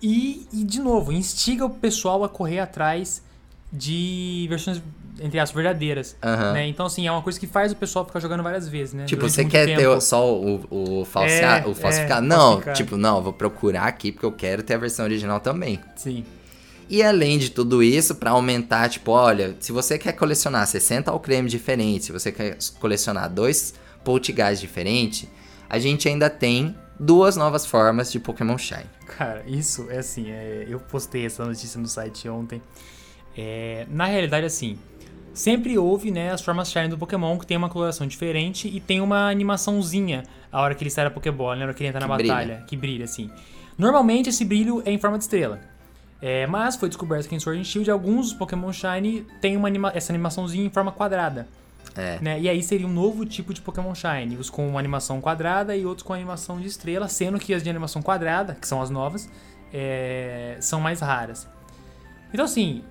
E, 0.00 0.46
e, 0.52 0.62
de 0.62 0.78
novo, 0.80 1.10
instiga 1.12 1.64
o 1.64 1.70
pessoal 1.70 2.22
a 2.22 2.28
correr 2.28 2.58
atrás 2.60 3.22
de 3.72 4.46
versões, 4.48 4.80
entre 5.20 5.38
as 5.38 5.50
verdadeiras. 5.50 6.16
Aham. 6.22 6.52
né? 6.52 6.66
Então, 6.68 6.86
assim, 6.86 7.06
é 7.06 7.10
uma 7.12 7.22
coisa 7.22 7.38
que 7.38 7.46
faz 7.46 7.72
o 7.72 7.76
pessoal 7.76 8.04
ficar 8.04 8.20
jogando 8.20 8.42
várias 8.42 8.68
vezes, 8.68 8.94
né? 8.94 9.04
Tipo, 9.06 9.20
Durante 9.22 9.34
você 9.34 9.44
quer 9.44 9.66
tempo. 9.66 9.80
ter 9.80 10.00
só 10.00 10.32
o, 10.34 11.00
o, 11.00 11.04
falsia- 11.04 11.58
É, 11.58 11.66
o 11.66 11.70
é, 11.70 11.74
falsificado? 11.74 12.26
não, 12.26 12.38
falsificado. 12.52 12.76
tipo, 12.76 12.96
não, 12.96 13.22
vou 13.22 13.32
procurar 13.32 13.84
aqui 13.84 14.12
porque 14.12 14.26
eu 14.26 14.32
quero 14.32 14.62
ter 14.62 14.74
a 14.74 14.78
versão 14.78 15.04
original 15.04 15.40
também. 15.40 15.80
Sim. 15.96 16.24
E 16.88 17.02
além 17.02 17.36
de 17.38 17.50
tudo 17.50 17.82
isso, 17.82 18.14
pra 18.14 18.30
aumentar, 18.30 18.88
tipo, 18.88 19.10
olha, 19.10 19.56
se 19.58 19.72
você 19.72 19.98
quer 19.98 20.12
colecionar 20.12 20.64
60 20.66 21.10
alcreme 21.10 21.48
diferentes, 21.48 22.06
se 22.06 22.12
você 22.12 22.30
quer 22.30 22.56
colecionar 22.78 23.28
dois 23.28 23.74
poltergeist 24.04 24.60
diferentes, 24.60 25.28
a 25.68 25.80
gente 25.80 26.08
ainda 26.08 26.30
tem 26.30 26.76
duas 27.00 27.36
novas 27.36 27.66
formas 27.66 28.12
de 28.12 28.20
Pokémon 28.20 28.56
Shine. 28.56 28.86
Cara, 29.18 29.42
isso 29.48 29.88
é 29.90 29.98
assim, 29.98 30.30
é, 30.30 30.64
eu 30.68 30.78
postei 30.78 31.26
essa 31.26 31.44
notícia 31.44 31.80
no 31.80 31.88
site 31.88 32.28
ontem. 32.28 32.62
É, 33.36 33.86
na 33.90 34.06
realidade, 34.06 34.46
assim, 34.46 34.78
sempre 35.34 35.76
houve 35.78 36.10
né, 36.10 36.32
as 36.32 36.40
formas 36.40 36.70
Shine 36.70 36.88
do 36.88 36.96
Pokémon 36.98 37.38
que 37.38 37.46
tem 37.46 37.56
uma 37.56 37.68
coloração 37.68 38.06
diferente 38.06 38.68
e 38.68 38.80
tem 38.80 39.00
uma 39.00 39.28
animaçãozinha 39.28 40.22
a 40.50 40.60
hora 40.62 40.74
que 40.74 40.82
ele 40.82 40.90
sai 40.90 41.04
da 41.04 41.10
Pokébola, 41.10 41.56
né, 41.56 41.62
a 41.62 41.66
hora 41.66 41.74
que 41.74 41.82
ele 41.82 41.88
entra 41.88 42.00
na 42.00 42.06
Que 42.08 42.14
brilha. 42.16 42.32
batalha, 42.34 42.64
que 42.66 42.76
brilha, 42.76 43.04
assim. 43.04 43.30
Normalmente 43.76 44.30
esse 44.30 44.44
brilho 44.44 44.82
é 44.86 44.90
em 44.90 44.98
forma 44.98 45.18
de 45.18 45.24
estrela. 45.24 45.60
É, 46.22 46.46
mas 46.46 46.76
foi 46.76 46.88
descoberto 46.88 47.28
que 47.28 47.34
em 47.34 47.38
Sword 47.40 47.60
and 47.60 47.64
Shield 47.64 47.90
alguns 47.90 48.32
Pokémon 48.32 48.72
Shine 48.72 49.26
tem 49.40 49.54
uma 49.54 49.68
anima- 49.68 49.92
essa 49.94 50.10
animaçãozinha 50.12 50.64
em 50.64 50.70
forma 50.70 50.90
quadrada. 50.90 51.46
É. 51.94 52.18
né? 52.20 52.38
E 52.40 52.46
aí 52.48 52.62
seria 52.62 52.86
um 52.86 52.92
novo 52.92 53.24
tipo 53.24 53.54
de 53.54 53.60
Pokémon 53.62 53.94
Shine, 53.94 54.36
os 54.36 54.50
com 54.50 54.68
uma 54.68 54.78
animação 54.78 55.18
quadrada 55.18 55.74
e 55.74 55.86
outros 55.86 56.06
com 56.06 56.12
animação 56.12 56.60
de 56.60 56.66
estrela, 56.66 57.08
sendo 57.08 57.38
que 57.38 57.54
as 57.54 57.62
de 57.62 57.70
animação 57.70 58.02
quadrada, 58.02 58.54
que 58.54 58.68
são 58.68 58.82
as 58.82 58.90
novas, 58.90 59.30
é, 59.72 60.56
são 60.60 60.78
mais 60.80 61.00
raras. 61.00 61.48
Então 62.34 62.44
assim, 62.44 62.82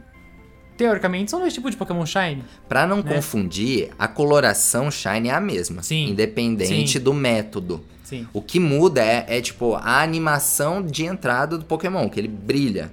teoricamente 0.77 1.31
são 1.31 1.39
dois 1.39 1.53
tipos 1.53 1.71
de 1.71 1.77
Pokémon 1.77 2.05
Shine. 2.05 2.43
Pra 2.67 2.85
não 2.85 2.97
Né? 3.01 3.15
confundir, 3.15 3.91
a 3.97 4.07
coloração 4.07 4.89
Shine 4.91 5.29
é 5.29 5.33
a 5.33 5.39
mesma, 5.41 5.81
Sim. 5.83 6.09
independente 6.09 6.93
Sim. 6.93 6.99
do 6.99 7.13
método. 7.13 7.83
Sim. 8.03 8.27
O 8.33 8.41
que 8.41 8.59
muda 8.59 9.03
é, 9.03 9.25
é, 9.27 9.41
tipo, 9.41 9.75
a 9.75 10.01
animação 10.01 10.83
de 10.83 11.05
entrada 11.05 11.57
do 11.57 11.65
Pokémon, 11.65 12.07
que 12.09 12.19
ele 12.19 12.27
brilha. 12.27 12.91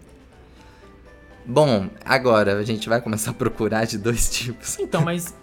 Bom, 1.44 1.88
agora 2.04 2.56
a 2.58 2.62
gente 2.64 2.88
vai 2.88 3.00
começar 3.00 3.32
a 3.32 3.34
procurar 3.34 3.84
de 3.84 3.98
dois 3.98 4.30
tipos. 4.32 4.78
Então, 4.78 5.02
mas 5.02 5.34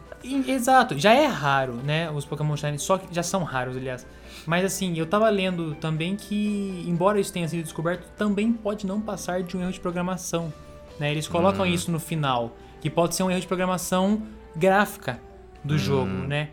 exato, 0.48 0.98
já 0.98 1.14
é 1.14 1.26
raro, 1.26 1.74
né? 1.84 2.10
Os 2.10 2.26
Pokémon 2.26 2.56
Shine 2.58 2.80
só 2.80 2.98
que 2.98 3.14
já 3.14 3.22
são 3.24 3.44
raros, 3.44 3.76
aliás. 3.78 4.06
Mas 4.46 4.66
assim, 4.66 4.98
eu 4.98 5.06
tava 5.06 5.30
lendo 5.30 5.76
também 5.76 6.16
que, 6.16 6.84
embora 6.88 7.20
isso 7.20 7.32
tenha 7.32 7.48
sido 7.48 7.62
descoberto, 7.62 8.08
também 8.18 8.52
pode 8.52 8.88
não 8.88 9.00
passar 9.00 9.44
de 9.44 9.56
um 9.56 9.62
erro 9.62 9.72
de 9.72 9.80
programação. 9.80 10.52
Né? 11.00 11.12
Eles 11.12 11.28
colocam 11.28 11.66
isso 11.66 11.92
no 11.92 12.00
final, 12.00 12.56
que 12.82 12.90
pode 12.90 13.16
ser 13.16 13.24
um 13.24 13.32
erro 13.32 13.40
de 13.42 13.48
programação 13.48 14.22
gráfica 14.56 15.20
do 15.64 15.78
jogo, 15.78 16.10
né? 16.12 16.50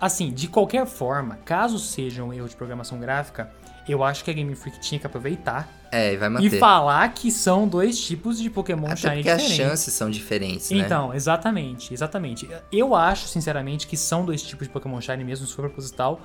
Assim, 0.00 0.30
de 0.32 0.48
qualquer 0.48 0.86
forma, 0.86 1.36
caso 1.44 1.78
seja 1.78 2.22
um 2.24 2.32
erro 2.32 2.48
de 2.48 2.56
programação 2.56 2.98
gráfica, 2.98 3.50
eu 3.88 4.02
acho 4.04 4.24
que 4.24 4.30
a 4.30 4.34
Game 4.34 4.54
Freak 4.54 4.78
tinha 4.80 4.98
que 5.00 5.06
aproveitar 5.06 5.68
É, 5.90 6.12
e 6.12 6.16
vai 6.16 6.28
e 6.28 6.32
manter. 6.32 6.58
falar 6.58 7.08
que 7.12 7.30
são 7.30 7.66
dois 7.66 7.98
tipos 8.00 8.38
de 8.38 8.48
Pokémon 8.48 8.86
Até 8.86 8.96
Shine 8.96 9.14
porque 9.16 9.30
as 9.30 9.42
diferentes. 9.42 9.66
chances 9.66 9.94
são 9.94 10.08
diferentes, 10.10 10.70
né? 10.70 10.78
Então, 10.78 11.12
exatamente, 11.12 11.92
exatamente. 11.92 12.48
Eu 12.72 12.94
acho, 12.94 13.26
sinceramente, 13.26 13.86
que 13.86 13.96
são 13.96 14.24
dois 14.24 14.42
tipos 14.42 14.66
de 14.68 14.72
Pokémon 14.72 15.00
Shine 15.00 15.24
mesmo, 15.24 15.46
se 15.46 15.52
for 15.54 15.62
proposital. 15.62 16.20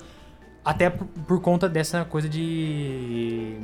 Até 0.64 0.90
por, 0.90 1.06
por 1.06 1.40
conta 1.40 1.68
dessa 1.68 2.04
coisa 2.04 2.28
de. 2.28 3.56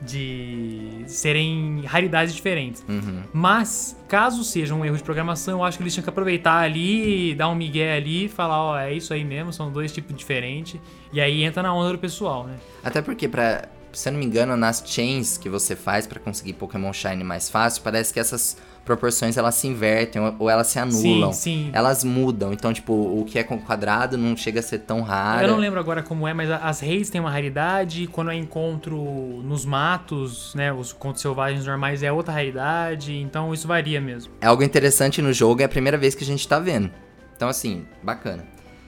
De 0.00 1.04
serem 1.06 1.82
raridades 1.86 2.34
diferentes. 2.34 2.84
Uhum. 2.88 3.22
Mas, 3.32 3.96
caso 4.08 4.44
seja 4.44 4.74
um 4.74 4.84
erro 4.84 4.96
de 4.96 5.02
programação, 5.02 5.60
eu 5.60 5.64
acho 5.64 5.78
que 5.78 5.82
eles 5.82 5.92
tinham 5.92 6.04
que 6.04 6.10
aproveitar 6.10 6.58
ali, 6.58 7.34
dar 7.34 7.48
um 7.48 7.54
migué 7.54 7.96
ali 7.96 8.26
e 8.26 8.28
falar, 8.28 8.62
ó, 8.62 8.78
é 8.78 8.92
isso 8.92 9.12
aí 9.12 9.24
mesmo, 9.24 9.52
são 9.52 9.70
dois 9.70 9.92
tipos 9.92 10.14
diferentes. 10.16 10.80
E 11.12 11.20
aí 11.20 11.42
entra 11.44 11.62
na 11.62 11.72
onda 11.72 11.92
do 11.92 11.98
pessoal, 11.98 12.44
né? 12.46 12.56
Até 12.82 13.00
porque, 13.00 13.28
pra, 13.28 13.68
se 13.94 14.08
eu 14.08 14.12
não 14.12 14.18
me 14.20 14.26
engano, 14.26 14.56
nas 14.56 14.82
chains 14.86 15.36
que 15.38 15.48
você 15.48 15.74
faz 15.76 16.06
pra 16.06 16.18
conseguir 16.20 16.54
Pokémon 16.54 16.92
Shine 16.92 17.22
mais 17.24 17.48
fácil, 17.50 17.82
parece 17.82 18.12
que 18.12 18.20
essas 18.20 18.56
proporções 18.84 19.38
elas 19.38 19.54
se 19.54 19.66
invertem 19.66 20.20
ou- 20.38 20.50
elas 20.50 20.66
se 20.66 20.78
anulam. 20.78 21.32
Sim, 21.32 21.64
sim. 21.64 21.70
Elas 21.72 22.04
mudam. 22.04 22.52
Então, 22.52 22.70
tipo, 22.72 22.92
o 22.92 23.24
que 23.26 23.38
é 23.38 23.42
com 23.42 23.58
quadrado 23.58 24.18
não 24.18 24.36
chega 24.36 24.60
a 24.60 24.62
ser 24.62 24.80
tão 24.80 25.00
raro. 25.00 25.46
Eu 25.46 25.48
não 25.52 25.56
lembro 25.58 25.80
agora 25.80 26.02
como 26.02 26.28
é, 26.28 26.34
mas 26.34 26.50
as 26.50 26.80
reis 26.80 27.08
têm 27.08 27.18
uma 27.20 27.30
raridade. 27.30 28.06
Quando 28.08 28.30
é 28.30 28.34
encontro 28.36 28.96
nos 29.42 29.64
matos, 29.64 30.54
né? 30.54 30.70
Os 30.72 30.92
contos 30.92 31.22
selvagens 31.22 31.64
normais 31.66 32.02
é 32.02 32.12
outra 32.12 32.34
raridade. 32.34 33.16
Então 33.16 33.54
isso 33.54 33.66
varia 33.66 34.00
mesmo. 34.02 34.34
É 34.40 34.46
algo 34.46 34.62
interessante 34.62 35.22
no 35.22 35.32
jogo, 35.32 35.62
é 35.62 35.64
a 35.64 35.68
primeira 35.68 35.96
vez 35.96 36.14
que 36.14 36.22
a 36.22 36.26
gente 36.26 36.46
tá 36.46 36.58
vendo. 36.58 36.90
Então, 37.36 37.48
assim, 37.48 37.86
bacana. 38.02 38.44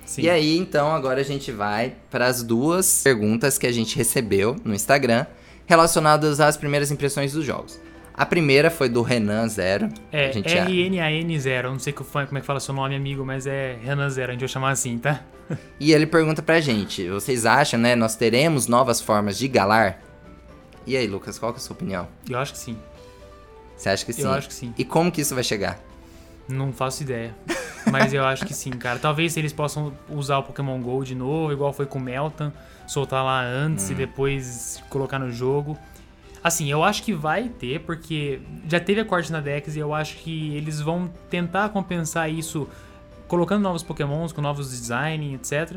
Sim. 0.07 0.23
E 0.23 0.31
aí, 0.31 0.57
então, 0.57 0.95
agora 0.95 1.21
a 1.21 1.25
gente 1.25 1.53
vai 1.53 1.95
para 2.11 2.27
as 2.27 2.43
duas 2.43 3.03
perguntas 3.03 3.59
que 3.59 3.67
a 3.67 3.73
gente 3.73 3.97
recebeu 3.97 4.57
no 4.65 4.73
Instagram 4.73 5.27
relacionadas 5.67 6.41
às 6.41 6.57
primeiras 6.57 6.91
impressões 6.91 7.33
dos 7.33 7.45
jogos. 7.45 7.79
A 8.15 8.25
primeira 8.25 8.71
foi 8.71 8.89
do 8.89 9.03
Renan 9.03 9.47
Zero. 9.47 9.91
É 10.11 10.31
RNAN0. 10.31 11.65
Eu 11.65 11.71
não 11.73 11.79
sei 11.79 11.93
como 11.93 12.09
é 12.15 12.41
que 12.41 12.47
fala 12.47 12.61
seu 12.61 12.73
nome, 12.73 12.97
amigo, 12.97 13.27
mas 13.27 13.47
é 13.47 13.77
Renan 13.83 14.09
Zero. 14.09 14.31
A 14.31 14.33
gente 14.33 14.41
vai 14.41 14.49
chamar 14.49 14.71
assim, 14.71 14.97
tá? 14.97 15.23
E 15.79 15.93
ele 15.93 16.07
pergunta 16.07 16.43
pra 16.43 16.61
gente: 16.61 17.09
vocês 17.09 17.45
acham, 17.45 17.79
né? 17.79 17.95
Nós 17.95 18.17
teremos 18.17 18.67
novas 18.67 19.01
formas 19.01 19.37
de 19.39 19.47
galar? 19.47 20.03
E 20.87 20.97
aí, 20.97 21.07
Lucas, 21.07 21.39
qual 21.39 21.53
que 21.53 21.59
é 21.59 21.61
a 21.61 21.63
sua 21.63 21.75
opinião? 21.75 22.09
Eu 22.29 22.39
acho 22.39 22.53
que 22.53 22.59
sim. 22.59 22.77
Você 23.77 23.91
acha 23.91 24.05
que 24.05 24.13
sim? 24.13 24.23
Eu 24.23 24.31
acho 24.33 24.49
que 24.49 24.55
sim. 24.55 24.75
E 24.79 24.85
como 24.85 25.13
que 25.13 25.21
isso 25.21 25.35
vai 25.35 25.45
chegar? 25.45 25.79
Não 26.49 26.73
faço 26.73 27.03
ideia. 27.03 27.35
Mas 27.91 28.13
eu 28.13 28.25
acho 28.25 28.45
que 28.45 28.55
sim, 28.55 28.71
cara. 28.71 28.99
Talvez 28.99 29.37
eles 29.37 29.53
possam 29.53 29.93
usar 30.09 30.39
o 30.39 30.43
Pokémon 30.43 30.81
GO 30.81 31.05
de 31.05 31.15
novo, 31.15 31.53
igual 31.53 31.73
foi 31.73 31.87
com 31.87 31.99
o 31.99 32.03
Meltan. 32.03 32.53
Soltar 32.87 33.25
lá 33.25 33.43
antes 33.45 33.91
e 33.91 33.95
depois 33.95 34.83
colocar 34.89 35.19
no 35.19 35.31
jogo. 35.31 35.77
Assim, 36.43 36.71
eu 36.71 36.85
acho 36.85 37.03
que 37.03 37.13
vai 37.13 37.49
ter, 37.49 37.81
porque 37.81 38.41
já 38.69 38.79
teve 38.79 39.01
a 39.01 39.05
corte 39.05 39.33
na 39.33 39.41
Dex 39.41 39.75
e 39.75 39.81
eu 39.81 39.93
acho 39.93 40.17
que 40.19 40.55
eles 40.57 40.81
vão 40.81 41.11
tentar 41.29 41.69
compensar 41.71 42.31
isso 42.31 42.69
colocando 43.27 43.63
novos 43.63 43.83
Pokémons, 43.83 44.33
com 44.33 44.41
novos 44.41 44.71
design, 44.71 45.35
etc. 45.35 45.77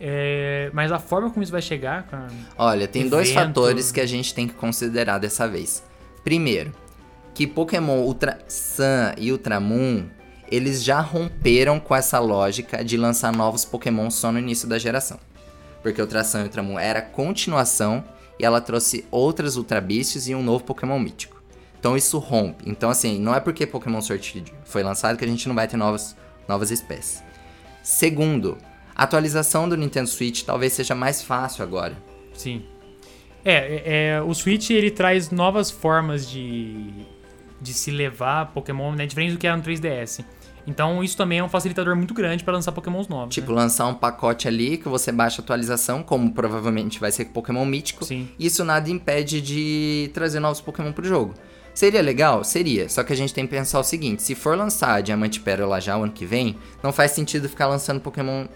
É, 0.00 0.70
mas 0.72 0.90
a 0.90 0.98
forma 0.98 1.30
como 1.30 1.42
isso 1.42 1.52
vai 1.52 1.60
chegar, 1.60 2.04
cara. 2.04 2.28
Olha, 2.56 2.88
tem 2.88 3.06
dois 3.08 3.28
Evento. 3.30 3.46
fatores 3.48 3.92
que 3.92 4.00
a 4.00 4.06
gente 4.06 4.32
tem 4.34 4.48
que 4.48 4.54
considerar 4.54 5.18
dessa 5.18 5.46
vez. 5.46 5.84
Primeiro, 6.24 6.72
que 7.34 7.46
Pokémon 7.46 8.00
Ultra 8.00 8.38
Sun 8.48 9.14
e 9.16 9.32
Ultramoon, 9.32 10.06
eles 10.50 10.82
já 10.82 11.00
romperam 11.00 11.78
com 11.78 11.94
essa 11.94 12.18
lógica 12.18 12.84
de 12.84 12.96
lançar 12.96 13.32
novos 13.32 13.64
Pokémon 13.64 14.10
só 14.10 14.32
no 14.32 14.38
início 14.38 14.68
da 14.68 14.78
geração. 14.78 15.18
Porque 15.82 16.00
Ultra 16.00 16.24
Sun 16.24 16.40
e 16.40 16.42
Ultramoon 16.44 16.78
era 16.78 17.00
continuação 17.00 18.04
e 18.38 18.44
ela 18.44 18.60
trouxe 18.60 19.04
outras 19.10 19.56
Ultra 19.56 19.80
Beasts 19.80 20.28
e 20.28 20.34
um 20.34 20.42
novo 20.42 20.64
Pokémon 20.64 20.98
mítico. 20.98 21.42
Então 21.78 21.96
isso 21.96 22.18
rompe. 22.18 22.68
Então 22.68 22.90
assim, 22.90 23.18
não 23.18 23.34
é 23.34 23.40
porque 23.40 23.66
Pokémon 23.66 24.00
Sword 24.00 24.44
foi 24.64 24.82
lançado 24.82 25.16
que 25.16 25.24
a 25.24 25.28
gente 25.28 25.48
não 25.48 25.54
vai 25.54 25.66
ter 25.66 25.76
novas, 25.76 26.16
novas 26.46 26.70
espécies. 26.70 27.22
Segundo, 27.82 28.58
a 28.94 29.04
atualização 29.04 29.68
do 29.68 29.76
Nintendo 29.76 30.08
Switch 30.08 30.42
talvez 30.42 30.74
seja 30.74 30.94
mais 30.94 31.22
fácil 31.22 31.62
agora. 31.62 31.96
Sim. 32.34 32.64
É, 33.42 33.54
é, 33.54 33.82
é, 33.84 34.22
o 34.22 34.34
Switch 34.34 34.70
ele 34.70 34.90
traz 34.90 35.30
novas 35.30 35.70
formas 35.70 36.28
de, 36.28 36.92
de 37.60 37.74
se 37.74 37.90
levar 37.90 38.46
Pokémon, 38.52 38.94
né? 38.94 39.06
Diferente 39.06 39.32
do 39.32 39.38
que 39.38 39.46
era 39.46 39.56
no 39.56 39.62
3DS. 39.62 40.24
Então 40.66 41.02
isso 41.02 41.16
também 41.16 41.38
é 41.38 41.44
um 41.44 41.48
facilitador 41.48 41.96
muito 41.96 42.14
grande 42.14 42.44
para 42.44 42.54
lançar 42.54 42.72
Pokémons 42.72 43.08
novos. 43.08 43.34
Tipo, 43.34 43.50
né? 43.52 43.62
lançar 43.62 43.86
um 43.86 43.94
pacote 43.94 44.46
ali 44.46 44.76
que 44.76 44.88
você 44.88 45.10
baixa 45.10 45.40
a 45.40 45.42
atualização, 45.42 46.02
como 46.02 46.32
provavelmente 46.32 47.00
vai 47.00 47.10
ser 47.10 47.24
com 47.26 47.32
Pokémon 47.32 47.64
mítico. 47.64 48.04
Sim. 48.04 48.28
Isso 48.38 48.64
nada 48.64 48.88
impede 48.90 49.40
de 49.40 50.10
trazer 50.14 50.40
novos 50.40 50.60
Pokémon 50.60 50.92
pro 50.92 51.06
jogo. 51.06 51.34
Seria 51.74 52.02
legal? 52.02 52.44
Seria. 52.44 52.88
Só 52.88 53.02
que 53.02 53.12
a 53.12 53.16
gente 53.16 53.32
tem 53.32 53.46
que 53.46 53.50
pensar 53.50 53.78
o 53.80 53.84
seguinte: 53.84 54.22
se 54.22 54.34
for 54.34 54.56
lançar 54.56 55.02
Diamante 55.02 55.40
Pérola 55.40 55.80
já 55.80 55.96
o 55.96 56.02
ano 56.02 56.12
que 56.12 56.26
vem, 56.26 56.56
não 56.82 56.92
faz 56.92 57.12
sentido 57.12 57.48
ficar 57.48 57.66
lançando 57.66 58.00
Pokémon 58.00 58.46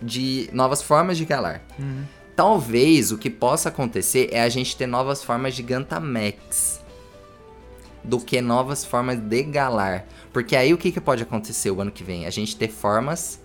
de 0.00 0.48
novas 0.52 0.82
formas 0.82 1.18
de 1.18 1.24
Galar. 1.24 1.62
Uhum. 1.78 2.04
Talvez 2.36 3.10
o 3.10 3.18
que 3.18 3.28
possa 3.28 3.68
acontecer 3.68 4.28
é 4.30 4.42
a 4.42 4.48
gente 4.48 4.76
ter 4.76 4.86
novas 4.86 5.24
formas 5.24 5.56
de 5.56 5.62
Gantamax 5.62 6.80
do 8.08 8.18
que 8.18 8.40
novas 8.40 8.84
formas 8.84 9.18
de 9.18 9.42
Galar. 9.42 10.06
Porque 10.32 10.56
aí 10.56 10.72
o 10.72 10.78
que, 10.78 10.90
que 10.90 11.00
pode 11.00 11.22
acontecer 11.22 11.70
o 11.70 11.80
ano 11.80 11.90
que 11.90 12.02
vem? 12.02 12.26
A 12.26 12.30
gente 12.30 12.56
ter 12.56 12.68
formas 12.68 13.38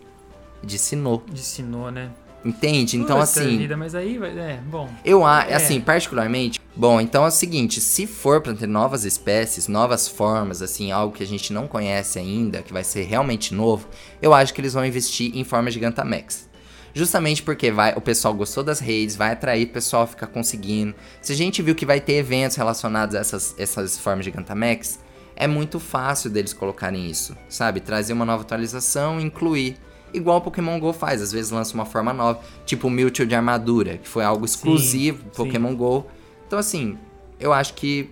de 0.64 0.80
Sinnoh. 0.80 1.22
De 1.30 1.41
Sinnoh, 1.41 1.91
né? 1.91 2.09
Entende? 2.45 2.97
Então, 2.97 3.20
Puta 3.20 3.24
assim, 3.24 3.57
Vida, 3.57 3.78
mas 3.78 3.95
aí 3.95 4.18
vai. 4.18 4.38
É, 4.38 4.59
bom. 4.66 4.89
eu 5.05 5.26
acho, 5.26 5.49
É. 5.51 5.55
assim, 5.55 5.80
particularmente. 5.80 6.59
Bom, 6.76 6.99
então 6.99 7.24
é 7.24 7.28
o 7.28 7.32
seguinte: 7.32 7.80
se 7.80 8.05
for 8.05 8.41
pra 8.41 8.53
ter 8.53 8.68
novas 8.68 9.05
espécies, 9.05 9.68
novas 9.70 10.07
formas, 10.09 10.61
assim, 10.61 10.91
algo 10.91 11.16
que 11.16 11.24
a 11.24 11.28
gente 11.28 11.53
não 11.53 11.68
conhece 11.68 12.20
ainda, 12.20 12.61
que 12.61 12.74
vai 12.74 12.84
ser 12.84 13.03
realmente 13.03 13.53
novo, 13.53 13.88
eu 14.22 14.34
acho 14.34 14.53
que 14.53 14.59
eles 14.59 14.74
vão 14.74 14.86
investir 14.86 15.32
em 15.38 15.43
formas 15.45 15.74
de 15.74 15.80
Gantamax. 15.80 16.49
Justamente 16.94 17.41
porque 17.41 17.72
vai, 17.72 17.94
o 17.96 18.02
pessoal 18.02 18.34
gostou 18.34 18.64
das 18.64 18.80
redes, 18.80 19.16
vai 19.16 19.32
atrair 19.32 19.66
o 19.66 19.70
pessoal 19.70 20.04
a 20.04 20.08
ficar 20.08 20.28
conseguindo. 20.28 20.94
Se 21.22 21.34
a 21.34 21.36
gente 21.36 21.62
viu 21.62 21.74
que 21.74 21.86
vai 21.86 22.00
ter 22.00 22.14
eventos 22.14 22.56
relacionados 22.56 23.16
a 23.16 23.20
essas, 23.20 23.56
essas 23.58 23.98
formas 23.98 24.26
de 24.26 24.32
Gantamax, 24.32 25.00
é 25.36 25.48
muito 25.48 25.80
fácil 25.80 26.30
deles 26.30 26.54
colocarem 26.54 27.10
isso, 27.10 27.36
sabe? 27.50 27.80
Trazer 27.80 28.14
uma 28.14 28.26
nova 28.26 28.44
atualização 28.44 29.20
e 29.20 29.24
incluir. 29.24 29.78
Igual 30.14 30.38
o 30.38 30.41
Pokémon 30.41 30.80
GO 30.80 30.94
faz, 30.94 31.24
às 31.24 31.32
vezes 31.32 31.50
lança 31.50 31.74
uma 31.74 31.86
forma 31.86 32.14
nova, 32.14 32.39
tipo 32.68 32.88
o 32.88 32.91
Mewtwo 32.91 33.26
de 33.26 33.34
armadura, 33.34 33.98
que 33.98 34.08
foi 34.08 34.24
algo 34.24 34.46
exclusivo 34.46 35.24
do 35.24 35.36
sim. 35.36 35.36
Pokémon 35.36 35.76
GO. 35.76 36.06
Então, 36.46 36.60
assim, 36.60 36.98
eu 37.39 37.52
acho 37.52 37.74
que. 37.74 38.12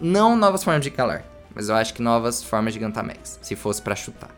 Não 0.00 0.36
novas 0.36 0.62
formas 0.62 0.84
de 0.84 0.90
Galar, 0.90 1.24
mas 1.52 1.68
eu 1.68 1.74
acho 1.74 1.92
que 1.92 2.00
novas 2.00 2.40
formas 2.40 2.72
de 2.72 2.78
Gantamax, 2.78 3.40
se 3.42 3.56
fosse 3.56 3.82
pra 3.82 3.96
chutar. 3.96 4.37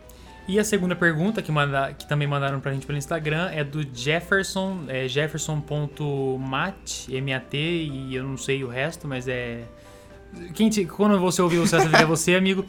E 0.50 0.58
a 0.58 0.64
segunda 0.64 0.96
pergunta 0.96 1.40
que, 1.40 1.52
manda, 1.52 1.92
que 1.92 2.08
também 2.08 2.26
mandaram 2.26 2.58
pra 2.58 2.72
gente 2.72 2.84
pelo 2.84 2.98
Instagram 2.98 3.50
é 3.52 3.62
do 3.62 3.86
Jefferson, 3.94 4.80
é 4.88 5.06
jefferson.mat, 5.06 7.08
M-A-T, 7.08 7.56
e 7.56 8.16
eu 8.16 8.24
não 8.24 8.36
sei 8.36 8.64
o 8.64 8.68
resto, 8.68 9.06
mas 9.06 9.28
é. 9.28 9.60
Quem 10.54 10.68
te- 10.68 10.86
quando 10.86 11.20
você 11.20 11.40
vai 11.40 11.66
saber 11.68 11.96
que 11.96 12.02
é 12.02 12.06
você, 12.06 12.34
amigo. 12.34 12.64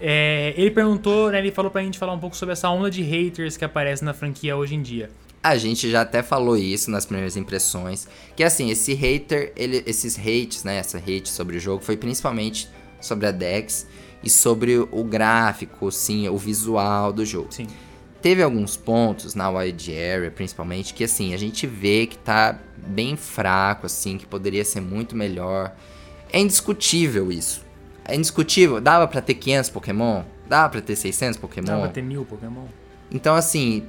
É, 0.00 0.54
ele 0.56 0.70
perguntou, 0.70 1.30
né, 1.30 1.38
ele 1.38 1.50
falou 1.50 1.70
pra 1.70 1.82
gente 1.82 1.98
falar 1.98 2.14
um 2.14 2.18
pouco 2.18 2.34
sobre 2.34 2.54
essa 2.54 2.70
onda 2.70 2.90
de 2.90 3.02
haters 3.02 3.58
que 3.58 3.64
aparece 3.64 4.02
na 4.02 4.14
franquia 4.14 4.56
hoje 4.56 4.74
em 4.74 4.80
dia. 4.82 5.10
A 5.42 5.56
gente 5.58 5.90
já 5.90 6.00
até 6.02 6.22
falou 6.22 6.56
isso 6.56 6.90
nas 6.90 7.04
primeiras 7.04 7.36
impressões, 7.36 8.08
que 8.34 8.42
assim, 8.42 8.70
esse 8.70 8.94
hater, 8.94 9.52
ele, 9.54 9.82
esses 9.86 10.18
hates, 10.18 10.64
né, 10.64 10.76
essa 10.76 10.96
hate 10.98 11.28
sobre 11.28 11.58
o 11.58 11.60
jogo 11.60 11.82
foi 11.84 11.96
principalmente 11.96 12.68
sobre 13.00 13.26
a 13.26 13.30
Dex 13.30 13.86
e 14.22 14.30
sobre 14.30 14.78
o 14.78 15.04
gráfico, 15.04 15.90
sim, 15.90 16.28
o 16.28 16.36
visual 16.36 17.12
do 17.12 17.24
jogo. 17.24 17.48
Sim. 17.50 17.66
Teve 18.20 18.42
alguns 18.42 18.76
pontos 18.76 19.34
na 19.34 19.48
wide 19.48 19.92
area, 19.92 20.30
principalmente, 20.30 20.92
que 20.92 21.04
assim, 21.04 21.32
a 21.34 21.36
gente 21.36 21.66
vê 21.66 22.06
que 22.06 22.18
tá 22.18 22.58
bem 22.76 23.16
fraco, 23.16 23.86
assim, 23.86 24.18
que 24.18 24.26
poderia 24.26 24.64
ser 24.64 24.80
muito 24.80 25.14
melhor. 25.14 25.72
É 26.32 26.40
indiscutível 26.40 27.30
isso. 27.30 27.64
É 28.04 28.16
indiscutível. 28.16 28.80
Dava 28.80 29.06
pra 29.06 29.20
ter 29.20 29.34
500 29.34 29.70
Pokémon? 29.70 30.22
Dava 30.48 30.68
pra 30.70 30.80
ter 30.80 30.96
600 30.96 31.38
Pokémon? 31.38 31.66
Dá 31.66 31.78
pra 31.78 31.88
ter 31.88 32.02
mil 32.02 32.24
Pokémon? 32.24 32.64
Então, 33.10 33.36
assim. 33.36 33.84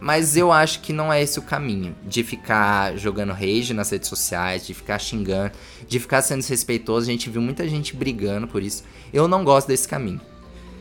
Mas 0.00 0.36
eu 0.36 0.50
acho 0.50 0.80
que 0.80 0.92
não 0.92 1.12
é 1.12 1.22
esse 1.22 1.38
o 1.38 1.42
caminho. 1.42 1.94
De 2.06 2.24
ficar 2.24 2.96
jogando 2.96 3.32
rage 3.32 3.74
nas 3.74 3.90
redes 3.90 4.08
sociais, 4.08 4.66
de 4.66 4.72
ficar 4.72 4.98
xingando, 4.98 5.52
de 5.86 6.00
ficar 6.00 6.22
sendo 6.22 6.40
desrespeitoso. 6.40 7.08
A 7.08 7.12
gente 7.12 7.28
viu 7.28 7.42
muita 7.42 7.68
gente 7.68 7.94
brigando 7.94 8.48
por 8.48 8.62
isso. 8.62 8.82
Eu 9.12 9.28
não 9.28 9.44
gosto 9.44 9.68
desse 9.68 9.86
caminho. 9.86 10.20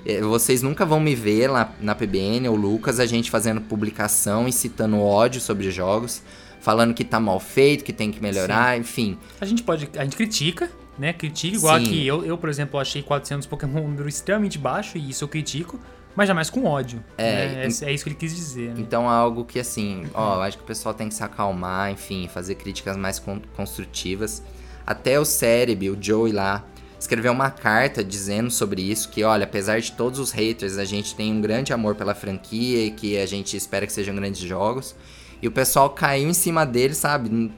É, 0.06 0.22
Vocês 0.22 0.62
nunca 0.62 0.86
vão 0.86 1.00
me 1.00 1.14
ver 1.16 1.50
lá 1.50 1.74
na 1.82 1.94
PBN 1.94 2.48
ou 2.48 2.56
Lucas, 2.56 3.00
a 3.00 3.06
gente 3.06 3.30
fazendo 3.30 3.60
publicação, 3.62 4.48
incitando 4.48 5.00
ódio 5.00 5.42
sobre 5.42 5.70
jogos, 5.70 6.22
falando 6.62 6.94
que 6.94 7.04
tá 7.04 7.20
mal 7.20 7.40
feito, 7.40 7.84
que 7.84 7.94
tem 7.94 8.12
que 8.12 8.22
melhorar, 8.22 8.78
enfim. 8.78 9.18
A 9.42 9.46
gente 9.46 9.64
pode. 9.64 9.90
A 9.98 10.04
gente 10.04 10.16
critica, 10.16 10.72
né? 10.98 11.14
Critica, 11.14 11.58
igual 11.58 11.80
Sim. 11.80 11.86
que 11.86 12.08
eu, 12.08 12.26
eu, 12.26 12.38
por 12.38 12.50
exemplo, 12.50 12.80
achei 12.80 13.02
400 13.02 13.46
Pokémon 13.48 13.82
um 13.82 13.88
número 13.90 14.08
extremamente 14.08 14.58
baixo, 14.58 14.98
e 14.98 15.10
isso 15.10 15.24
eu 15.24 15.28
critico, 15.28 15.80
mas 16.16 16.28
jamais 16.28 16.50
com 16.50 16.66
ódio. 16.66 17.04
É, 17.18 17.48
né? 17.48 17.68
é, 17.68 17.86
é 17.86 17.94
isso 17.94 18.04
que 18.04 18.10
ele 18.10 18.16
quis 18.16 18.36
dizer, 18.36 18.70
né? 18.70 18.76
Então 18.78 19.06
é 19.06 19.14
algo 19.14 19.46
que, 19.46 19.60
assim, 19.60 20.06
ó, 20.14 20.36
eu 20.36 20.42
acho 20.42 20.58
que 20.58 20.64
o 20.64 20.66
pessoal 20.66 20.94
tem 20.94 21.08
que 21.08 21.16
se 21.16 21.24
acalmar, 21.24 21.92
enfim, 21.92 22.28
fazer 22.28 22.56
críticas 22.56 22.98
mais 22.98 23.20
con- 23.20 23.42
construtivas. 23.56 24.44
Até 24.86 25.20
o 25.20 25.26
Cérebro, 25.26 25.94
o 25.94 25.98
Joey 26.02 26.34
lá, 26.34 26.66
escreveu 27.00 27.32
uma 27.32 27.52
carta 27.52 28.04
dizendo 28.04 28.52
sobre 28.52 28.82
isso, 28.82 29.10
que, 29.10 29.24
olha, 29.24 29.44
apesar 29.44 29.80
de 29.80 29.92
todos 29.92 30.20
os 30.20 30.32
haters, 30.32 30.78
a 30.78 30.86
gente 30.86 31.16
tem 31.16 31.32
um 31.32 31.42
grande 31.42 31.72
amor 31.72 31.96
pela 31.96 32.14
franquia 32.14 32.86
e 32.86 32.92
que 32.92 33.18
a 33.18 33.26
gente 33.26 33.56
espera 33.56 33.86
que 33.86 33.94
sejam 33.94 34.16
grandes 34.16 34.42
jogos. 34.42 34.96
E 35.42 35.48
o 35.48 35.52
pessoal 35.52 35.90
caiu 35.92 36.28
em 36.28 36.34
cima 36.34 36.66
dele, 36.66 36.94
sabe? 36.94 37.52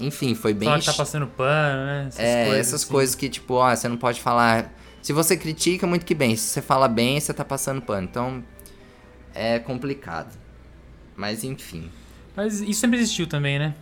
enfim, 0.00 0.34
foi 0.34 0.54
bem. 0.54 0.68
Fala 0.68 0.80
que 0.80 0.86
tá 0.86 0.94
passando 0.94 1.26
pano, 1.26 1.84
né? 1.84 2.04
Essas 2.08 2.20
é, 2.20 2.44
coisas, 2.44 2.60
essas 2.60 2.82
assim. 2.82 2.92
coisas 2.92 3.14
que, 3.14 3.28
tipo, 3.28 3.54
ó, 3.54 3.74
você 3.74 3.88
não 3.88 3.96
pode 3.96 4.20
falar. 4.20 4.72
Se 5.02 5.12
você 5.12 5.36
critica, 5.36 5.86
muito 5.86 6.04
que 6.04 6.14
bem. 6.14 6.36
Se 6.36 6.42
você 6.48 6.62
fala 6.62 6.86
bem, 6.88 7.18
você 7.18 7.32
tá 7.32 7.44
passando 7.44 7.80
pano. 7.80 8.06
Então, 8.10 8.44
é 9.34 9.58
complicado. 9.58 10.36
Mas, 11.16 11.44
enfim. 11.44 11.90
Mas 12.36 12.60
isso 12.60 12.80
sempre 12.80 12.98
existiu 12.98 13.26
também, 13.26 13.58
né? 13.58 13.74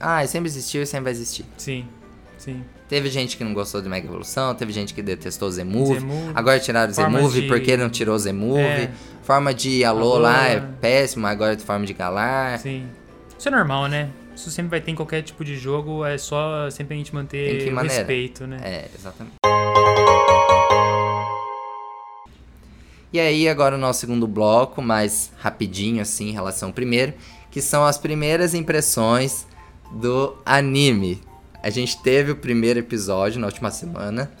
Ah, 0.00 0.26
sempre 0.26 0.48
existiu 0.48 0.82
e 0.82 0.86
sempre 0.86 1.04
vai 1.04 1.12
existir. 1.12 1.44
Sim, 1.56 1.86
sim. 2.36 2.62
Teve 2.88 3.08
gente 3.08 3.36
que 3.36 3.44
não 3.44 3.54
gostou 3.54 3.80
do 3.80 3.88
Mega 3.88 4.06
Evolução, 4.06 4.54
teve 4.54 4.72
gente 4.72 4.92
que 4.92 5.00
detestou 5.00 5.48
o 5.48 5.52
Z-Move. 5.52 6.00
Z-Move. 6.00 6.32
Agora 6.34 6.58
tiraram 6.60 6.92
Z-Move, 6.92 7.40
de- 7.42 7.46
por 7.48 7.60
que 7.60 7.76
não 7.76 7.88
tirou 7.88 8.14
o 8.14 8.18
Z-Move? 8.18 8.60
É. 8.60 8.90
Forma 9.22 9.54
de 9.54 9.84
alô, 9.84 10.14
Alô, 10.14 10.18
lá 10.18 10.48
é 10.48 10.60
péssimo, 10.60 11.26
agora 11.26 11.54
é 11.54 11.58
forma 11.58 11.86
de 11.86 11.94
galar. 11.94 12.58
Sim. 12.58 12.86
Isso 13.38 13.48
é 13.48 13.50
normal, 13.52 13.86
né? 13.86 14.10
Isso 14.34 14.50
sempre 14.50 14.70
vai 14.70 14.80
ter 14.80 14.90
em 14.90 14.94
qualquer 14.94 15.22
tipo 15.22 15.44
de 15.44 15.56
jogo, 15.56 16.04
é 16.04 16.18
só 16.18 16.68
sempre 16.70 16.94
a 16.94 16.98
gente 16.98 17.14
manter 17.14 17.72
o 17.72 17.76
respeito, 17.80 18.46
né? 18.46 18.58
É, 18.62 18.88
exatamente. 18.94 19.36
E 23.12 23.20
aí, 23.20 23.48
agora 23.48 23.76
o 23.76 23.78
nosso 23.78 24.00
segundo 24.00 24.26
bloco, 24.26 24.80
mais 24.80 25.30
rapidinho 25.38 26.00
assim, 26.00 26.30
em 26.30 26.32
relação 26.32 26.70
ao 26.70 26.72
primeiro, 26.74 27.12
que 27.50 27.60
são 27.60 27.84
as 27.84 27.98
primeiras 27.98 28.54
impressões 28.54 29.46
do 29.92 30.36
anime. 30.46 31.20
A 31.62 31.68
gente 31.68 32.02
teve 32.02 32.32
o 32.32 32.36
primeiro 32.36 32.78
episódio 32.78 33.38
na 33.38 33.46
última 33.46 33.70
semana, 33.70 34.32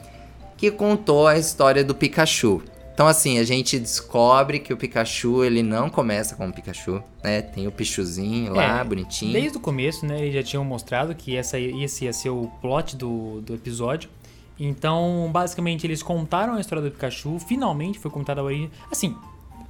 que 0.56 0.70
contou 0.70 1.26
a 1.26 1.36
história 1.36 1.84
do 1.84 1.94
Pikachu. 1.94 2.62
Então, 2.94 3.06
assim, 3.06 3.38
a 3.38 3.44
gente 3.44 3.78
descobre 3.78 4.58
que 4.58 4.72
o 4.72 4.76
Pikachu, 4.76 5.44
ele 5.44 5.62
não 5.62 5.88
começa 5.88 6.34
como 6.34 6.52
Pikachu, 6.52 7.02
né? 7.22 7.40
Tem 7.42 7.66
o 7.66 7.72
Pichuzinho 7.72 8.54
lá, 8.54 8.80
É, 8.80 8.84
bonitinho. 8.84 9.32
Desde 9.32 9.56
o 9.56 9.60
começo, 9.60 10.04
né, 10.04 10.20
eles 10.20 10.34
já 10.34 10.42
tinham 10.42 10.64
mostrado 10.64 11.14
que 11.14 11.36
essa, 11.36 11.58
esse 11.58 12.04
ia 12.04 12.12
ser 12.12 12.30
o 12.30 12.50
plot 12.60 12.96
do, 12.96 13.40
do 13.40 13.54
episódio. 13.54 14.10
Então, 14.58 15.28
basicamente, 15.32 15.86
eles 15.86 16.02
contaram 16.02 16.54
a 16.54 16.60
história 16.60 16.82
do 16.82 16.90
Pikachu. 16.90 17.38
Finalmente 17.38 17.98
foi 17.98 18.10
contada 18.10 18.40
a 18.40 18.44
origem. 18.44 18.70
Assim, 18.90 19.16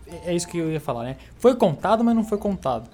é 0.07 0.33
é 0.33 0.35
isso 0.35 0.47
que 0.47 0.59
eu 0.59 0.71
ia 0.71 0.81
falar, 0.81 1.05
né? 1.05 1.17
Foi 1.39 1.55
contado, 1.57 2.05
mas 2.05 2.15
não 2.15 2.25
foi 2.25 2.39
contado, 2.39 2.91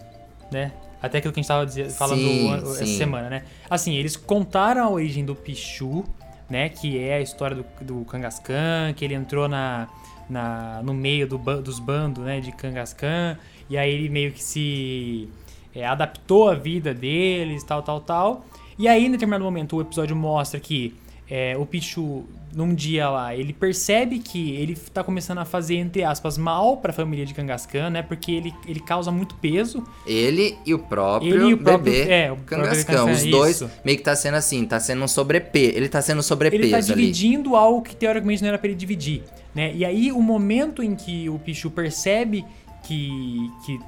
né? 0.51 0.73
Até 1.01 1.19
aquilo 1.19 1.33
que 1.33 1.41
a 1.41 1.43
gente 1.43 1.49
tava 1.49 1.91
falando 1.91 2.21
Sim, 2.21 2.55
essa 2.55 2.87
sim. 2.87 2.97
semana, 2.97 3.31
né? 3.31 3.45
Assim, 3.71 3.95
eles 3.95 4.17
contaram 4.17 4.85
a 4.85 4.91
origem 4.91 5.25
do 5.25 5.35
Pichu, 5.35 6.05
né? 6.51 6.69
Que 6.69 6.99
é 6.99 7.15
a 7.15 7.21
história 7.21 7.57
do, 7.57 7.65
do 7.81 8.05
Kangaskhan, 8.05 8.93
que 8.95 9.05
ele 9.05 9.15
entrou 9.15 9.49
na, 9.49 9.89
na, 10.29 10.81
no 10.83 10.93
meio 10.93 11.29
do, 11.29 11.39
dos 11.61 11.79
bandos, 11.79 12.25
né? 12.25 12.41
De 12.41 12.51
Kangaskhan. 12.53 13.39
E 13.71 13.79
aí 13.79 13.93
ele 13.93 14.09
meio 14.09 14.33
que 14.33 14.43
se 14.43 15.29
é, 15.75 15.87
adaptou 15.87 16.49
à 16.49 16.55
vida 16.55 16.93
deles, 16.93 17.63
tal, 17.63 17.83
tal, 17.83 18.01
tal. 18.01 18.45
E 18.79 18.89
aí, 18.89 19.07
em 19.07 19.11
determinado 19.11 19.45
momento, 19.45 19.77
o 19.77 19.81
episódio 19.81 20.17
mostra 20.17 20.59
que 20.59 20.95
é, 21.31 21.57
o 21.59 21.67
Pichu, 21.67 22.25
num 22.55 22.75
dia 22.75 23.09
lá, 23.11 23.37
ele 23.37 23.53
percebe 23.53 24.19
que 24.19 24.53
ele 24.57 24.75
tá 24.75 25.05
começando 25.05 25.39
a 25.39 25.45
fazer, 25.45 25.77
entre 25.77 26.03
aspas, 26.03 26.39
mal 26.39 26.79
pra 26.79 26.93
família 26.93 27.27
de 27.27 27.35
Kangaskhan, 27.35 27.91
né? 27.91 28.03
Porque 28.03 28.33
ele, 28.33 28.55
ele 28.67 28.81
causa 28.81 29.11
muito 29.13 29.35
peso. 29.35 29.85
Ele 30.07 30.57
e 30.65 30.73
o 30.73 30.79
próprio 30.79 31.35
Ele 31.35 31.51
e 31.51 31.55
o 31.55 31.59
próprio- 31.59 31.93
bebê 31.93 32.11
é, 32.11 32.33
o 32.33 32.37
próprio 32.37 32.65
Kangaskhan. 32.85 33.05
Os 33.13 33.25
dois 33.27 33.57
isso. 33.57 33.71
meio 33.85 33.99
que 33.99 34.05
tá 34.05 34.17
sendo 34.17 34.37
assim, 34.37 34.65
tá 34.65 34.81
sendo 34.81 35.05
um 35.05 35.09
sobrepeso. 35.09 35.77
Ele 35.77 35.89
tá 35.89 36.01
sendo 36.01 36.23
sobrepeso 36.23 36.63
Ele 36.63 36.71
tá 36.71 36.77
ali. 36.79 36.87
dividindo 36.87 37.55
algo 37.55 37.83
que 37.83 37.95
teoricamente 37.95 38.41
não 38.43 38.49
era 38.49 38.59
pra 38.59 38.69
ele 38.69 38.77
dividir, 38.79 39.23
né? 39.55 39.71
E 39.75 39.85
aí, 39.85 40.11
o 40.11 40.23
momento 40.23 40.83
em 40.83 40.95
que 40.97 41.29
o 41.29 41.39
Pichu 41.39 41.71
percebe 41.71 42.43
que, 42.85 43.51
que 43.67 43.79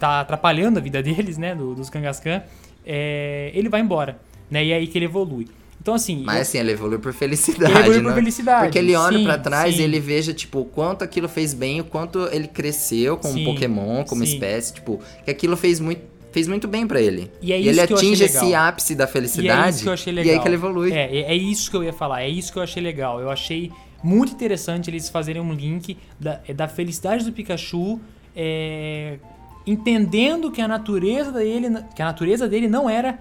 tá 0.00 0.20
atrapalhando 0.20 0.80
a 0.80 0.82
vida 0.82 1.00
deles, 1.04 1.38
né? 1.38 1.54
do- 1.54 1.76
dos 1.76 1.88
Kangaskhan, 1.88 2.42
é, 2.84 3.52
ele 3.54 3.68
vai 3.68 3.80
embora, 3.80 4.18
né? 4.50 4.64
E 4.64 4.72
é 4.72 4.76
aí 4.76 4.86
que 4.88 4.98
ele 4.98 5.04
evolui. 5.04 5.46
Então, 5.80 5.94
assim... 5.94 6.22
Mas 6.24 6.36
eu- 6.36 6.42
assim, 6.42 6.58
ele 6.58 6.72
evoluiu 6.72 6.98
por 6.98 7.12
felicidade, 7.12 7.70
Ele 7.72 7.78
evoluiu 7.80 8.02
por 8.02 8.08
né? 8.10 8.14
felicidade, 8.16 8.62
Porque 8.64 8.78
ele 8.78 8.94
olha 8.96 9.22
pra 9.22 9.38
trás 9.38 9.74
sim. 9.74 9.80
e 9.80 9.84
ele 9.84 10.00
veja, 10.00 10.34
tipo, 10.34 10.60
o 10.60 10.64
quanto 10.64 11.02
aquilo 11.04 11.28
fez 11.28 11.54
bem, 11.54 11.80
o 11.80 11.84
quanto 11.84 12.28
ele 12.32 12.48
cresceu 12.48 13.16
como 13.16 13.34
Sim, 13.34 13.44
Pokémon, 13.44 14.04
como 14.04 14.26
sim. 14.26 14.32
espécie, 14.34 14.74
tipo, 14.74 15.00
que 15.24 15.30
aquilo 15.30 15.56
fez 15.56 15.80
muito, 15.80 16.02
fez 16.32 16.46
muito 16.48 16.68
bem 16.68 16.86
pra 16.86 17.00
ele. 17.00 17.30
E 17.40 17.52
é 17.52 17.58
ele 17.58 17.78
eu 17.80 17.84
achei 17.84 17.96
atinge 17.96 18.24
esse 18.24 18.54
ápice 18.54 18.94
da 18.94 19.04
E 19.04 19.06
é 19.06 19.10
felicidade. 19.10 19.70
isso 19.76 19.82
que 19.84 19.88
eu 19.88 19.92
achei 19.92 20.12
E 20.12 20.16
legal. 20.16 20.34
aí 20.34 20.40
que 20.40 20.48
ele 20.48 20.54
evolui. 20.56 20.92
É, 20.92 21.16
é, 21.16 21.20
é 21.32 21.34
isso 21.34 21.70
que 21.70 21.76
eu 21.76 21.84
ia 21.84 21.92
falar. 21.92 22.22
É 22.22 22.28
isso 22.28 22.52
que 22.52 22.58
eu 22.58 22.62
achei 22.62 22.82
legal. 22.82 23.20
Eu 23.20 23.30
achei 23.30 23.70
muito 24.02 24.32
interessante 24.32 24.90
eles 24.90 25.08
fazerem 25.08 25.40
um 25.40 25.52
link 25.54 25.96
da, 26.20 26.40
é, 26.46 26.52
da 26.52 26.68
felicidade 26.68 27.24
do 27.24 27.32
Pikachu, 27.32 27.98
é, 28.36 29.18
entendendo 29.66 30.50
que 30.50 30.60
a 30.60 30.68
natureza 30.68 31.32
dele, 31.32 31.68
que 31.94 32.02
a 32.02 32.06
natureza 32.06 32.48
dele 32.48 32.68
não 32.68 32.88
era 32.88 33.18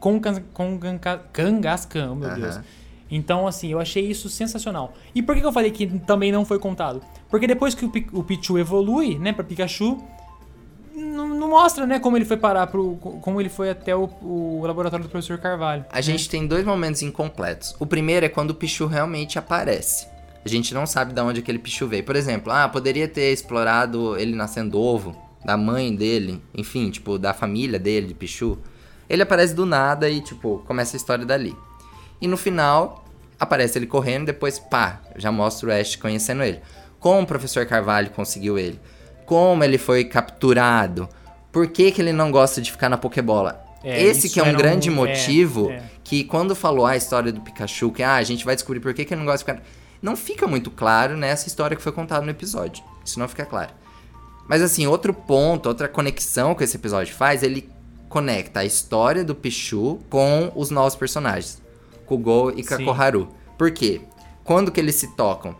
com, 0.00 0.20
com 0.52 0.78
Kangaskhan, 1.32 2.12
oh, 2.12 2.14
meu. 2.14 2.34
Deus. 2.34 2.60
Então, 3.10 3.46
assim, 3.46 3.72
eu 3.72 3.80
achei 3.80 4.04
isso 4.04 4.28
sensacional. 4.28 4.92
E 5.14 5.22
por 5.22 5.34
que 5.34 5.44
eu 5.44 5.52
falei 5.52 5.70
que 5.70 5.86
também 6.00 6.30
não 6.30 6.44
foi 6.44 6.58
contado? 6.58 7.02
Porque 7.30 7.46
depois 7.46 7.74
que 7.74 7.84
o, 7.84 7.92
o 8.12 8.22
Pichu 8.22 8.58
evolui, 8.58 9.18
né, 9.18 9.32
pra 9.32 9.42
Pikachu, 9.42 9.98
não, 10.94 11.48
mostra, 11.48 11.86
né, 11.86 11.98
como 11.98 12.16
ele 12.16 12.24
foi 12.24 12.36
parar 12.36 12.66
pro. 12.66 12.96
como 12.96 13.40
ele 13.40 13.48
foi 13.48 13.70
até 13.70 13.94
o, 13.94 14.10
o 14.20 14.62
laboratório 14.64 15.06
do 15.06 15.10
professor 15.10 15.38
Carvalho. 15.38 15.84
A 15.90 16.00
gente 16.00 16.28
tem 16.28 16.46
dois 16.46 16.64
momentos 16.64 17.02
incompletos. 17.02 17.74
O 17.78 17.86
primeiro 17.86 18.26
é 18.26 18.28
quando 18.28 18.50
o 18.50 18.54
Pichu 18.54 18.86
realmente 18.86 19.38
aparece. 19.38 20.06
A 20.44 20.48
gente 20.48 20.74
não 20.74 20.86
sabe 20.86 21.12
de 21.12 21.20
onde 21.20 21.40
aquele 21.40 21.58
Pichu 21.58 21.86
veio. 21.86 22.04
Por 22.04 22.16
exemplo, 22.16 22.52
ah, 22.52 22.68
poderia 22.68 23.08
ter 23.08 23.32
explorado 23.32 24.16
ele 24.16 24.34
nascendo 24.34 24.78
ovo, 24.78 25.16
da 25.44 25.56
mãe 25.56 25.94
dele, 25.94 26.42
enfim, 26.54 26.90
tipo, 26.90 27.18
da 27.18 27.32
família 27.32 27.78
dele, 27.78 28.08
de 28.08 28.14
Pichu. 28.14 28.58
Ele 29.08 29.22
aparece 29.22 29.54
do 29.54 29.64
nada 29.64 30.08
e, 30.08 30.20
tipo, 30.20 30.62
começa 30.66 30.96
a 30.96 30.98
história 30.98 31.24
dali. 31.24 31.56
E 32.20 32.26
no 32.26 32.36
final, 32.36 33.04
aparece 33.38 33.78
ele 33.78 33.86
correndo, 33.86 34.26
depois, 34.26 34.58
pá, 34.58 35.00
já 35.16 35.30
mostra 35.30 35.68
o 35.68 35.72
Ash 35.72 35.96
conhecendo 35.96 36.42
ele. 36.42 36.60
Como 36.98 37.22
o 37.22 37.26
professor 37.26 37.64
Carvalho 37.66 38.10
conseguiu 38.10 38.58
ele? 38.58 38.80
Como 39.24 39.62
ele 39.62 39.78
foi 39.78 40.04
capturado? 40.04 41.08
Por 41.52 41.68
que, 41.68 41.92
que 41.92 42.02
ele 42.02 42.12
não 42.12 42.30
gosta 42.30 42.60
de 42.60 42.70
ficar 42.70 42.88
na 42.88 42.98
Pokébola? 42.98 43.64
É, 43.82 44.02
Esse 44.02 44.28
que 44.28 44.40
é 44.40 44.42
um 44.42 44.46
era 44.46 44.56
um- 44.56 44.60
grande 44.60 44.88
é, 44.88 44.92
motivo 44.92 45.70
é. 45.70 45.82
que 46.02 46.24
quando 46.24 46.54
falou 46.54 46.84
a 46.84 46.96
história 46.96 47.30
do 47.32 47.40
Pikachu, 47.40 47.92
que 47.92 48.02
ah, 48.02 48.16
a 48.16 48.22
gente 48.22 48.44
vai 48.44 48.54
descobrir 48.54 48.80
por 48.80 48.92
que, 48.92 49.04
que 49.04 49.14
ele 49.14 49.20
não 49.20 49.26
gosta 49.26 49.38
de 49.38 49.58
ficar. 49.58 49.68
Não 50.02 50.16
fica 50.16 50.46
muito 50.46 50.70
claro 50.70 51.16
nessa 51.16 51.46
história 51.48 51.76
que 51.76 51.82
foi 51.82 51.92
contada 51.92 52.24
no 52.24 52.30
episódio. 52.30 52.82
Isso 53.04 53.18
não 53.18 53.28
fica 53.28 53.46
claro. 53.46 53.70
Mas 54.48 54.62
assim, 54.62 54.86
outro 54.86 55.12
ponto, 55.12 55.66
outra 55.68 55.88
conexão 55.88 56.54
que 56.54 56.64
esse 56.64 56.76
episódio 56.76 57.14
faz, 57.14 57.42
ele 57.42 57.68
conecta 58.08 58.60
a 58.60 58.64
história 58.64 59.24
do 59.24 59.34
Pichu 59.34 59.98
com 60.08 60.52
os 60.54 60.70
novos 60.70 60.94
personagens. 60.96 61.62
Kugou 62.06 62.50
e. 62.50 62.62
Kakoharu. 62.62 63.28
Por 63.56 63.70
quê? 63.70 64.00
Quando 64.44 64.70
que 64.72 64.80
eles 64.80 64.94
se 64.94 65.14
tocam? 65.14 65.54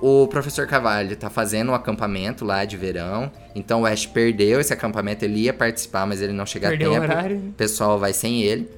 O 0.00 0.28
professor 0.28 0.66
Carvalho 0.68 1.16
tá 1.16 1.28
fazendo 1.28 1.72
um 1.72 1.74
acampamento 1.74 2.44
lá 2.44 2.64
de 2.64 2.76
verão. 2.76 3.32
Então 3.54 3.82
o 3.82 3.86
Ash 3.86 4.06
perdeu 4.06 4.60
esse 4.60 4.72
acampamento, 4.72 5.24
ele 5.24 5.40
ia 5.40 5.52
participar, 5.52 6.06
mas 6.06 6.22
ele 6.22 6.32
não 6.32 6.46
chega 6.46 6.68
Perdeu 6.68 6.94
a 6.94 6.98
o 6.98 7.00
tempo. 7.00 7.12
horário. 7.12 7.36
O 7.36 7.52
pessoal 7.54 7.98
vai 7.98 8.12
sem 8.12 8.42
ele. 8.42 8.70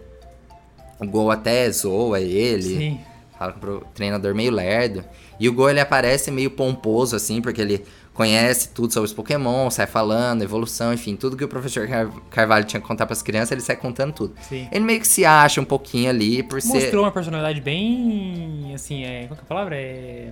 O 0.99 1.07
Gol 1.07 1.31
até 1.31 1.70
zoa 1.70 2.20
ele. 2.20 2.62
Sim. 2.62 3.01
Fala 3.39 3.53
pro 3.53 3.85
treinador 3.95 4.35
meio 4.35 4.51
lerdo. 4.51 5.05
E 5.39 5.49
o 5.49 5.53
Gol 5.53 5.70
ele 5.70 5.81
aparece 5.81 6.31
meio 6.31 6.51
pomposo, 6.51 7.16
assim, 7.16 7.43
porque 7.43 7.61
ele 7.61 7.85
conhece 8.14 8.68
tudo 8.70 8.92
sobre 8.92 9.06
os 9.06 9.12
Pokémon, 9.14 9.70
sai 9.70 9.86
falando, 9.86 10.42
evolução, 10.42 10.92
enfim, 10.92 11.16
tudo 11.16 11.36
que 11.36 11.44
o 11.44 11.48
professor 11.48 11.86
Car- 11.88 12.11
Carvalho 12.30 12.64
tinha 12.64 12.80
que 12.80 12.86
contar 12.86 13.06
pras 13.06 13.22
crianças, 13.22 13.52
ele 13.52 13.61
sai 13.61 13.76
contando 13.76 14.12
tudo. 14.12 14.34
Sim. 14.48 14.68
Ele 14.70 14.84
meio 14.84 15.00
que 15.00 15.08
se 15.08 15.24
acha 15.24 15.61
um 15.61 15.64
pouquinho 15.64 16.11
ali 16.11 16.42
por 16.42 16.61
ser 16.61 16.74
Mostrou 16.74 17.04
uma 17.04 17.12
personalidade 17.12 17.61
bem. 17.61 18.72
Assim, 18.74 19.04
é. 19.04 19.26
Qual 19.26 19.36
que 19.36 19.42
é 19.42 19.44
a 19.44 19.48
palavra? 19.48 19.76
É. 19.76 20.28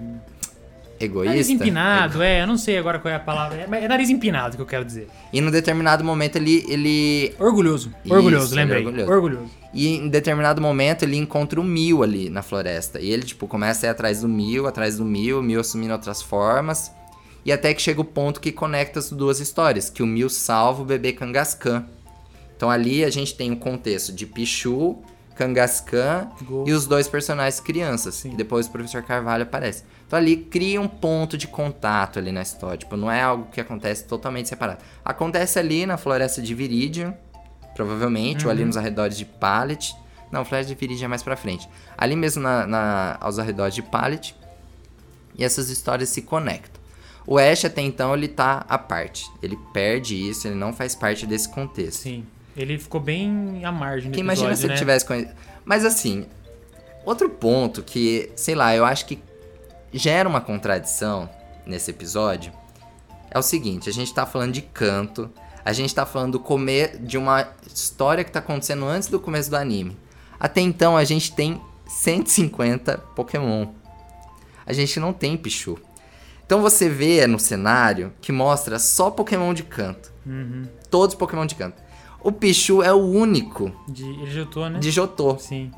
egoísta. 1.01 1.31
Nariz 1.31 1.49
empinado, 1.51 2.22
é. 2.22 2.43
Eu 2.43 2.47
não 2.47 2.59
sei 2.59 2.76
agora 2.76 2.99
qual 2.99 3.12
é 3.12 3.16
a 3.16 3.20
palavra. 3.20 3.59
É, 3.59 3.66
mas 3.66 3.83
é 3.85 3.89
nariz 3.89 4.11
empinado 4.11 4.57
que 4.57 4.62
eu 4.62 4.66
quero 4.66 4.85
dizer. 4.85 5.09
E 5.33 5.41
num 5.41 5.51
determinado 5.51 6.03
momento 6.05 6.37
ele, 6.37 6.64
ele. 6.68 7.35
Orgulhoso. 7.39 7.93
Isso, 8.05 8.12
Orgulhoso, 8.14 8.53
é 8.55 8.57
lembrei. 8.57 8.85
orgulhoso. 8.85 9.11
orgulhoso. 9.12 9.51
E 9.72 9.87
em 9.97 10.09
determinado 10.09 10.61
momento 10.61 11.05
ele 11.05 11.16
encontra 11.16 11.61
o 11.61 11.64
Mil 11.64 12.03
ali 12.03 12.29
na 12.29 12.43
floresta. 12.43 13.01
E 13.01 13.11
ele, 13.11 13.22
tipo, 13.22 13.47
começa 13.47 13.87
a 13.87 13.89
ir 13.89 13.91
atrás 13.91 14.20
do 14.22 14.29
Mil, 14.29 14.66
atrás 14.66 14.97
do 14.99 15.05
Mil, 15.05 15.39
o 15.39 15.43
Mil 15.43 15.61
assumindo 15.61 15.93
outras 15.93 16.20
formas. 16.20 16.91
E 17.45 17.53
até 17.53 17.72
que 17.72 17.80
chega 17.80 18.01
o 18.01 18.05
ponto 18.05 18.41
que 18.41 18.53
conecta 18.53 18.99
as 18.99 19.11
duas 19.11 19.41
histórias, 19.41 19.89
que 19.89 20.03
o 20.03 20.07
Mil 20.07 20.28
salva 20.28 20.82
o 20.82 20.84
bebê 20.84 21.12
Kangaskhan. 21.12 21.86
Então 22.57 22.70
ali 22.70 23.05
a 23.05 23.11
gente 23.11 23.34
tem 23.34 23.51
um 23.53 23.57
contexto 23.57 24.12
de 24.12 24.26
Pichu, 24.26 24.99
Kangaskhan 25.36 26.28
e 26.66 26.72
os 26.72 26.86
dois 26.86 27.07
personagens 27.09 27.61
crianças. 27.61 28.16
Sim. 28.16 28.32
E 28.32 28.36
depois 28.36 28.66
o 28.66 28.70
professor 28.70 29.03
Carvalho 29.03 29.45
aparece. 29.45 29.84
Então 30.07 30.18
ali 30.18 30.36
cria 30.36 30.80
um 30.80 30.89
ponto 30.89 31.39
de 31.39 31.47
contato 31.47 32.18
ali 32.18 32.32
na 32.32 32.43
história. 32.43 32.76
Tipo, 32.76 32.97
não 32.97 33.11
é 33.11 33.22
algo 33.22 33.47
que 33.53 33.61
acontece 33.61 34.05
totalmente 34.05 34.49
separado. 34.49 34.80
Acontece 35.05 35.59
ali 35.59 35.86
na 35.86 35.97
floresta 35.97 36.43
de 36.43 36.55
Viridian, 36.55 37.14
provavelmente, 37.74 38.45
ou 38.45 38.51
ali 38.51 38.64
nos 38.64 38.76
arredores 38.76 39.16
de 39.16 39.24
Pallet. 39.24 39.95
Não, 40.32 40.45
floresta 40.45 40.74
de 40.74 40.78
Viridian 40.78 41.05
é 41.07 41.09
mais 41.09 41.22
pra 41.22 41.36
frente. 41.36 41.68
Ali 41.97 42.16
mesmo 42.16 42.43
na, 42.43 42.66
na- 42.66 43.16
aos 43.20 43.39
arredores 43.39 43.74
de 43.74 43.82
Pallet. 43.82 44.34
E 45.36 45.45
essas 45.45 45.70
histórias 45.70 46.09
se 46.09 46.22
conectam. 46.22 46.78
O 47.31 47.37
Ash 47.37 47.66
até 47.66 47.83
então 47.83 48.14
ele 48.14 48.26
tá 48.26 48.64
à 48.66 48.79
parte. 48.79 49.31
Ele 49.43 49.55
perde 49.70 50.16
isso, 50.16 50.49
ele 50.49 50.55
não 50.55 50.72
faz 50.72 50.95
parte 50.95 51.26
desse 51.26 51.47
contexto. 51.47 52.01
Sim. 52.01 52.24
Ele 52.57 52.79
ficou 52.79 52.99
bem 52.99 53.62
à 53.66 53.70
margem 53.70 54.11
do 54.11 54.14
Que 54.14 54.20
episódio, 54.20 54.41
imagina 54.45 54.57
se 54.57 54.66
né? 54.66 54.72
ele 54.72 54.79
tivesse 54.79 55.05
conhecido. 55.05 55.35
Mas 55.62 55.85
assim, 55.85 56.26
outro 57.05 57.29
ponto 57.29 57.83
que, 57.83 58.31
sei 58.35 58.55
lá, 58.55 58.74
eu 58.74 58.83
acho 58.83 59.05
que 59.05 59.18
gera 59.93 60.26
uma 60.26 60.41
contradição 60.41 61.29
nesse 61.66 61.91
episódio 61.91 62.51
é 63.31 63.39
o 63.39 63.43
seguinte: 63.43 63.91
a 63.91 63.93
gente 63.93 64.12
tá 64.14 64.24
falando 64.24 64.53
de 64.53 64.62
canto, 64.62 65.31
a 65.62 65.72
gente 65.74 65.95
tá 65.95 66.07
falando 66.07 66.43
de 67.01 67.18
uma 67.18 67.47
história 67.66 68.24
que 68.24 68.33
tá 68.33 68.39
acontecendo 68.39 68.87
antes 68.87 69.07
do 69.07 69.20
começo 69.20 69.51
do 69.51 69.57
anime. 69.57 69.99
Até 70.41 70.62
então 70.62 70.97
a 70.97 71.05
gente 71.05 71.35
tem 71.35 71.61
150 71.87 72.97
Pokémon. 73.14 73.66
A 74.64 74.72
gente 74.72 74.99
não 74.99 75.12
tem 75.12 75.37
Pichu. 75.37 75.79
Então 76.49 76.63
você 76.63 76.89
vê 76.89 77.27
no 77.27 77.39
cenário 77.39 78.11
que 78.23 78.33
mostra 78.33 78.79
só 78.79 79.11
Pokémon 79.11 79.53
de 79.53 79.63
canto. 79.65 80.11
Uhum. 80.25 80.65
Todos 80.91 81.15
Pokémon 81.15 81.45
de 81.45 81.55
canto. 81.55 81.77
O 82.25 82.33
Pichu 82.33 82.83
é 82.83 82.91
o 82.91 82.97
único 82.97 83.71
De, 83.87 84.03
ele 84.03 84.31
juntou, 84.31 84.67
né? 84.71 84.79
de 84.79 84.91
Jotô. 84.91 85.37
Sim. 85.39 85.71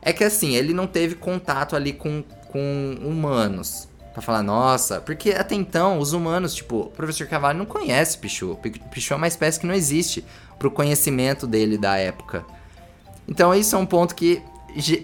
É 0.00 0.12
que 0.12 0.22
assim, 0.22 0.54
ele 0.54 0.72
não 0.72 0.86
teve 0.86 1.16
contato 1.16 1.74
ali 1.74 1.92
com, 1.92 2.22
com 2.52 2.98
humanos. 3.02 3.88
Pra 4.12 4.22
falar, 4.22 4.44
nossa, 4.44 5.00
porque 5.00 5.30
até 5.32 5.56
então 5.56 5.98
os 5.98 6.12
humanos, 6.12 6.54
tipo, 6.54 6.82
o 6.82 6.86
professor 6.90 7.26
Carvalho 7.26 7.58
não 7.58 7.66
conhece 7.66 8.16
Pichu. 8.18 8.56
Pi- 8.62 8.80
Pichu 8.92 9.14
é 9.14 9.16
uma 9.16 9.26
espécie 9.26 9.58
que 9.58 9.66
não 9.66 9.74
existe 9.74 10.24
pro 10.56 10.70
conhecimento 10.70 11.48
dele 11.48 11.76
da 11.76 11.96
época. 11.96 12.44
Então 13.26 13.52
isso 13.52 13.74
é 13.74 13.78
um 13.78 13.86
ponto 13.86 14.14
que 14.14 14.40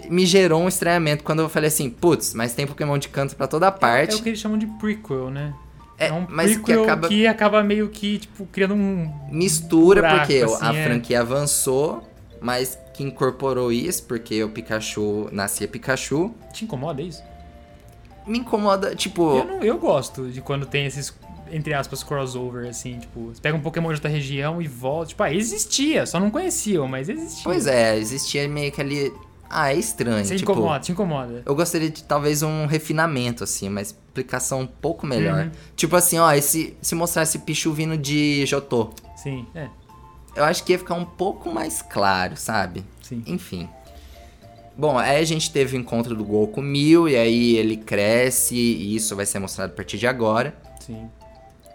me 0.09 0.25
gerou 0.27 0.63
um 0.63 0.69
estranhamento 0.69 1.25
quando 1.25 1.41
eu 1.41 1.49
falei 1.49 1.69
assim, 1.69 1.91
putz, 1.91 2.35
mas 2.35 2.55
tem 2.55 2.67
Pokémon 2.67 2.99
de 2.99 3.09
canto 3.09 3.37
pra 3.37 3.47
toda 3.47 3.67
É 3.67 3.71
parte. 3.71 4.17
o 4.17 4.23
que 4.23 4.31
eles 4.31 4.39
chamam 4.39 4.59
de 4.59 4.67
prequel, 4.67 5.31
né? 5.31 5.55
É, 5.99 6.13
um 6.13 6.27
mas 6.29 6.57
que 6.57 6.63
prequel 6.63 6.85
acaba 6.85 7.09
que 7.09 7.27
acaba 7.27 7.63
meio 7.63 7.89
que, 7.89 8.19
tipo, 8.19 8.47
criando 8.47 8.75
um... 8.75 9.13
mistura 9.31 10.01
buraco, 10.01 10.19
porque 10.19 10.43
assim, 10.43 10.65
a 10.65 10.75
é. 10.75 10.85
franquia 10.85 11.21
avançou, 11.21 12.09
mas 12.41 12.79
que 12.95 13.03
incorporou 13.03 13.73
isso 13.73 14.05
porque 14.05 14.43
o 14.43 14.49
Pikachu 14.49 15.29
nascia 15.33 15.67
Pikachu. 15.69 16.33
Te 16.53 16.65
incomoda 16.65 17.03
isso? 17.03 17.23
Me 18.27 18.39
incomoda, 18.39 18.95
tipo, 18.95 19.39
Eu, 19.39 19.45
não, 19.45 19.63
eu 19.63 19.79
gosto 19.79 20.29
de 20.29 20.41
quando 20.41 20.67
tem 20.67 20.85
esses, 20.87 21.13
entre 21.51 21.73
aspas, 21.75 22.03
crossover, 22.03 22.69
assim, 22.69 22.99
tipo, 22.99 23.33
você 23.35 23.41
pega 23.41 23.57
um 23.57 23.61
Pokémon 23.61 23.89
de 23.89 23.95
outra 23.95 24.11
região 24.11 24.61
e 24.61 24.69
volta. 24.69 25.09
Tipo, 25.09 25.23
ah, 25.23 25.33
existia, 25.33 26.07
só 26.07 26.21
não 26.21 26.31
conheciam, 26.31 26.87
mas 26.87 27.09
existia. 27.09 27.45
Pois 27.45 27.67
é, 27.67 27.97
existia 27.97 28.47
meio 28.49 28.71
que 28.71 28.81
ali. 28.81 29.13
Ah, 29.51 29.73
é 29.73 29.77
estranho. 29.77 30.25
Você 30.25 30.37
tipo, 30.37 30.53
incomoda, 30.53 30.81
te 30.81 30.93
incomoda. 30.93 31.43
eu 31.45 31.55
gostaria 31.55 31.89
de 31.91 32.05
talvez 32.05 32.43
um 32.43 32.67
refinamento, 32.67 33.45
assim, 33.45 33.69
uma 33.69 33.81
explicação 33.81 34.61
um 34.61 34.67
pouco 34.67 35.07
melhor. 35.07 35.45
Uhum. 35.45 35.51
Tipo 35.75 35.97
assim, 35.97 36.19
ó, 36.19 36.31
esse, 36.33 36.77
se 36.83 36.95
mostrar 36.95 37.23
esse 37.23 37.39
Pichu 37.41 37.73
vindo 37.73 37.97
de 37.97 38.45
Jotô, 38.47 38.91
Sim, 39.17 39.47
é, 39.55 39.69
eu 40.37 40.45
acho 40.45 40.63
que 40.65 40.73
ia 40.73 40.79
ficar 40.79 40.95
um 40.95 41.05
pouco 41.05 41.53
mais 41.53 41.83
claro, 41.83 42.37
sabe? 42.37 42.85
sim. 43.03 43.23
Enfim. 43.27 43.69
Bom, 44.77 44.97
aí 44.97 45.21
a 45.21 45.25
gente 45.25 45.51
teve 45.51 45.77
o 45.77 45.81
encontro 45.81 46.15
do 46.15 46.25
Gol 46.25 46.47
com 46.49 46.61
o 46.61 46.65
Mil, 46.65 47.09
e 47.09 47.17
aí 47.17 47.57
ele 47.57 47.77
cresce, 47.77 48.55
e 48.55 48.95
isso 48.95 49.17
vai 49.17 49.27
ser 49.27 49.41
mostrado 49.41 49.73
a 49.73 49.75
partir 49.75 49.99
de 49.99 50.07
agora. 50.07 50.55
Sim. 50.79 51.11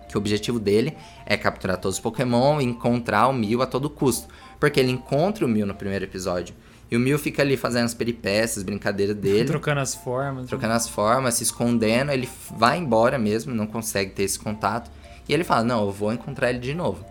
que 0.07 0.15
o 0.15 0.19
objetivo 0.19 0.59
dele 0.59 0.95
é 1.26 1.36
capturar 1.36 1.78
todos 1.78 1.97
os 1.97 2.01
Pokémon 2.01 2.61
e 2.61 2.63
encontrar 2.63 3.28
o 3.28 3.34
Mew 3.34 3.61
a 3.61 3.65
todo 3.65 3.89
custo. 3.89 4.28
Porque 4.59 4.80
ele 4.80 4.91
encontra 4.91 5.43
o 5.45 5.49
Mew 5.49 5.65
no 5.65 5.74
primeiro 5.76 6.05
episódio. 6.05 6.55
E 6.94 6.98
o 6.98 7.00
Mew 7.00 7.18
fica 7.18 7.41
ali 7.41 7.58
fazendo 7.58 7.86
as 7.86 7.94
peripécias, 7.96 8.64
brincadeiras 8.64 9.16
dele, 9.18 9.46
Trocando 9.46 9.80
as 9.80 9.96
formas. 9.96 10.48
trocando 10.48 10.74
as 10.74 10.88
formas, 10.88 11.34
se 11.34 11.44
escondendo. 11.44 12.12
Ele 12.12 12.30
vai 12.56 12.78
embora 12.78 13.18
mesmo, 13.18 13.54
não 13.54 13.66
consegue 13.66 14.12
ter 14.12 14.24
esse 14.24 14.38
contato. 14.38 14.91
E 15.28 15.34
ele 15.34 15.44
fala: 15.44 15.64
Não, 15.64 15.86
eu 15.86 15.91
vou 15.91 16.14
encontrar 16.14 16.52
ele 16.52 16.60
de 16.60 16.74
novo. 16.76 17.04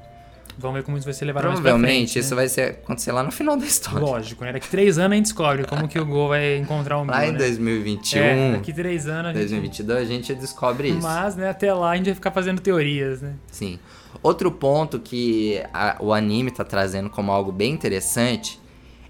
Vamos 0.59 0.77
ver 0.77 0.83
como 0.85 0.99
isso 0.99 1.07
vai 1.07 1.15
ser 1.15 1.25
levado 1.25 1.43
Provavelmente 1.45 1.95
frente, 2.13 2.19
isso 2.19 2.31
né? 2.31 2.37
vai 2.37 2.49
ser, 2.49 2.63
acontecer 2.85 3.11
lá 3.11 3.23
no 3.23 3.33
final 3.33 3.57
da 3.57 3.65
história. 3.65 3.99
Lógico, 4.01 4.45
né? 4.45 4.53
Daqui 4.53 4.69
três 4.69 4.99
anos 4.99 5.13
a 5.13 5.15
gente 5.17 5.25
descobre 5.25 5.65
como 5.67 5.89
que 5.89 5.99
o 5.99 6.05
Gol 6.05 6.29
vai 6.29 6.59
encontrar 6.59 6.99
o 6.99 7.05
Mew, 7.07 7.11
Lá 7.15 7.27
em 7.27 7.33
né? 7.33 7.39
2021, 7.39 8.21
É, 8.21 8.53
daqui 8.53 8.71
três 8.73 9.07
anos 9.09 9.31
a 9.31 9.33
gente... 9.33 9.39
2022, 9.49 9.99
a 9.99 10.05
gente 10.05 10.35
descobre 10.35 10.89
isso. 10.91 11.01
Mas, 11.03 11.37
né, 11.37 11.49
até 11.49 11.73
lá 11.73 11.91
a 11.91 11.97
gente 11.97 12.05
vai 12.05 12.15
ficar 12.15 12.31
fazendo 12.33 12.61
teorias, 12.61 13.23
né? 13.23 13.33
Sim. 13.51 13.79
Outro 14.23 14.53
ponto 14.53 15.01
que 15.01 15.61
a- 15.73 15.97
o 15.99 16.13
anime 16.13 16.51
tá 16.51 16.65
trazendo 16.65 17.09
como 17.09 17.33
algo 17.33 17.51
bem 17.51 17.73
interessante 17.73 18.61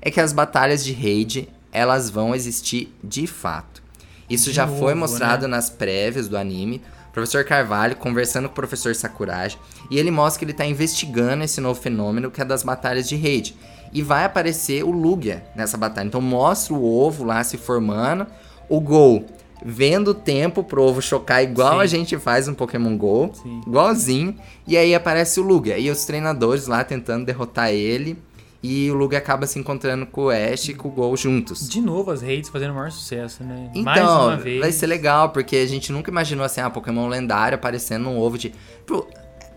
é 0.03 0.11
que 0.11 0.21
as 0.21 0.33
batalhas 0.33 0.85
de 0.85 0.93
raid, 0.93 1.49
elas 1.73 2.11
vão 2.11 2.35
existir 2.35 2.93
de 3.03 3.27
fato. 3.27 3.83
Isso 4.29 4.51
De 4.51 4.57
já 4.57 4.67
novo, 4.67 4.81
foi 4.81 4.95
mostrado 4.95 5.43
né? 5.43 5.57
nas 5.57 5.71
prévias 5.71 6.29
do 6.29 6.37
anime. 6.37 6.83
O 7.09 7.13
professor 7.13 7.45
Carvalho 7.45 7.97
conversando 7.97 8.49
com 8.49 8.53
o 8.53 8.57
professor 8.57 8.95
Sakuragi 8.95 9.59
e 9.91 9.99
ele 9.99 10.11
mostra 10.11 10.39
que 10.39 10.45
ele 10.45 10.53
tá 10.53 10.67
investigando 10.67 11.45
esse 11.45 11.61
novo 11.61 11.81
fenômeno 11.81 12.31
que 12.31 12.41
é 12.41 12.45
das 12.45 12.63
batalhas 12.63 13.09
de 13.09 13.17
raid. 13.17 13.55
E 13.93 14.03
vai 14.03 14.25
aparecer 14.25 14.83
o 14.83 14.91
Lugia 14.91 15.45
nessa 15.55 15.77
batalha. 15.77 16.07
Então 16.07 16.21
mostra 16.21 16.75
o 16.75 16.83
ovo 16.83 17.25
lá 17.25 17.45
se 17.45 17.59
formando, 17.59 18.27
o 18.69 18.81
Gol 18.81 19.27
vendo 19.65 20.09
o 20.09 20.15
tempo 20.15 20.65
pro 20.65 20.83
ovo 20.83 21.01
chocar 21.01 21.43
igual 21.43 21.75
Sim. 21.75 21.81
a 21.81 21.87
gente 21.87 22.19
faz 22.19 22.49
no 22.49 22.55
Pokémon 22.55 22.97
GO. 22.97 23.31
Sim. 23.35 23.61
Igualzinho. 23.67 24.37
E 24.67 24.77
aí 24.77 24.95
aparece 24.95 25.39
o 25.39 25.43
Lugia. 25.43 25.79
E 25.79 25.91
os 25.91 26.05
treinadores 26.05 26.67
lá 26.67 26.83
tentando 26.83 27.25
derrotar 27.25 27.71
ele. 27.71 28.19
E 28.63 28.89
o 28.91 28.95
Lugia 28.95 29.19
acaba 29.19 29.45
se 29.47 29.59
encontrando 29.59 30.07
com 30.07 30.27
o 30.27 30.31
Ash 30.31 30.69
e 30.69 30.75
com 30.75 30.87
o 30.89 30.91
Gol 30.93 31.17
juntos. 31.17 31.69
De 31.69 31.81
novo 31.81 32.13
as 32.13 32.23
raids 32.23 32.49
fazendo 32.49 32.71
o 32.71 32.75
maior 32.75 32.93
sucesso, 32.93 33.43
né? 33.43 33.71
Mais 33.75 33.99
Então, 33.99 34.27
uma 34.29 34.37
vez. 34.37 34.61
vai 34.61 34.71
ser 34.71 34.87
legal, 34.87 35.31
porque 35.31 35.57
a 35.57 35.67
gente 35.67 35.91
nunca 35.91 36.11
imaginou 36.13 36.45
assim, 36.45 36.61
ah, 36.61 36.71
Pokémon 36.71 37.09
lendário 37.09 37.57
aparecendo 37.57 38.05
num 38.05 38.19
ovo 38.21 38.39
de. 38.39 38.55
Pô, 38.87 39.05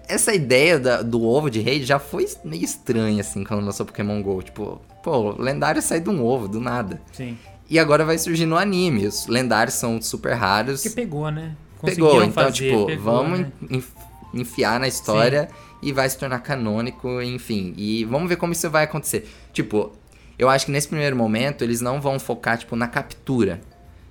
essa 0.07 0.33
ideia 0.33 0.79
da- 0.79 1.01
do 1.03 1.21
ovo 1.23 1.51
de 1.51 1.61
raid 1.61 1.85
já 1.85 1.99
foi 1.99 2.27
meio 2.43 2.63
estranha, 2.63 3.21
assim, 3.21 3.43
quando 3.43 3.63
lançou 3.63 3.85
Pokémon 3.85 4.21
GO. 4.23 4.41
Tipo, 4.41 4.81
pô, 5.03 5.35
lendário 5.39 5.81
sai 5.83 5.99
de 5.99 6.09
um 6.09 6.23
ovo, 6.25 6.47
do 6.47 6.59
nada. 6.59 6.99
Sim. 7.11 7.37
E 7.69 7.77
agora 7.77 8.03
vai 8.05 8.17
surgir 8.17 8.45
no 8.47 8.57
anime. 8.57 9.05
Os 9.05 9.27
lendários 9.27 9.75
são 9.75 10.01
super 10.01 10.33
raros. 10.33 10.81
Porque 10.81 10.95
pegou, 10.95 11.29
né? 11.29 11.55
Pegou, 11.83 12.17
então, 12.23 12.31
fazer, 12.31 12.51
tipo, 12.53 12.85
pegou, 12.87 13.03
vamos 13.03 13.39
né? 13.41 13.51
enf- 13.69 13.93
enfiar 14.33 14.79
na 14.79 14.87
história 14.87 15.47
e 15.81 15.91
vai 15.91 16.09
se 16.09 16.17
tornar 16.17 16.39
canônico, 16.39 17.21
enfim. 17.21 17.73
E 17.77 18.03
vamos 18.05 18.27
ver 18.29 18.35
como 18.37 18.53
isso 18.53 18.69
vai 18.69 18.83
acontecer. 18.85 19.29
Tipo, 19.53 19.91
eu 20.37 20.49
acho 20.49 20.65
que 20.65 20.71
nesse 20.71 20.87
primeiro 20.87 21.15
momento 21.15 21.63
eles 21.63 21.81
não 21.81 21.99
vão 22.01 22.19
focar, 22.19 22.57
tipo, 22.57 22.75
na 22.75 22.87
captura. 22.87 23.61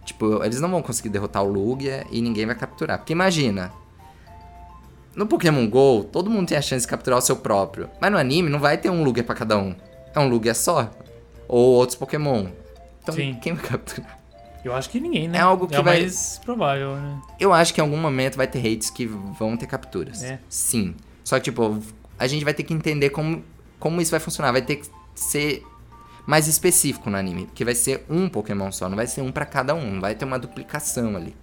Tipo, 0.05 0.45
eles 0.45 0.61
não 0.61 0.71
vão 0.71 0.83
conseguir 0.83 1.09
derrotar 1.09 1.43
o 1.43 1.47
Lugia 1.51 2.07
e 2.11 2.21
ninguém 2.21 2.45
vai 2.47 2.55
capturar. 2.55 2.99
Porque 2.99 3.13
imagina, 3.13 3.73
no 5.15 5.27
Pokémon 5.27 5.67
GO, 5.69 6.05
todo 6.05 6.29
mundo 6.29 6.49
tem 6.49 6.59
a 6.59 6.63
chance 6.63 6.85
de 6.85 6.91
capturar 6.91 7.19
o 7.19 7.23
seu 7.23 7.37
próprio. 7.37 7.89
Mas 8.01 8.11
no 8.11 8.19
anime 8.19 8.49
não 8.51 8.59
vai 8.59 8.77
ter 8.77 8.91
um 8.91 9.03
Lugia 9.05 9.23
pra 9.25 9.35
cada 9.35 9.57
um. 9.59 9.75
É 10.15 10.19
um 10.21 10.29
Lugia 10.29 10.55
só. 10.55 10.91
Ou 11.49 11.75
outros 11.75 11.97
Pokémon. 11.97 12.47
Então, 13.03 13.15
Sim. 13.15 13.39
quem 13.41 13.53
vai 13.55 13.65
capturar? 13.67 14.19
Eu 14.65 14.75
acho 14.75 14.89
que 14.89 14.99
ninguém, 14.99 15.29
né? 15.29 15.39
É 15.39 15.41
algo 15.43 15.69
que 15.69 15.79
o 15.79 15.83
vai- 15.83 16.01
mais 16.01 16.41
provável, 16.43 16.97
né? 16.97 17.21
Eu 17.39 17.53
acho 17.53 17.75
que 17.75 17.81
em 17.81 17.85
algum 17.85 17.99
momento 17.99 18.37
vai 18.37 18.47
ter 18.47 18.59
hates 18.67 18.89
que 18.89 19.05
vão 19.07 19.57
ter 19.59 19.67
capturas. 19.67 20.25
É. 20.25 20.39
Sim. 20.49 20.95
Só 21.25 21.39
que, 21.39 21.45
tipo, 21.45 21.83
a 22.19 22.27
gente 22.27 22.45
vai 22.45 22.55
ter 22.55 22.63
que 22.63 22.75
entender 22.75 23.11
como, 23.11 23.43
como 23.81 24.01
isso 24.01 24.11
vai 24.11 24.21
funcionar. 24.21 24.53
Vai 24.53 24.63
ter 24.63 24.77
que 24.77 24.87
ser 25.15 25.65
mais 26.27 26.47
específico 26.47 27.11
no 27.11 27.17
anime. 27.17 27.47
Porque 27.47 27.65
vai 27.65 27.75
ser 27.75 28.05
um 28.09 28.29
Pokémon 28.29 28.71
só, 28.71 28.89
não 28.89 28.97
vai 28.97 29.07
ser 29.07 29.23
um 29.23 29.33
pra 29.33 29.47
cada 29.47 29.75
um. 29.75 30.01
Vai 30.01 30.15
ter 30.15 30.25
uma 30.25 30.39
duplicação 30.39 31.17
ali. 31.17 31.35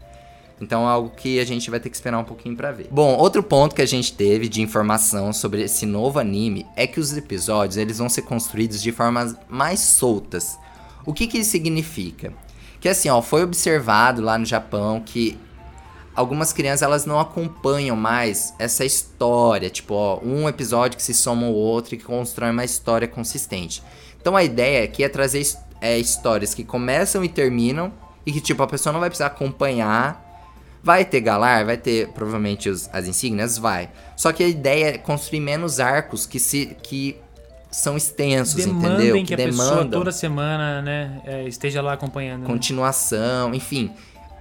Então 0.61 0.87
é 0.87 0.91
algo 0.91 1.09
que 1.09 1.39
a 1.39 1.45
gente 1.45 1.71
vai 1.71 1.79
ter 1.79 1.89
que 1.89 1.95
esperar 1.95 2.19
um 2.19 2.23
pouquinho 2.23 2.55
pra 2.55 2.71
ver. 2.71 2.87
Bom, 2.91 3.17
outro 3.17 3.41
ponto 3.41 3.73
que 3.73 3.81
a 3.81 3.85
gente 3.85 4.13
teve 4.13 4.47
de 4.47 4.61
informação 4.61 5.33
sobre 5.33 5.63
esse 5.63 5.87
novo 5.87 6.19
anime 6.19 6.67
é 6.75 6.85
que 6.85 6.99
os 6.99 7.17
episódios 7.17 7.77
eles 7.77 7.97
vão 7.97 8.07
ser 8.07 8.21
construídos 8.21 8.79
de 8.79 8.91
formas 8.91 9.35
mais 9.49 9.79
soltas. 9.79 10.59
O 11.03 11.13
que 11.13 11.25
que 11.25 11.39
isso 11.39 11.49
significa? 11.49 12.31
Que 12.79 12.87
assim, 12.87 13.09
ó, 13.09 13.23
foi 13.23 13.43
observado 13.43 14.21
lá 14.21 14.37
no 14.37 14.45
Japão 14.45 15.01
que 15.03 15.35
algumas 16.15 16.51
crianças 16.53 16.81
elas 16.81 17.05
não 17.05 17.19
acompanham 17.19 17.95
mais 17.95 18.53
essa 18.59 18.83
história, 18.85 19.69
tipo, 19.69 19.93
ó, 19.93 20.19
um 20.23 20.47
episódio 20.49 20.97
que 20.97 21.03
se 21.03 21.13
soma 21.13 21.47
ao 21.47 21.53
outro 21.53 21.95
e 21.95 21.97
que 21.97 22.03
constrói 22.03 22.51
uma 22.51 22.65
história 22.65 23.07
consistente. 23.07 23.81
Então 24.19 24.35
a 24.35 24.43
ideia 24.43 24.83
aqui 24.83 25.03
é 25.03 25.09
trazer 25.09 25.45
é, 25.81 25.97
histórias 25.97 26.53
que 26.53 26.63
começam 26.63 27.23
e 27.23 27.29
terminam 27.29 27.91
e 28.25 28.31
que 28.31 28.39
tipo 28.41 28.61
a 28.61 28.67
pessoa 28.67 28.93
não 28.93 28.99
vai 28.99 29.09
precisar 29.09 29.27
acompanhar. 29.27 30.29
Vai 30.83 31.05
ter 31.05 31.21
Galar, 31.21 31.63
vai 31.65 31.77
ter 31.77 32.07
provavelmente 32.09 32.67
os- 32.67 32.89
as 32.91 33.07
insígnias, 33.07 33.57
vai. 33.57 33.89
Só 34.17 34.31
que 34.31 34.43
a 34.43 34.47
ideia 34.47 34.85
é 34.95 34.97
construir 34.97 35.39
menos 35.39 35.79
arcos 35.79 36.25
que 36.25 36.39
se 36.39 36.75
que 36.83 37.15
são 37.69 37.95
extensos, 37.95 38.55
Demandem 38.65 38.91
entendeu? 39.21 39.25
que 39.25 39.33
a 39.33 39.37
pessoa 39.37 39.85
toda 39.85 40.11
semana, 40.11 40.81
né, 40.81 41.21
é, 41.23 41.47
esteja 41.47 41.81
lá 41.81 41.93
acompanhando. 41.93 42.41
né? 42.41 42.47
continuação, 42.47 43.53
enfim. 43.53 43.91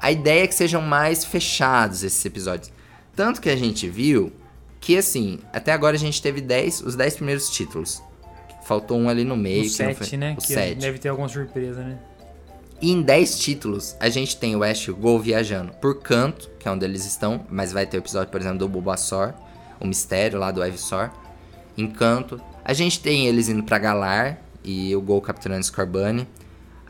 A 0.01 0.11
ideia 0.11 0.45
é 0.45 0.47
que 0.47 0.55
sejam 0.55 0.81
mais 0.83 1.25
fechados 1.25 2.03
esses 2.03 2.25
episódios. 2.25 2.73
Tanto 3.15 3.41
que 3.41 3.51
a 3.51 3.57
gente 3.57 3.89
viu 3.89 4.33
que, 4.81 4.97
assim, 4.97 5.39
até 5.53 5.73
agora 5.73 5.97
a 5.97 5.99
gente 5.99 6.23
teve 6.23 6.41
10, 6.41 6.81
os 6.83 6.97
10 6.97 7.17
primeiros 7.17 7.51
títulos. 7.51 8.03
Faltou 8.65 8.99
um 8.99 9.09
ali 9.09 9.25
no 9.25 9.37
meio. 9.37 9.61
O 9.61 9.71
que 9.71 9.83
não 9.83 9.95
7, 9.95 9.97
foi- 10.09 10.17
né? 10.19 10.33
O 10.33 10.37
que 10.41 10.47
7. 10.47 10.81
deve 10.81 10.99
ter 10.99 11.09
alguma 11.09 11.29
surpresa, 11.29 11.83
né? 11.83 11.99
E 12.81 12.91
em 12.93 13.03
10 13.03 13.39
títulos, 13.39 13.95
a 14.01 14.09
gente 14.09 14.39
tem 14.39 14.57
o 14.57 14.63
Ash 14.63 14.85
e 14.87 14.91
o 14.91 14.97
Gol 14.97 15.19
viajando 15.21 15.73
por 15.75 16.01
canto, 16.01 16.49
que 16.59 16.67
é 16.67 16.71
onde 16.71 16.85
eles 16.85 17.05
estão, 17.05 17.45
mas 17.51 17.73
vai 17.73 17.85
ter 17.85 17.99
o 17.99 18.01
episódio, 18.01 18.31
por 18.31 18.41
exemplo, 18.41 18.59
do 18.59 18.69
Bulbasaur, 18.69 19.35
o 19.79 19.87
mistério 19.87 20.39
lá 20.39 20.51
do 20.51 20.65
Ivysaur. 20.65 21.11
Encanto. 21.77 22.41
A 22.65 22.73
gente 22.73 23.01
tem 23.01 23.27
eles 23.27 23.49
indo 23.49 23.63
pra 23.63 23.79
Galar 23.79 24.39
e 24.65 24.95
o 24.97 25.01
Gol 25.03 25.21
capturando 25.21 25.63
Scorbunny. 25.65 26.27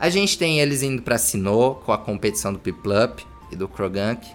A 0.01 0.09
gente 0.09 0.35
tem 0.35 0.59
eles 0.59 0.81
indo 0.81 0.99
pra 0.99 1.19
Sinnoh 1.19 1.75
com 1.75 1.91
a 1.91 1.97
competição 1.99 2.51
do 2.51 2.57
Piplup 2.57 3.23
e 3.51 3.55
do 3.55 3.67
Krogank. 3.67 4.27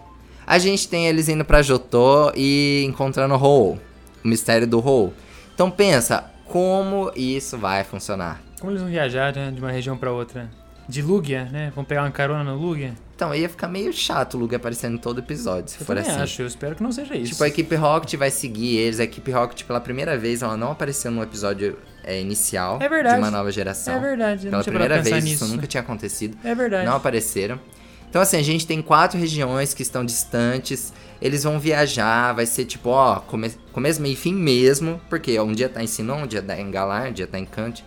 A 0.46 0.60
gente 0.60 0.86
tem 0.86 1.08
eles 1.08 1.28
indo 1.28 1.44
pra 1.44 1.60
Jotô 1.60 2.30
e 2.36 2.84
encontrando 2.86 3.34
o 3.34 3.72
o 3.72 3.78
mistério 4.22 4.64
do 4.64 4.78
Hole. 4.78 5.12
Então 5.52 5.68
pensa, 5.68 6.30
como 6.44 7.10
isso 7.16 7.58
vai 7.58 7.82
funcionar? 7.82 8.40
Como 8.60 8.70
eles 8.70 8.80
vão 8.80 8.88
viajar 8.88 9.34
né, 9.34 9.50
de 9.50 9.60
uma 9.60 9.72
região 9.72 9.98
pra 9.98 10.12
outra? 10.12 10.48
De 10.88 11.02
Lugia, 11.02 11.46
né? 11.46 11.72
Vão 11.74 11.82
pegar 11.84 12.04
uma 12.04 12.12
carona 12.12 12.44
no 12.44 12.56
Lugia? 12.56 12.94
Então, 13.16 13.34
ia 13.34 13.48
ficar 13.48 13.66
meio 13.66 13.92
chato 13.92 14.34
o 14.34 14.38
Lugia 14.38 14.58
aparecendo 14.58 14.94
em 14.94 14.98
todo 14.98 15.18
episódio, 15.18 15.70
se 15.70 15.80
Eu 15.80 15.86
for 15.86 15.98
assim. 15.98 16.12
acho, 16.12 16.42
eu 16.42 16.46
espero 16.46 16.76
que 16.76 16.82
não 16.82 16.92
seja 16.92 17.16
isso. 17.16 17.32
Tipo, 17.32 17.42
a 17.42 17.48
equipe 17.48 17.74
Rocket 17.74 18.14
vai 18.14 18.30
seguir 18.30 18.76
eles. 18.76 19.00
A 19.00 19.04
equipe 19.04 19.32
Rocket, 19.32 19.64
pela 19.64 19.80
primeira 19.80 20.16
vez, 20.16 20.42
ela 20.42 20.56
não 20.56 20.70
apareceu 20.70 21.10
no 21.10 21.22
episódio 21.24 21.76
é, 22.06 22.20
inicial 22.20 22.78
É 22.80 22.88
verdade. 22.88 23.16
de 23.16 23.22
uma 23.22 23.30
nova 23.30 23.50
geração. 23.52 23.94
É 23.94 24.00
verdade, 24.00 24.46
eu 24.46 24.50
Pela 24.50 24.62
primeira 24.64 24.94
vez, 25.02 25.04
pensar 25.04 25.18
isso 25.18 25.44
nisso. 25.44 25.54
nunca 25.54 25.66
tinha 25.66 25.80
acontecido. 25.82 26.38
É 26.42 26.54
verdade. 26.54 26.86
Não 26.86 26.96
apareceram. 26.96 27.60
Então, 28.08 28.22
assim, 28.22 28.38
a 28.38 28.42
gente 28.42 28.66
tem 28.66 28.80
quatro 28.80 29.18
regiões 29.18 29.74
que 29.74 29.82
estão 29.82 30.04
distantes. 30.04 30.92
Eles 31.20 31.42
vão 31.42 31.58
viajar, 31.58 32.32
vai 32.32 32.46
ser 32.46 32.64
tipo, 32.64 32.88
ó, 32.88 33.16
come 33.16 33.50
começo, 33.72 34.00
meio 34.00 34.12
e 34.14 34.16
fim 34.16 34.32
mesmo. 34.32 35.00
Porque 35.10 35.38
um 35.40 35.52
dia 35.52 35.68
tá 35.68 35.82
em 35.82 35.86
Sinon, 35.86 36.22
um 36.22 36.26
dia 36.26 36.40
tá 36.40 36.58
em 36.58 36.70
Galar, 36.70 37.08
um 37.08 37.12
dia 37.12 37.26
tá 37.26 37.38
em 37.38 37.44
Kant. 37.44 37.84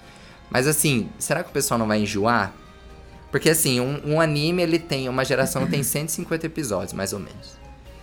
Mas 0.51 0.67
assim, 0.67 1.09
será 1.17 1.41
que 1.43 1.49
o 1.49 1.53
pessoal 1.53 1.80
não 1.80 1.88
vai 1.88 1.99
enjoar? 1.99 2.53
Porque 3.32 3.49
assim, 3.49 3.80
um, 3.80 4.01
um 4.05 4.22
anime, 4.22 4.61
ele 4.61 4.78
tem, 4.80 5.07
uma 5.07 5.24
geração 5.24 5.65
tem 5.65 5.82
150 5.84 6.45
episódios, 6.45 6.93
mais 6.93 7.13
ou 7.13 7.20
menos. 7.20 7.57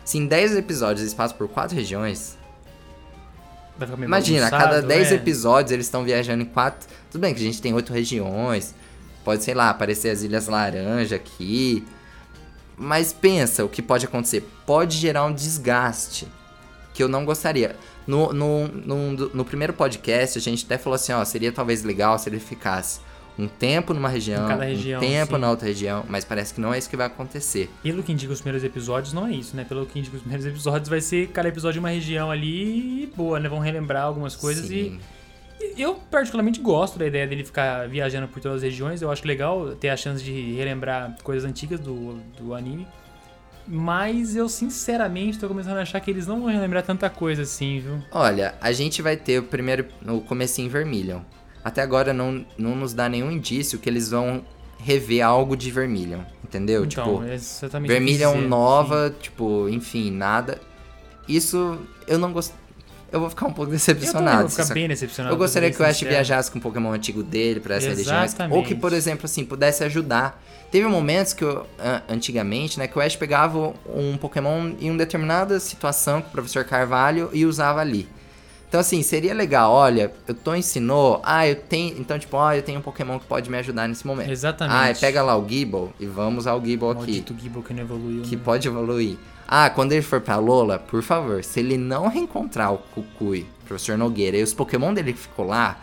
Se 0.04 0.18
em 0.18 0.26
10 0.26 0.56
episódios 0.56 1.02
eles 1.02 1.14
passam 1.14 1.36
por 1.36 1.48
quatro 1.48 1.76
regiões, 1.76 2.38
Imagina, 4.02 4.46
a 4.46 4.50
cada 4.50 4.64
bagunçado, 4.64 4.88
10 4.88 5.12
é. 5.12 5.14
episódios 5.14 5.72
eles 5.72 5.86
estão 5.86 6.04
viajando 6.04 6.42
em 6.42 6.46
quatro. 6.46 6.88
Tudo 7.10 7.20
bem 7.20 7.34
que 7.34 7.40
a 7.40 7.44
gente 7.44 7.60
tem 7.60 7.74
oito 7.74 7.92
regiões. 7.92 8.74
Pode, 9.24 9.44
sei 9.44 9.54
lá, 9.54 9.70
aparecer 9.70 10.10
as 10.10 10.22
Ilhas 10.22 10.48
Laranja 10.48 11.16
aqui. 11.16 11.84
Mas 12.76 13.12
pensa 13.12 13.64
o 13.64 13.68
que 13.68 13.82
pode 13.82 14.06
acontecer. 14.06 14.48
Pode 14.64 14.96
gerar 14.96 15.24
um 15.24 15.32
desgaste. 15.32 16.26
Que 16.94 17.02
eu 17.02 17.08
não 17.08 17.24
gostaria. 17.24 17.76
No, 18.06 18.32
no, 18.32 18.68
no, 18.68 19.12
no 19.12 19.44
primeiro 19.44 19.72
podcast, 19.72 20.38
a 20.38 20.40
gente 20.40 20.64
até 20.64 20.78
falou 20.78 20.94
assim: 20.94 21.12
ó, 21.12 21.24
seria 21.24 21.52
talvez 21.52 21.82
legal 21.82 22.18
se 22.18 22.28
ele 22.28 22.38
ficasse 22.38 23.00
um 23.38 23.46
tempo 23.46 23.92
numa 23.92 24.08
região, 24.08 24.46
região, 24.58 24.98
um 24.98 25.06
tempo 25.06 25.34
sim. 25.34 25.40
na 25.40 25.50
outra 25.50 25.66
região. 25.66 26.04
Mas 26.08 26.24
parece 26.24 26.54
que 26.54 26.60
não 26.60 26.72
é 26.72 26.78
isso 26.78 26.88
que 26.88 26.96
vai 26.96 27.06
acontecer. 27.06 27.70
Pelo 27.82 28.02
que 28.02 28.12
indica 28.12 28.32
os 28.32 28.40
primeiros 28.40 28.64
episódios, 28.64 29.12
não 29.12 29.26
é 29.26 29.32
isso, 29.32 29.54
né? 29.56 29.64
Pelo 29.64 29.84
que 29.86 29.98
indica 29.98 30.16
os 30.16 30.22
primeiros 30.22 30.46
episódios, 30.46 30.88
vai 30.88 31.00
ser 31.00 31.28
cada 31.28 31.48
episódio 31.48 31.74
de 31.74 31.78
uma 31.80 31.90
região 31.90 32.30
ali 32.30 33.02
e 33.02 33.12
boa, 33.14 33.38
né? 33.38 33.48
Vão 33.48 33.58
relembrar 33.58 34.04
algumas 34.04 34.34
coisas 34.34 34.66
Sim. 34.66 34.74
e 34.74 35.00
eu 35.76 35.94
particularmente 36.10 36.60
gosto 36.60 36.98
da 36.98 37.06
ideia 37.06 37.26
dele 37.26 37.44
ficar 37.44 37.88
viajando 37.88 38.28
por 38.28 38.40
todas 38.40 38.58
as 38.58 38.62
regiões. 38.62 39.02
Eu 39.02 39.10
acho 39.10 39.26
legal 39.26 39.74
ter 39.76 39.88
a 39.88 39.96
chance 39.96 40.22
de 40.22 40.54
relembrar 40.54 41.16
coisas 41.22 41.48
antigas 41.48 41.80
do, 41.80 42.14
do 42.38 42.54
anime. 42.54 42.86
Mas 43.68 44.36
eu 44.36 44.48
sinceramente 44.48 45.38
tô 45.38 45.48
começando 45.48 45.78
a 45.78 45.82
achar 45.82 45.98
que 46.00 46.08
eles 46.08 46.26
não 46.26 46.40
vão 46.40 46.50
relembrar 46.50 46.84
tanta 46.84 47.10
coisa 47.10 47.42
assim, 47.42 47.80
viu? 47.80 47.98
Olha, 48.12 48.54
a 48.60 48.70
gente 48.70 49.02
vai 49.02 49.16
ter 49.16 49.40
o 49.40 49.42
primeiro, 49.42 49.86
o 50.06 50.20
comecinho 50.20 50.70
Vermilion. 50.70 51.20
Até 51.66 51.82
agora 51.82 52.12
não, 52.12 52.46
não 52.56 52.76
nos 52.76 52.94
dá 52.94 53.08
nenhum 53.08 53.28
indício 53.28 53.76
que 53.80 53.88
eles 53.88 54.08
vão 54.10 54.44
rever 54.78 55.26
algo 55.26 55.56
de 55.56 55.68
Vermilion, 55.68 56.20
entendeu? 56.44 56.84
então, 56.84 57.04
tipo, 57.04 57.24
é 57.24 57.78
Vermilion 57.88 58.34
dizer, 58.36 58.48
nova, 58.48 59.12
tipo, 59.20 59.68
enfim, 59.68 60.12
nada. 60.12 60.60
Isso 61.28 61.76
eu 62.06 62.18
não 62.20 62.32
gosto. 62.32 62.54
Eu 63.10 63.18
vou 63.18 63.28
ficar 63.30 63.46
um 63.46 63.52
pouco 63.52 63.70
sim. 63.70 63.90
Eu 63.90 63.94
decepcionado. 63.96 64.40
vou 64.42 64.48
ficar 64.50 64.74
bem 64.74 64.86
decepcionado. 64.86 65.34
eu 65.34 65.38
gostaria 65.38 65.70
que 65.72 65.80
o 65.82 65.84
Ash 65.84 66.00
viajasse 66.14 66.50
com 66.52 66.58
o 66.58 66.62
Pokémon 66.62 66.92
antigo 66.92 67.22
dele 67.24 67.58
pra 67.58 67.74
essas 67.76 67.98
regiões. 67.98 68.32
Ou 68.56 68.62
que, 68.62 68.74
por 68.76 68.92
exemplo, 68.92 69.24
assim, 69.24 69.44
pudesse 69.44 69.82
ajudar. 69.82 70.40
Teve 70.70 70.86
momentos 70.86 71.32
que, 71.32 71.42
eu, 71.42 71.66
an- 71.80 72.02
antigamente, 72.08 72.78
né, 72.78 72.86
que 72.86 72.96
o 72.96 73.00
Ash 73.02 73.16
pegava 73.16 73.74
um 73.92 74.16
Pokémon 74.16 74.72
em 74.80 74.90
uma 74.90 74.98
determinada 74.98 75.58
situação 75.58 76.22
com 76.22 76.28
o 76.28 76.30
professor 76.32 76.64
Carvalho 76.64 77.28
e 77.32 77.44
usava 77.44 77.80
ali. 77.80 78.08
Então, 78.68 78.80
assim, 78.80 79.00
seria 79.02 79.32
legal, 79.32 79.72
olha, 79.72 80.12
eu 80.26 80.34
tô 80.34 80.54
ensinou, 80.54 81.20
ah, 81.22 81.46
eu 81.46 81.54
tenho, 81.54 81.98
então, 81.98 82.18
tipo, 82.18 82.36
ó, 82.36 82.52
eu 82.52 82.62
tenho 82.62 82.80
um 82.80 82.82
Pokémon 82.82 83.18
que 83.18 83.26
pode 83.26 83.48
me 83.48 83.56
ajudar 83.58 83.88
nesse 83.88 84.06
momento. 84.06 84.30
Exatamente. 84.30 84.98
Ah, 84.98 85.00
pega 85.00 85.22
lá 85.22 85.36
o 85.36 85.48
Gible 85.48 85.90
e 86.00 86.06
vamos 86.06 86.46
ao 86.46 86.60
Gible 86.60 86.90
aqui 86.90 86.96
Maldito 86.98 87.36
Gible 87.38 87.62
que 87.62 87.72
não 87.72 87.82
evoluiu. 87.82 88.22
que 88.22 88.34
né? 88.34 88.42
pode 88.44 88.66
evoluir. 88.66 89.16
Ah, 89.46 89.70
quando 89.70 89.92
ele 89.92 90.02
for 90.02 90.20
pra 90.20 90.36
Lola, 90.36 90.78
por 90.78 91.02
favor, 91.02 91.44
se 91.44 91.60
ele 91.60 91.76
não 91.76 92.08
reencontrar 92.08 92.74
o 92.74 92.78
Kukui, 92.78 93.46
professor 93.64 93.96
Nogueira, 93.96 94.36
e 94.36 94.42
os 94.42 94.52
Pokémon 94.52 94.92
dele 94.92 95.12
que 95.12 95.20
ficou 95.20 95.46
lá, 95.46 95.78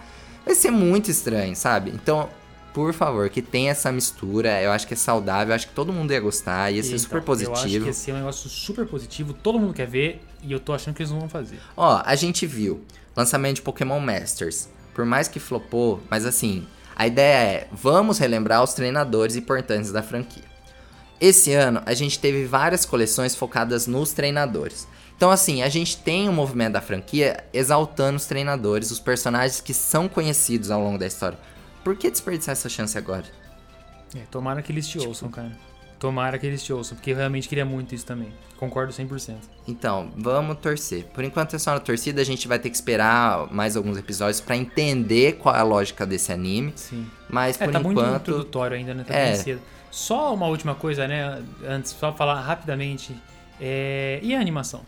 vai 0.45 0.53
ser 0.53 0.69
muito 0.69 1.09
estranho, 1.09 1.55
sabe? 1.55 1.89
Então, 1.91 2.27
por 2.73 2.93
favor, 2.93 3.29
que 3.29 3.41
tenha 3.41 3.71
essa 3.71 3.91
mistura, 3.91 4.61
eu 4.61 4.71
acho 4.71 4.87
que 4.87 4.93
é 4.93 4.97
saudável, 4.97 5.51
eu 5.51 5.55
acho 5.55 5.67
que 5.67 5.73
todo 5.73 5.93
mundo 5.93 6.11
ia 6.11 6.19
gostar, 6.19 6.71
ia 6.71 6.81
ser 6.81 6.89
Então, 6.89 6.99
super 6.99 7.15
Eu 7.17 7.19
acho 7.19 7.25
positivo. 7.25 7.83
que 7.85 7.91
esse 7.91 8.09
é 8.11 8.13
um 8.13 8.17
negócio 8.17 8.49
super 8.49 8.85
positivo, 8.87 9.33
todo 9.33 9.59
mundo 9.59 9.73
quer 9.73 9.87
ver, 9.87 10.21
e 10.41 10.51
eu 10.51 10.59
tô 10.59 10.73
achando 10.73 10.95
que 10.95 11.01
eles 11.01 11.11
não 11.11 11.19
vão 11.19 11.29
fazer. 11.29 11.59
Ó, 11.77 12.01
a 12.03 12.15
gente 12.15 12.45
viu 12.47 12.83
lançamento 13.15 13.57
de 13.57 13.61
Pokémon 13.61 13.99
Masters. 13.99 14.69
Por 14.93 15.05
mais 15.05 15.27
que 15.27 15.39
flopou, 15.39 16.01
mas 16.09 16.25
assim, 16.25 16.65
a 16.95 17.07
ideia 17.07 17.37
é, 17.51 17.67
vamos 17.71 18.17
relembrar 18.19 18.63
os 18.63 18.73
treinadores 18.73 19.35
importantes 19.35 19.91
da 19.91 20.03
franquia. 20.03 20.43
Esse 21.19 21.53
ano 21.53 21.81
a 21.85 21.93
gente 21.93 22.19
teve 22.19 22.45
várias 22.45 22.85
coleções 22.85 23.35
focadas 23.35 23.87
nos 23.87 24.11
treinadores. 24.11 24.87
Então 25.15 25.31
assim, 25.31 25.61
a 25.61 25.69
gente 25.69 25.97
tem 25.97 26.27
um 26.27 26.33
movimento 26.33 26.73
da 26.73 26.81
franquia 26.81 27.43
exaltando 27.53 28.17
os 28.17 28.25
treinadores, 28.25 28.91
os 28.91 28.99
personagens 28.99 29.61
que 29.61 29.73
são 29.73 30.07
conhecidos 30.09 30.69
ao 30.69 30.81
longo 30.83 30.97
da 30.97 31.07
história. 31.07 31.37
Por 31.83 31.95
que 31.95 32.09
desperdiçar 32.09 32.53
essa 32.53 32.69
chance 32.69 32.97
agora? 32.97 33.25
É, 34.15 34.19
tomara 34.31 34.61
que 34.61 34.71
eles 34.71 34.87
te 34.87 34.97
Tipo 34.97 35.09
ouçam, 35.09 35.29
cara. 35.29 35.51
Tomara 35.99 36.37
que 36.37 36.45
eles 36.45 36.61
te 36.61 36.71
ouçam, 36.73 36.97
porque 36.97 37.11
eu 37.11 37.15
realmente 37.15 37.47
queria 37.47 37.63
muito 37.65 37.95
isso 37.95 38.05
também. 38.05 38.31
Concordo 38.57 38.91
100%. 38.93 39.35
Então, 39.67 40.11
vamos 40.17 40.57
torcer. 40.59 41.05
Por 41.05 41.23
enquanto 41.23 41.55
é 41.55 41.59
só 41.59 41.71
na 41.73 41.79
torcida, 41.79 42.21
a 42.21 42.25
gente 42.25 42.47
vai 42.47 42.59
ter 42.59 42.69
que 42.69 42.75
esperar 42.75 43.51
mais 43.53 43.75
alguns 43.77 43.97
episódios 43.97 44.39
pra 44.41 44.55
entender 44.57 45.33
qual 45.37 45.55
é 45.55 45.59
a 45.59 45.63
lógica 45.63 46.05
desse 46.05 46.31
anime. 46.31 46.73
Sim. 46.75 47.07
Mas 47.29 47.59
É, 47.59 47.65
por 47.65 47.71
tá 47.73 47.79
muito 47.79 47.99
enquanto, 48.01 48.21
introdutório 48.21 48.75
ainda, 48.77 48.93
né? 48.93 49.03
Tá 49.05 49.13
É. 49.15 49.35
cedo. 49.35 49.61
Só 49.89 50.33
uma 50.33 50.47
última 50.47 50.75
coisa, 50.75 51.07
né? 51.07 51.41
Antes, 51.65 51.91
só 51.91 52.11
falar 52.13 52.41
rapidamente. 52.41 53.15
É... 53.61 54.19
E 54.21 54.35
a 54.35 54.39
animação? 54.41 54.81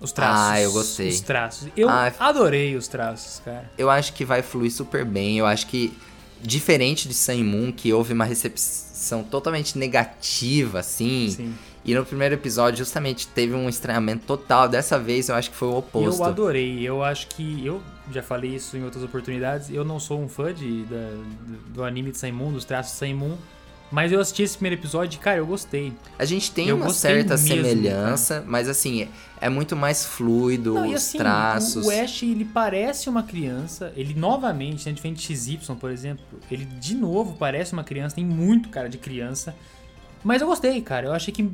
Os 0.00 0.10
traços. 0.10 0.44
Ah, 0.50 0.60
eu 0.60 0.72
gostei. 0.72 1.08
Os 1.08 1.20
traços. 1.20 1.68
Eu 1.76 1.88
Ah, 1.88 2.12
adorei 2.18 2.74
os 2.74 2.88
traços, 2.88 3.40
cara. 3.44 3.70
eu 3.78 3.88
acho 3.88 4.12
que 4.12 4.24
vai 4.24 4.42
fluir 4.42 4.72
super 4.72 5.04
bem. 5.04 5.38
Eu 5.38 5.46
acho 5.46 5.66
que, 5.68 5.96
diferente 6.42 7.08
de 7.08 7.14
Sun 7.14 7.42
Moon, 7.44 7.72
que 7.72 7.92
houve 7.92 8.12
uma 8.12 8.24
recepção 8.24 9.22
totalmente 9.22 9.78
negativa, 9.78 10.80
assim. 10.80 11.30
Sim. 11.30 11.54
E 11.84 11.94
no 11.94 12.04
primeiro 12.04 12.34
episódio, 12.34 12.78
justamente, 12.78 13.26
teve 13.26 13.54
um 13.54 13.68
estranhamento 13.68 14.24
total. 14.24 14.68
Dessa 14.68 14.98
vez, 14.98 15.28
eu 15.28 15.34
acho 15.34 15.50
que 15.50 15.56
foi 15.56 15.68
o 15.68 15.78
oposto. 15.78 16.20
Eu 16.20 16.24
adorei. 16.24 16.80
Eu 16.82 17.02
acho 17.02 17.26
que. 17.28 17.64
Eu 17.66 17.82
já 18.12 18.22
falei 18.22 18.54
isso 18.54 18.76
em 18.76 18.84
outras 18.84 19.02
oportunidades. 19.02 19.68
Eu 19.70 19.84
não 19.84 19.98
sou 19.98 20.20
um 20.22 20.28
fã 20.28 20.54
de, 20.54 20.84
da- 20.84 21.10
do, 21.68 21.82
anime 21.82 22.12
de 22.12 22.18
Saimon, 22.18 22.52
dos 22.52 22.64
traços 22.64 22.92
de 22.92 22.98
Saimon. 22.98 23.36
Mas 23.92 24.10
eu 24.10 24.18
assisti 24.20 24.42
esse 24.42 24.56
primeiro 24.56 24.80
episódio 24.80 25.16
e, 25.16 25.20
cara, 25.20 25.36
eu 25.36 25.46
gostei. 25.46 25.92
A 26.18 26.24
gente 26.24 26.50
tem 26.50 26.68
Eu 26.68 26.76
uma 26.76 26.88
certa 26.90 27.36
mesmo, 27.36 27.46
semelhança, 27.48 28.42
mas 28.46 28.66
assim, 28.66 29.06
é 29.38 29.50
muito 29.50 29.76
mais 29.76 30.06
fluido, 30.06 30.72
Não, 30.74 30.88
os 30.88 30.94
assim, 30.94 31.18
traços. 31.18 31.84
o, 31.84 31.88
o 31.88 31.90
Ash, 31.90 32.22
ele 32.22 32.46
parece 32.46 33.10
uma 33.10 33.22
criança. 33.22 33.92
Ele 33.94 34.14
novamente, 34.14 34.86
né, 34.86 34.92
diferente 34.92 35.28
de 35.28 35.36
XY, 35.36 35.58
por 35.78 35.90
exemplo, 35.90 36.24
ele 36.50 36.64
de 36.64 36.94
novo 36.94 37.36
parece 37.38 37.74
uma 37.74 37.84
criança, 37.84 38.14
tem 38.16 38.24
muito 38.24 38.70
cara 38.70 38.88
de 38.88 38.96
criança. 38.96 39.54
Mas 40.24 40.40
eu 40.40 40.48
gostei, 40.48 40.80
cara. 40.80 41.08
Eu 41.08 41.12
achei 41.12 41.32
que 41.34 41.50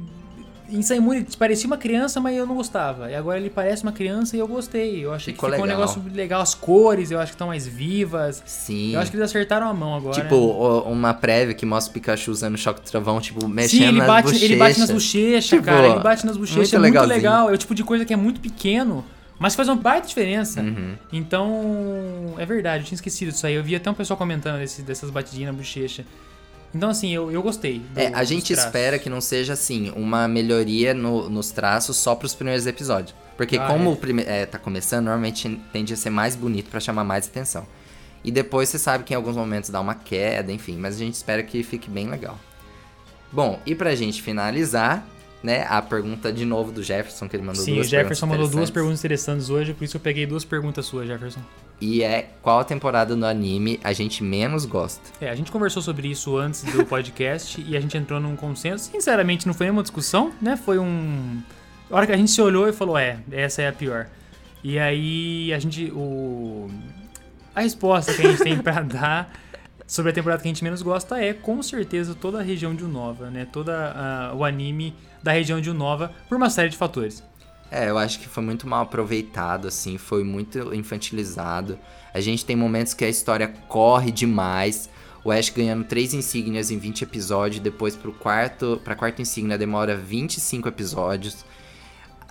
em 0.71 0.83
Saimon 0.83 1.15
ele 1.15 1.27
parecia 1.39 1.67
uma 1.67 1.77
criança, 1.79 2.21
mas 2.21 2.37
eu 2.37 2.47
não 2.47 2.55
gostava. 2.55 3.11
E 3.11 3.15
agora 3.15 3.39
ele 3.39 3.51
parece 3.51 3.83
uma 3.83 3.93
criança 3.93 4.37
e 4.37 4.39
eu 4.39 4.47
gostei. 4.47 5.05
Eu 5.05 5.13
achei 5.15 5.33
Ficou 5.33 5.49
que 5.49 5.55
ficou 5.57 5.65
um 5.67 5.69
legal. 5.69 5.81
negócio 5.95 6.03
legal. 6.15 6.41
As 6.43 6.55
cores, 6.55 7.11
eu 7.11 7.19
acho 7.19 7.33
que 7.33 7.35
estão 7.35 7.49
mais 7.49 7.67
vivas. 7.67 8.43
Sim. 8.47 8.95
Eu 8.95 9.01
acho 9.01 9.11
que 9.11 9.17
eles 9.17 9.29
acertaram 9.29 9.69
a 9.69 9.75
mão 9.75 9.95
agora. 9.95 10.21
Tipo, 10.21 10.37
uma 10.87 11.15
prévia 11.15 11.55
que 11.55 11.65
mostra 11.67 11.91
o 11.91 11.95
Pikachu 11.95 12.31
usando 12.31 12.55
o 12.55 12.59
choque 12.59 12.81
do 12.81 12.91
trovão, 12.91 13.21
tipo, 13.21 13.47
mexendo 13.49 13.81
Sim, 13.81 13.89
ele 13.89 13.99
nas 13.99 14.07
bate, 14.07 14.23
bochechas. 14.25 14.43
ele 14.45 14.57
bate 14.57 14.79
nas 14.81 14.91
bochechas, 14.91 15.45
Tipo, 15.49 15.63
cara. 15.63 15.89
Ele 15.89 16.01
bate 16.01 16.27
nas 16.27 16.37
bochechas. 16.37 16.59
muito 16.73 16.77
é 16.77 16.79
muito 16.79 17.09
legal. 17.09 17.51
É 17.51 17.53
o 17.55 17.57
tipo 17.59 17.75
de 17.75 17.83
coisa 17.85 18.05
que 18.05 18.13
é 18.13 18.17
muito 18.17 18.41
pequeno, 18.41 19.05
mas 19.39 19.55
faz 19.55 19.69
uma 19.69 19.77
baita 19.77 20.07
diferença. 20.07 20.61
Uhum. 20.61 20.95
Então, 21.13 22.35
é 22.39 22.45
verdade, 22.47 22.83
eu 22.83 22.87
tinha 22.87 22.97
esquecido 22.97 23.31
disso 23.33 23.47
aí. 23.47 23.55
Eu 23.55 23.63
vi 23.63 23.75
até 23.77 23.91
um 23.91 23.95
pessoal 23.95 24.17
comentando 24.17 24.59
desse- 24.59 24.83
dessas 24.83 25.11
batidinhas 25.11 25.53
na 25.53 25.57
bochecha. 25.59 26.05
Então, 26.75 26.91
assim, 26.91 27.11
eu, 27.15 27.31
eu 27.31 27.43
gostei. 27.43 27.79
do- 27.79 27.99
É, 28.01 28.13
a 28.15 28.25
gente 28.25 28.53
espera 28.53 28.99
que 28.99 29.09
não 29.09 29.21
seja 29.21 29.55
assim, 29.55 29.91
uma 29.97 30.29
melhoria 30.29 30.93
no- 30.93 31.29
nos 31.31 31.51
traços 31.51 31.97
só 31.97 32.15
pros 32.15 32.35
primeiros 32.35 32.67
episódios. 32.67 33.15
Porque 33.37 33.57
Ah, 33.57 33.67
como 33.67 33.89
é. 33.91 33.93
o 33.93 33.97
prime 33.97 34.23
é, 34.27 34.45
tá 34.47 34.59
começando, 34.59 35.05
normalmente 35.07 35.61
tende 35.73 35.95
a 35.95 35.97
ser 35.97 36.11
mais 36.11 36.35
bonito 36.37 36.69
pra 36.71 36.81
chamar 36.81 37.05
mais 37.05 37.27
atenção. 37.27 37.67
E 38.25 38.31
depois 38.31 38.69
você 38.69 38.79
sabe 38.79 39.05
que 39.05 39.13
em 39.15 39.17
alguns 39.17 39.37
momentos 39.37 39.71
dá 39.71 39.81
uma 39.81 39.95
queda, 39.95 40.53
enfim, 40.53 40.77
mas 40.77 40.97
a 40.97 40.99
gente 40.99 41.15
espera 41.15 41.43
que 41.43 41.63
fique 41.63 41.89
bem 41.89 42.09
legal. 42.09 42.39
Bom, 43.33 43.61
e 43.65 43.75
pra 43.75 43.95
gente 43.95 44.21
finalizar, 44.21 45.07
né, 45.43 45.65
a 45.69 45.81
pergunta 45.81 46.33
de 46.33 46.45
novo 46.45 46.73
do 46.73 46.83
Jefferson, 46.83 47.29
que 47.29 47.37
ele 47.37 47.45
mandou 47.45 47.63
Sim, 47.63 47.73
o 47.73 47.75
duas 47.77 47.89
Jefferson 47.89 48.27
mandou 48.27 48.49
duas 48.49 48.71
perguntas 48.71 48.99
interessantes 48.99 49.51
hoje, 49.51 49.73
por 49.73 49.85
isso 49.85 49.97
eu 49.97 50.01
peguei 50.01 50.27
duas 50.27 50.45
perguntas 50.45 50.87
suas, 50.87 51.07
Jefferson. 51.07 51.41
E 51.81 52.03
é 52.03 52.31
qual 52.43 52.65
temporada 52.65 53.15
do 53.15 53.25
anime 53.25 53.79
a 53.85 53.93
gente 53.93 54.23
menos 54.25 54.65
gosta? 54.65 55.01
É, 55.21 55.31
a 55.31 55.35
gente 55.37 55.53
conversou 55.53 55.81
sobre 55.81 56.09
isso 56.09 56.37
antes 56.37 56.65
do 56.65 56.85
podcast 56.87 57.65
e 57.67 57.77
a 57.77 57.81
gente 57.81 57.97
entrou 57.97 58.19
num 58.19 58.35
consenso. 58.35 58.91
Sinceramente, 58.91 59.47
não 59.47 59.55
foi 59.55 59.67
nenhuma 59.67 59.83
discussão, 59.83 60.33
né? 60.43 60.57
Foi 60.57 60.79
um. 60.79 61.41
A 61.89 61.97
hora 61.97 62.07
que 62.07 62.13
a 62.13 62.17
gente 62.17 62.33
se 62.33 62.43
olhou 62.43 62.69
e 62.69 62.73
falou, 62.73 62.99
é, 62.99 63.21
essa 63.31 63.63
é 63.63 63.69
a 63.69 63.73
pior. 63.73 64.09
E 64.65 64.77
aí 64.77 65.53
a 65.53 65.59
gente. 65.61 65.91
O... 65.95 66.69
A 67.55 67.61
resposta 67.61 68.13
que 68.13 68.23
a 68.27 68.31
gente 68.31 68.43
tem 68.43 68.59
pra 68.59 68.83
dar 68.83 69.33
sobre 69.87 70.11
a 70.11 70.15
temporada 70.15 70.43
que 70.43 70.49
a 70.49 70.53
gente 70.53 70.65
menos 70.65 70.83
gosta 70.83 71.19
é, 71.23 71.33
com 71.33 71.63
certeza, 71.63 72.13
toda 72.15 72.41
a 72.41 72.43
região 72.43 72.75
de 72.75 72.85
Unova, 72.85 73.31
né? 73.31 73.47
Toda 73.53 73.93
a- 73.93 74.35
o 74.35 74.45
anime 74.45 74.95
da 75.23 75.33
região 75.33 75.61
de 75.61 75.71
Unova, 75.71 76.13
por 76.29 76.37
uma 76.37 76.51
série 76.51 76.69
de 76.69 76.77
fatores. 76.77 77.23
É, 77.71 77.91
eu 77.91 77.99
acho 77.99 78.19
que 78.19 78.29
foi 78.29 78.43
muito 78.43 78.67
mal 78.67 78.83
aproveitado, 78.83 79.69
assim, 79.69 79.99
foi 79.99 80.25
muito 80.25 80.75
infantilizado. 80.75 81.79
A 82.15 82.21
gente 82.21 82.45
tem 82.45 82.57
momentos 82.57 82.95
que 82.95 83.05
a 83.05 83.09
história 83.09 83.49
corre 83.69 84.11
demais. 84.11 84.89
O 85.23 85.31
Ash 85.31 85.51
ganhando 85.51 85.85
três 85.85 86.15
insígnias 86.15 86.71
em 86.71 86.79
20 86.79 87.03
episódios, 87.03 87.61
depois 87.61 87.95
pro 87.95 88.13
quarto, 88.13 88.81
pra 88.83 88.95
quarta 88.95 89.21
insígnia 89.21 89.59
demora 89.59 89.95
25 89.95 90.69
episódios. 90.69 91.45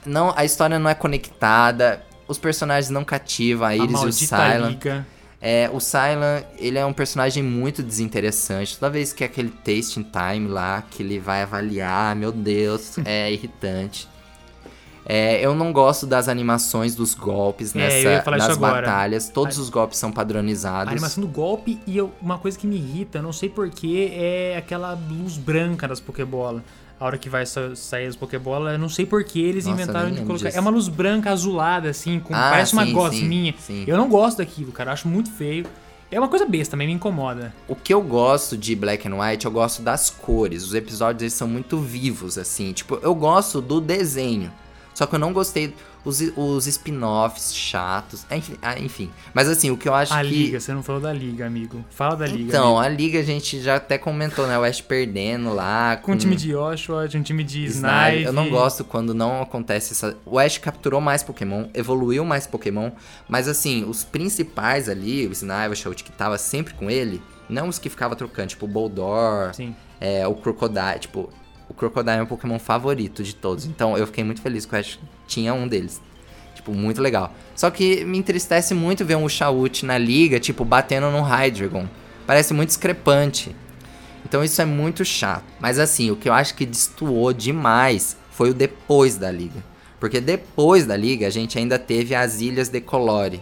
Não, 0.06 0.34
a 0.36 0.44
história 0.44 0.80
não 0.80 0.90
é 0.90 0.96
conectada, 0.96 2.04
os 2.28 2.38
personagens 2.38 2.90
não 2.90 3.04
cativam, 3.04 3.68
a 3.68 3.72
a 3.72 3.76
Iris 3.76 4.02
e 4.02 4.06
o 4.06 4.12
Silent. 4.12 4.70
liga. 4.70 5.08
É, 5.40 5.70
o 5.72 5.80
Silent, 5.80 6.46
ele 6.58 6.78
é 6.80 6.86
um 6.86 6.94
personagem 6.94 7.44
muito 7.44 7.84
desinteressante. 7.84 8.78
Toda 8.78 8.90
vez 8.92 9.14
que 9.14 9.24
é 9.24 9.28
aquele 9.28 9.50
tasting 9.50 10.04
time 10.04 10.48
lá, 10.48 10.84
que 10.90 11.04
ele 11.04 11.20
vai 11.20 11.44
avaliar, 11.44 12.16
meu 12.16 12.32
Deus, 12.32 12.98
é 13.06 13.32
irritante. 13.32 14.08
É, 15.10 15.40
eu 15.40 15.56
não 15.56 15.72
gosto 15.72 16.06
das 16.06 16.28
animações 16.28 16.94
dos 16.94 17.14
golpes 17.14 17.74
É, 17.74 17.78
nessa, 17.80 18.24
falar 18.24 18.38
nas 18.40 18.58
batalhas. 18.58 19.30
Todos 19.30 19.58
os 19.58 19.70
golpes 19.70 19.98
são 20.00 20.10
A 20.10 20.14
padronizados. 20.14 20.92
animação 20.92 21.22
do 21.22 21.30
golpe 21.30 21.80
e 21.88 21.96
eu- 21.96 22.12
uma 22.22 22.38
coisa 22.38 22.58
que 22.60 22.68
me 22.68 22.76
irrita, 22.76 23.22
não 23.22 23.32
sei 23.32 23.48
porquê, 23.48 24.12
é 24.14 24.58
aquela 24.58 24.92
luz 25.10 25.38
branca 25.38 25.88
das 25.88 26.02
Pokébola. 26.02 26.62
A 27.00 27.06
hora 27.06 27.18
que 27.18 27.30
vai 27.30 27.46
sa- 27.46 27.76
sair 27.76 28.08
as 28.08 28.16
Pokébola, 28.16 28.72
eu 28.72 28.80
não 28.80 28.90
sei 28.90 29.06
porquê 29.06 29.40
eles 29.40 29.66
Nossa, 29.66 29.82
inventaram 29.82 30.10
de 30.12 30.22
colocar. 30.22 30.46
disso. 30.46 30.58
É 30.58 30.60
uma 30.62 30.72
luz 30.72 30.88
branca 30.88 31.32
azulada, 31.32 31.90
assim, 31.90 32.20
com, 32.20 32.34
Ah, 32.34 32.50
parece 32.52 32.74
uma 32.74 32.86
sim, 32.86 32.92
gosminha. 32.94 33.54
sim, 33.60 33.84
sim. 33.84 33.84
Eu 33.86 33.98
não 33.98 34.10
gosto 34.10 34.38
daquilo, 34.40 34.72
cara. 34.72 34.90
Eu 34.90 34.94
acho 34.94 35.08
muito 35.08 35.30
feio. 35.32 35.66
É 36.10 36.18
uma 36.18 36.28
coisa 36.30 36.46
besta, 36.46 36.72
também 36.72 36.88
me 36.88 36.94
incomoda. 36.94 37.54
O 37.68 37.76
que 37.76 37.94
eu 37.94 38.02
gosto 38.02 38.58
de 38.58 38.74
Black 38.76 39.08
and 39.08 39.16
White, 39.22 39.46
eu 39.46 39.52
gosto 39.52 39.82
das 39.84 40.10
cores. 40.10 40.64
Os 40.64 40.74
episódios 40.74 41.22
eles 41.22 41.34
são 41.34 41.48
muito 41.48 41.78
vivos, 41.80 42.38
assim. 42.38 42.72
Tipo, 42.74 42.98
eu 43.04 43.14
gosto 43.14 43.62
do 43.62 43.80
desenho. 43.82 44.52
Só 44.98 45.06
que 45.06 45.14
eu 45.14 45.20
não 45.20 45.32
gostei 45.32 45.76
os, 46.04 46.20
os 46.36 46.66
spin-offs 46.66 47.54
chatos. 47.54 48.26
Enfim, 48.32 48.56
ah, 48.64 48.80
enfim. 48.80 49.12
Mas 49.32 49.48
assim, 49.48 49.70
o 49.70 49.78
que 49.78 49.88
eu 49.88 49.94
acho 49.94 50.12
A 50.12 50.24
que. 50.24 50.28
liga, 50.28 50.60
você 50.60 50.74
não 50.74 50.82
falou 50.82 51.00
da 51.00 51.14
liga, 51.14 51.46
amigo. 51.46 51.86
Fala 51.92 52.16
da 52.16 52.26
liga. 52.26 52.50
Então, 52.50 52.80
amigo. 52.80 52.96
a 52.96 52.98
liga 52.98 53.20
a 53.20 53.24
gente 53.24 53.62
já 53.62 53.76
até 53.76 54.00
comentou, 54.00 54.48
né? 54.48 54.58
O 54.58 54.64
Ash 54.64 54.82
perdendo 54.82 55.54
lá. 55.54 55.98
Com 55.98 56.14
o 56.14 56.18
time 56.18 56.36
de 56.36 56.50
Joshua, 56.50 57.08
de 57.08 57.16
um 57.16 57.22
time 57.22 57.44
de. 57.44 57.66
Snipe. 57.66 58.24
Eu 58.24 58.34
não 58.34 58.50
gosto 58.50 58.84
quando 58.84 59.14
não 59.14 59.40
acontece 59.40 59.94
essa. 59.94 60.18
O 60.26 60.40
Ash 60.40 60.58
capturou 60.58 61.00
mais 61.00 61.22
Pokémon, 61.22 61.68
evoluiu 61.76 62.26
mais 62.26 62.48
Pokémon, 62.48 62.90
mas 63.30 63.48
assim, 63.48 63.86
os 63.88 64.04
principais 64.04 64.90
ali, 64.90 65.28
o 65.28 65.32
Snipe, 65.32 65.74
o 65.74 65.76
Shout, 65.76 66.04
que 66.04 66.12
tava 66.12 66.40
sempre 66.40 66.74
com 66.74 66.90
ele, 66.90 67.22
não 67.48 67.68
os 67.68 67.78
que 67.78 67.88
ficava 67.88 68.16
trocando, 68.16 68.48
tipo 68.48 68.66
o 68.66 68.68
Boldor, 68.68 69.54
Sim. 69.54 69.76
é, 70.02 70.28
o 70.28 70.34
Crocodile, 70.34 70.98
tipo, 71.00 71.30
o 71.70 71.74
Crocodile 71.74 72.18
é 72.18 72.22
o 72.22 72.28
Pokémon 72.28 72.60
favorito 72.60 73.24
de 73.24 73.36
todos. 73.36 73.66
Então 73.66 73.98
eu 73.98 74.06
fiquei 74.08 74.24
muito 74.24 74.42
feliz 74.42 74.66
que 74.66 74.76
o 74.76 74.78
Ash 74.78 75.00
tinha 75.28 75.54
um 75.54 75.68
deles. 75.68 76.02
Tipo, 76.56 76.74
muito 76.74 77.02
legal. 77.02 77.34
Só 77.56 77.70
que 77.70 78.04
me 78.04 78.18
entristece 78.18 78.74
muito 78.74 79.06
ver 79.06 79.16
um 79.16 79.26
Ushawute 79.26 79.86
na 79.86 79.98
liga, 79.98 80.40
tipo, 80.40 80.66
batendo 80.66 81.10
no 81.12 81.22
Hydreigon. 81.22 81.88
Parece 82.26 82.54
muito 82.54 82.70
discrepante. 82.70 83.56
Então 84.26 84.44
isso 84.44 84.62
é 84.62 84.66
muito 84.66 85.06
chato. 85.06 85.46
Mas 85.60 85.80
assim, 85.80 86.12
o 86.12 86.16
que 86.16 86.28
eu 86.28 86.34
acho 86.34 86.56
que 86.56 86.66
destoou 86.66 87.32
demais 87.32 88.18
foi 88.32 88.50
o 88.50 88.54
depois 88.54 89.18
da 89.18 89.32
liga. 89.32 89.64
Porque 90.00 90.20
depois 90.20 90.86
da 90.86 90.96
liga 90.96 91.28
a 91.28 91.30
gente 91.30 91.58
ainda 91.58 91.80
teve 91.80 92.14
as 92.14 92.42
Ilhas 92.42 92.70
de 92.70 92.82
Colore. 92.82 93.42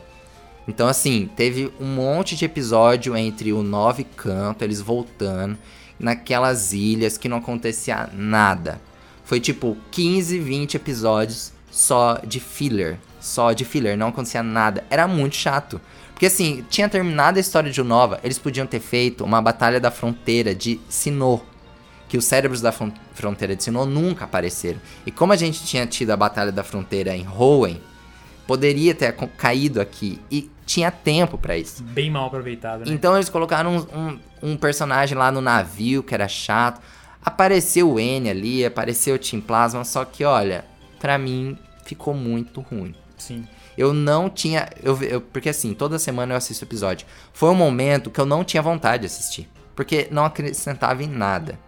Então 0.67 0.87
assim, 0.87 1.29
teve 1.35 1.71
um 1.79 1.87
monte 1.87 2.35
de 2.35 2.45
episódio 2.45 3.15
entre 3.15 3.51
o 3.53 3.63
Nove 3.63 4.03
Canto, 4.03 4.63
eles 4.63 4.81
voltando, 4.81 5.57
naquelas 5.99 6.73
ilhas 6.73 7.17
que 7.17 7.29
não 7.29 7.37
acontecia 7.37 8.09
nada. 8.13 8.79
Foi 9.23 9.39
tipo 9.39 9.75
15, 9.91 10.39
20 10.39 10.75
episódios 10.75 11.51
só 11.71 12.19
de 12.25 12.39
filler. 12.39 12.97
Só 13.19 13.53
de 13.53 13.65
filler, 13.65 13.97
não 13.97 14.09
acontecia 14.09 14.43
nada. 14.43 14.83
Era 14.89 15.07
muito 15.07 15.35
chato. 15.35 15.81
Porque 16.11 16.27
assim, 16.27 16.63
tinha 16.69 16.87
terminado 16.87 17.37
a 17.37 17.41
história 17.41 17.71
de 17.71 17.81
Unova, 17.81 18.19
eles 18.23 18.37
podiam 18.37 18.67
ter 18.67 18.79
feito 18.79 19.23
uma 19.25 19.41
batalha 19.41 19.79
da 19.79 19.89
fronteira 19.91 20.53
de 20.53 20.79
Sinnoh. 20.87 21.41
Que 22.07 22.17
os 22.17 22.25
cérebros 22.25 22.61
da 22.61 22.71
fron- 22.71 22.93
fronteira 23.13 23.55
de 23.55 23.63
Sinnoh 23.63 23.85
nunca 23.85 24.25
apareceram. 24.25 24.79
E 25.05 25.11
como 25.11 25.33
a 25.33 25.35
gente 25.35 25.65
tinha 25.65 25.87
tido 25.87 26.11
a 26.11 26.17
batalha 26.17 26.51
da 26.51 26.63
fronteira 26.63 27.15
em 27.15 27.27
Hoenn, 27.27 27.77
poderia 28.47 28.93
ter 28.95 29.11
caído 29.37 29.79
aqui. 29.81 30.19
E 30.31 30.49
tinha 30.65 30.89
tempo 30.91 31.37
pra 31.37 31.57
isso. 31.57 31.83
Bem 31.83 32.09
mal 32.09 32.27
aproveitado, 32.27 32.79
né? 32.79 32.85
Então 32.87 33.15
eles 33.15 33.29
colocaram 33.29 33.75
um, 33.93 33.99
um- 33.99 34.19
um 34.51 34.57
personagem 34.57 35.17
lá 35.17 35.31
no 35.31 35.41
navio 35.41 36.01
que 36.03 36.13
era 36.13 36.27
chato. 36.27 36.81
Apareceu 37.23 37.91
o 37.91 37.99
N 37.99 38.29
ali, 38.29 38.65
apareceu 38.65 39.15
o 39.15 39.19
Team 39.19 39.41
Plasma, 39.41 39.83
só 39.83 40.05
que 40.05 40.23
olha, 40.23 40.63
pra 40.99 41.17
mim 41.17 41.57
ficou 41.83 42.13
muito 42.13 42.61
ruim. 42.61 42.93
Sim. 43.17 43.47
Eu 43.77 43.93
não 43.93 44.29
tinha. 44.29 44.69
Eu, 44.83 45.01
eu- 45.03 45.21
porque 45.21 45.49
assim, 45.49 45.73
toda 45.73 45.97
semana 45.99 46.33
eu 46.33 46.37
assisto 46.37 46.63
episódio. 46.63 47.05
Foi 47.33 47.49
um 47.49 47.55
momento 47.55 48.09
que 48.11 48.19
eu 48.21 48.25
não 48.25 48.43
tinha 48.43 48.61
vontade 48.61 49.01
de 49.01 49.07
assistir. 49.07 49.49
Porque 49.75 50.07
não 50.11 50.23
acrescentava 50.23 51.03
em 51.03 51.07
nada. 51.09 51.59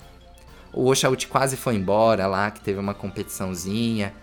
O 0.71 0.86
Oshawott 0.89 1.28
quase 1.28 1.57
foi 1.57 1.75
embora 1.75 2.28
lá, 2.28 2.49
que 2.51 2.61
teve 2.61 2.80
uma 2.80 2.93
competiçãozinha. 2.93 4.13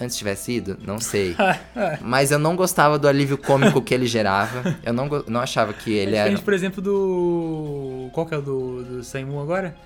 Antes 0.00 0.16
tivesse 0.16 0.52
ido? 0.52 0.76
Não 0.84 0.98
sei. 0.98 1.36
Mas 2.02 2.30
eu 2.32 2.38
não 2.38 2.56
gostava 2.56 2.98
do 2.98 3.06
alívio 3.06 3.38
cômico 3.38 3.80
que 3.80 3.94
ele 3.94 4.06
gerava. 4.06 4.76
Eu 4.82 4.92
não, 4.92 5.08
não 5.28 5.40
achava 5.40 5.72
que 5.72 5.92
ele 5.92 6.16
é 6.16 6.18
era. 6.28 6.38
por 6.38 6.52
exemplo, 6.52 6.82
do. 6.82 8.08
Qual 8.12 8.26
que 8.26 8.34
é 8.34 8.38
o 8.38 8.42
do, 8.42 8.82
do 8.82 9.04
Saimu 9.04 9.40
agora? 9.40 9.76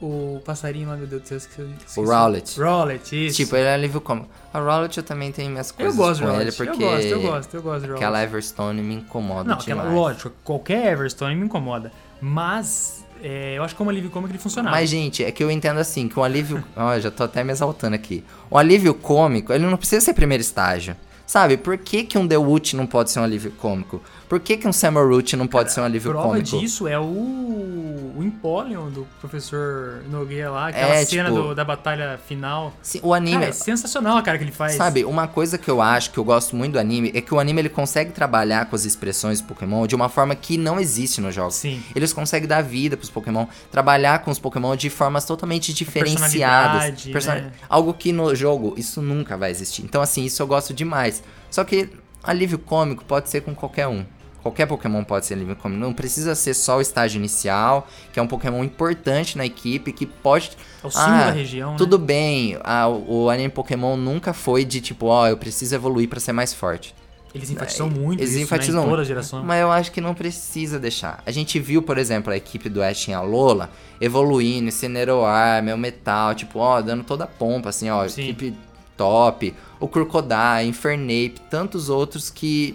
O 0.00 0.40
passarinho 0.44 0.88
lá, 0.88 0.96
meu 0.96 1.08
Deus 1.08 1.22
do 1.22 1.26
céu, 1.28 1.38
esqueci. 1.38 1.62
esqueci. 1.76 1.98
O 2.00 2.04
Rowlet. 2.04 2.60
Rowlet, 2.60 3.26
isso. 3.26 3.36
Tipo, 3.38 3.56
ele 3.56 3.66
é 3.66 3.74
alívio 3.74 4.00
cômico. 4.00 4.28
A 4.54 4.60
Rowlet 4.60 4.96
eu 4.96 5.02
também 5.02 5.32
tenho 5.32 5.50
minhas 5.50 5.70
eu 5.70 5.76
coisas 5.76 5.96
gosto 5.96 6.20
do 6.20 6.28
com 6.30 6.40
ele, 6.40 6.52
porque 6.52 6.70
Eu 6.70 6.76
gosto, 6.78 7.04
eu 7.06 7.20
gosto, 7.22 7.54
eu 7.54 7.62
gosto 7.62 7.80
do 7.80 7.86
Rowlet. 7.86 8.04
aquela 8.04 8.22
Everstone 8.22 8.80
me 8.80 8.94
incomoda 8.94 9.50
Não, 9.50 9.56
demais. 9.58 9.80
aquela, 9.80 10.00
lógico, 10.00 10.32
qualquer 10.44 10.92
Everstone 10.92 11.34
me 11.34 11.46
incomoda. 11.46 11.90
Mas 12.20 13.04
é, 13.22 13.54
eu 13.56 13.62
acho 13.62 13.74
que 13.74 13.78
como 13.78 13.90
alívio 13.90 14.10
cômico 14.10 14.32
ele 14.32 14.38
funcionava. 14.38 14.76
Mas, 14.76 14.88
gente, 14.88 15.24
é 15.24 15.30
que 15.30 15.42
eu 15.42 15.50
entendo 15.50 15.78
assim, 15.78 16.08
que 16.08 16.18
um 16.18 16.22
alívio... 16.22 16.62
Ó, 16.76 16.98
já 16.98 17.10
tô 17.10 17.24
até 17.24 17.42
me 17.42 17.52
exaltando 17.52 17.94
aqui. 17.94 18.24
Um 18.50 18.58
alívio 18.58 18.94
cômico, 18.94 19.52
ele 19.52 19.66
não 19.66 19.76
precisa 19.76 20.04
ser 20.04 20.14
primeiro 20.14 20.40
estágio. 20.40 20.96
Sabe, 21.26 21.58
por 21.58 21.76
que, 21.76 22.04
que 22.04 22.16
um 22.16 22.26
Dewut 22.26 22.74
não 22.74 22.86
pode 22.86 23.10
ser 23.10 23.20
um 23.20 23.24
alívio 23.24 23.50
cômico? 23.52 24.02
Por 24.28 24.38
que, 24.40 24.56
que 24.58 24.68
um 24.68 24.72
Samurut 24.72 25.34
não 25.36 25.46
pode 25.46 25.72
ser 25.72 25.80
um 25.80 25.84
alívio 25.84 26.10
Prova 26.10 26.28
cômico? 26.28 26.58
disso 26.58 26.86
é 26.86 26.98
o, 26.98 27.04
o 27.04 28.22
Empoleon 28.22 28.90
do 28.90 29.06
professor 29.20 30.02
Nogueira 30.10 30.50
lá, 30.50 30.68
aquela 30.68 30.94
É, 30.96 31.04
cena 31.04 31.30
tipo- 31.30 31.42
do- 31.42 31.54
da 31.54 31.64
batalha 31.64 32.18
final. 32.28 32.74
Sim, 32.82 33.00
o 33.02 33.14
anime... 33.14 33.38
Cara, 33.38 33.46
é 33.46 33.52
sensacional 33.52 34.18
a 34.18 34.22
cara 34.22 34.36
que 34.36 34.44
ele 34.44 34.52
faz. 34.52 34.74
Sabe, 34.74 35.04
uma 35.04 35.26
coisa 35.26 35.56
que 35.56 35.70
eu 35.70 35.80
acho 35.80 36.10
que 36.10 36.18
eu 36.18 36.24
gosto 36.24 36.54
muito 36.54 36.72
do 36.74 36.78
anime 36.78 37.10
é 37.14 37.20
que 37.22 37.32
o 37.32 37.40
anime 37.40 37.60
ele 37.62 37.68
consegue 37.70 38.12
trabalhar 38.12 38.66
com 38.66 38.76
as 38.76 38.84
expressões 38.84 39.40
do 39.40 39.46
Pokémon 39.46 39.86
de 39.86 39.94
uma 39.94 40.08
forma 40.10 40.34
que 40.34 40.58
não 40.58 40.78
existe 40.78 41.20
no 41.20 41.32
jogo. 41.32 41.50
Sim. 41.50 41.82
Eles 41.94 42.12
conseguem 42.12 42.46
dar 42.46 42.60
vida 42.62 42.96
pros 42.98 43.08
Pokémon, 43.10 43.46
trabalhar 43.70 44.18
com 44.18 44.30
os 44.30 44.38
Pokémon 44.38 44.76
de 44.76 44.90
formas 44.90 45.24
totalmente 45.24 45.72
diferenciadas. 45.72 47.02
Person- 47.04 47.30
né? 47.32 47.52
Algo 47.68 47.94
que 47.94 48.12
no 48.12 48.34
jogo 48.34 48.74
isso 48.76 49.00
nunca 49.00 49.36
vai 49.36 49.50
existir. 49.50 49.82
Então, 49.82 50.02
assim, 50.02 50.24
isso 50.24 50.42
eu 50.42 50.46
gosto 50.46 50.74
demais. 50.74 51.22
Só 51.50 51.64
que 51.64 51.88
alívio 52.22 52.58
cômico 52.58 53.04
pode 53.04 53.28
ser 53.30 53.40
com 53.40 53.54
qualquer 53.54 53.86
um. 53.86 54.04
Qualquer 54.42 54.66
Pokémon 54.66 55.02
pode 55.04 55.26
ser 55.26 55.34
alívio 55.34 55.56
cômico. 55.56 55.80
Não 55.80 55.92
precisa 55.92 56.34
ser 56.34 56.54
só 56.54 56.78
o 56.78 56.80
estágio 56.80 57.18
inicial, 57.18 57.86
que 58.12 58.18
é 58.20 58.22
um 58.22 58.26
Pokémon 58.26 58.62
importante 58.64 59.36
na 59.36 59.44
equipe, 59.44 59.92
que 59.92 60.06
pode. 60.06 60.52
É 60.82 60.86
o 60.86 60.90
símbolo 60.90 61.12
Ah, 61.14 61.24
da 61.26 61.30
região, 61.32 61.70
né? 61.72 61.76
Tudo 61.76 61.98
bem, 61.98 62.56
ah, 62.62 62.88
o, 62.88 63.24
o 63.24 63.30
anime 63.30 63.48
Pokémon 63.50 63.96
nunca 63.96 64.32
foi 64.32 64.64
de 64.64 64.80
tipo, 64.80 65.06
ó, 65.06 65.26
eu 65.28 65.36
preciso 65.36 65.74
evoluir 65.74 66.08
pra 66.08 66.20
ser 66.20 66.32
mais 66.32 66.54
forte. 66.54 66.94
Eles 67.34 67.50
enfatizam 67.50 67.90
muito 67.90 68.20
Eles 68.20 68.32
isso, 68.32 68.42
enfatizam 68.44 68.76
né, 68.76 68.80
em 68.80 68.82
muito. 68.86 68.90
toda 68.92 69.02
a 69.02 69.04
geração. 69.04 69.44
Mas 69.44 69.60
eu 69.60 69.70
acho 69.70 69.92
que 69.92 70.00
não 70.00 70.14
precisa 70.14 70.78
deixar. 70.78 71.22
A 71.26 71.30
gente 71.30 71.60
viu, 71.60 71.82
por 71.82 71.98
exemplo, 71.98 72.32
a 72.32 72.36
equipe 72.36 72.70
do 72.70 72.82
Ash 72.82 73.06
em 73.08 73.12
Alola 73.12 73.70
evoluindo, 74.00 74.68
Incineroar, 74.68 75.62
meu 75.62 75.76
metal, 75.76 76.34
tipo, 76.34 76.58
ó, 76.58 76.80
dando 76.80 77.04
toda 77.04 77.24
a 77.24 77.26
pompa, 77.26 77.68
assim, 77.68 77.90
ó, 77.90 78.08
Sim. 78.08 78.22
equipe 78.22 78.54
top, 78.96 79.54
o 79.78 79.86
Crocodile, 79.86 80.66
Infernape, 80.66 81.34
tantos 81.50 81.88
outros 81.90 82.30
que, 82.30 82.74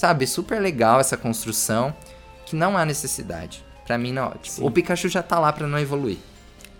sabe, 0.00 0.26
super 0.26 0.58
legal 0.58 0.98
essa 0.98 1.14
construção, 1.14 1.94
que 2.46 2.56
não 2.56 2.74
há 2.74 2.86
necessidade. 2.86 3.62
Pra 3.86 3.98
mim, 3.98 4.12
não. 4.12 4.30
Tipo, 4.42 4.66
o 4.66 4.70
Pikachu 4.70 5.10
já 5.10 5.22
tá 5.22 5.38
lá 5.38 5.52
pra 5.52 5.66
não 5.66 5.78
evoluir. 5.78 6.16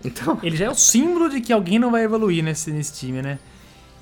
Então, 0.03 0.39
Ele 0.41 0.57
já 0.57 0.65
é 0.65 0.69
o 0.71 0.73
símbolo 0.73 1.29
de 1.29 1.39
que 1.41 1.53
alguém 1.53 1.77
não 1.77 1.91
vai 1.91 2.03
evoluir 2.03 2.43
nesse, 2.43 2.71
nesse 2.71 2.91
time, 2.91 3.21
né? 3.21 3.37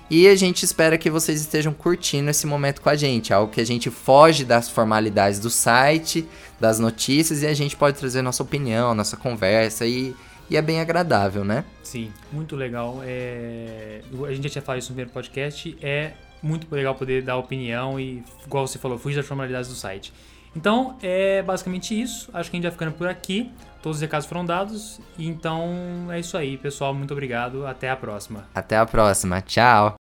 E 0.09 0.27
a 0.27 0.35
gente 0.35 0.63
espera 0.63 0.97
que 0.97 1.09
vocês 1.09 1.41
estejam 1.41 1.73
curtindo 1.73 2.29
esse 2.29 2.47
momento 2.47 2.81
com 2.81 2.89
a 2.89 2.95
gente, 2.95 3.33
algo 3.33 3.51
que 3.51 3.59
a 3.59 3.65
gente 3.65 3.89
foge 3.89 4.45
das 4.45 4.69
formalidades 4.69 5.39
do 5.39 5.49
site, 5.49 6.25
das 6.59 6.79
notícias, 6.79 7.41
e 7.41 7.47
a 7.47 7.53
gente 7.53 7.75
pode 7.75 7.97
trazer 7.97 8.21
nossa 8.21 8.41
opinião, 8.41 8.95
nossa 8.95 9.17
conversa, 9.17 9.85
e, 9.85 10.15
e 10.49 10.55
é 10.55 10.61
bem 10.61 10.79
agradável, 10.79 11.43
né? 11.43 11.65
Sim, 11.83 12.09
muito 12.31 12.55
legal. 12.55 13.01
É... 13.03 13.99
A 14.25 14.31
gente 14.31 14.43
já 14.43 14.49
tinha 14.49 14.61
falado 14.61 14.79
isso 14.79 14.89
no 14.89 14.95
primeiro 14.95 15.11
podcast. 15.11 15.77
É 15.81 16.13
muito 16.41 16.73
legal 16.73 16.95
poder 16.95 17.21
dar 17.21 17.35
opinião 17.37 17.99
e, 17.99 18.23
igual 18.45 18.65
você 18.65 18.79
falou, 18.79 18.97
fugir 18.97 19.17
das 19.17 19.25
formalidades 19.25 19.69
do 19.69 19.75
site. 19.75 20.13
Então, 20.55 20.97
é 21.01 21.41
basicamente 21.41 21.99
isso. 21.99 22.29
Acho 22.33 22.49
que 22.49 22.55
a 22.55 22.57
gente 22.57 22.63
vai 22.63 22.71
ficando 22.71 22.93
por 22.93 23.07
aqui. 23.07 23.51
Todos 23.87 23.99
os 23.99 24.01
recados 24.01 24.27
foram 24.27 24.45
dados. 24.45 24.99
Então, 25.17 26.11
é 26.11 26.19
isso 26.19 26.37
aí, 26.37 26.57
pessoal. 26.57 26.93
Muito 26.93 27.11
obrigado. 27.11 27.65
Até 27.65 27.89
a 27.89 27.95
próxima. 27.95 28.43
Até 28.53 28.75
a 28.75 28.85
próxima, 28.85 29.39
tchau! 29.41 30.06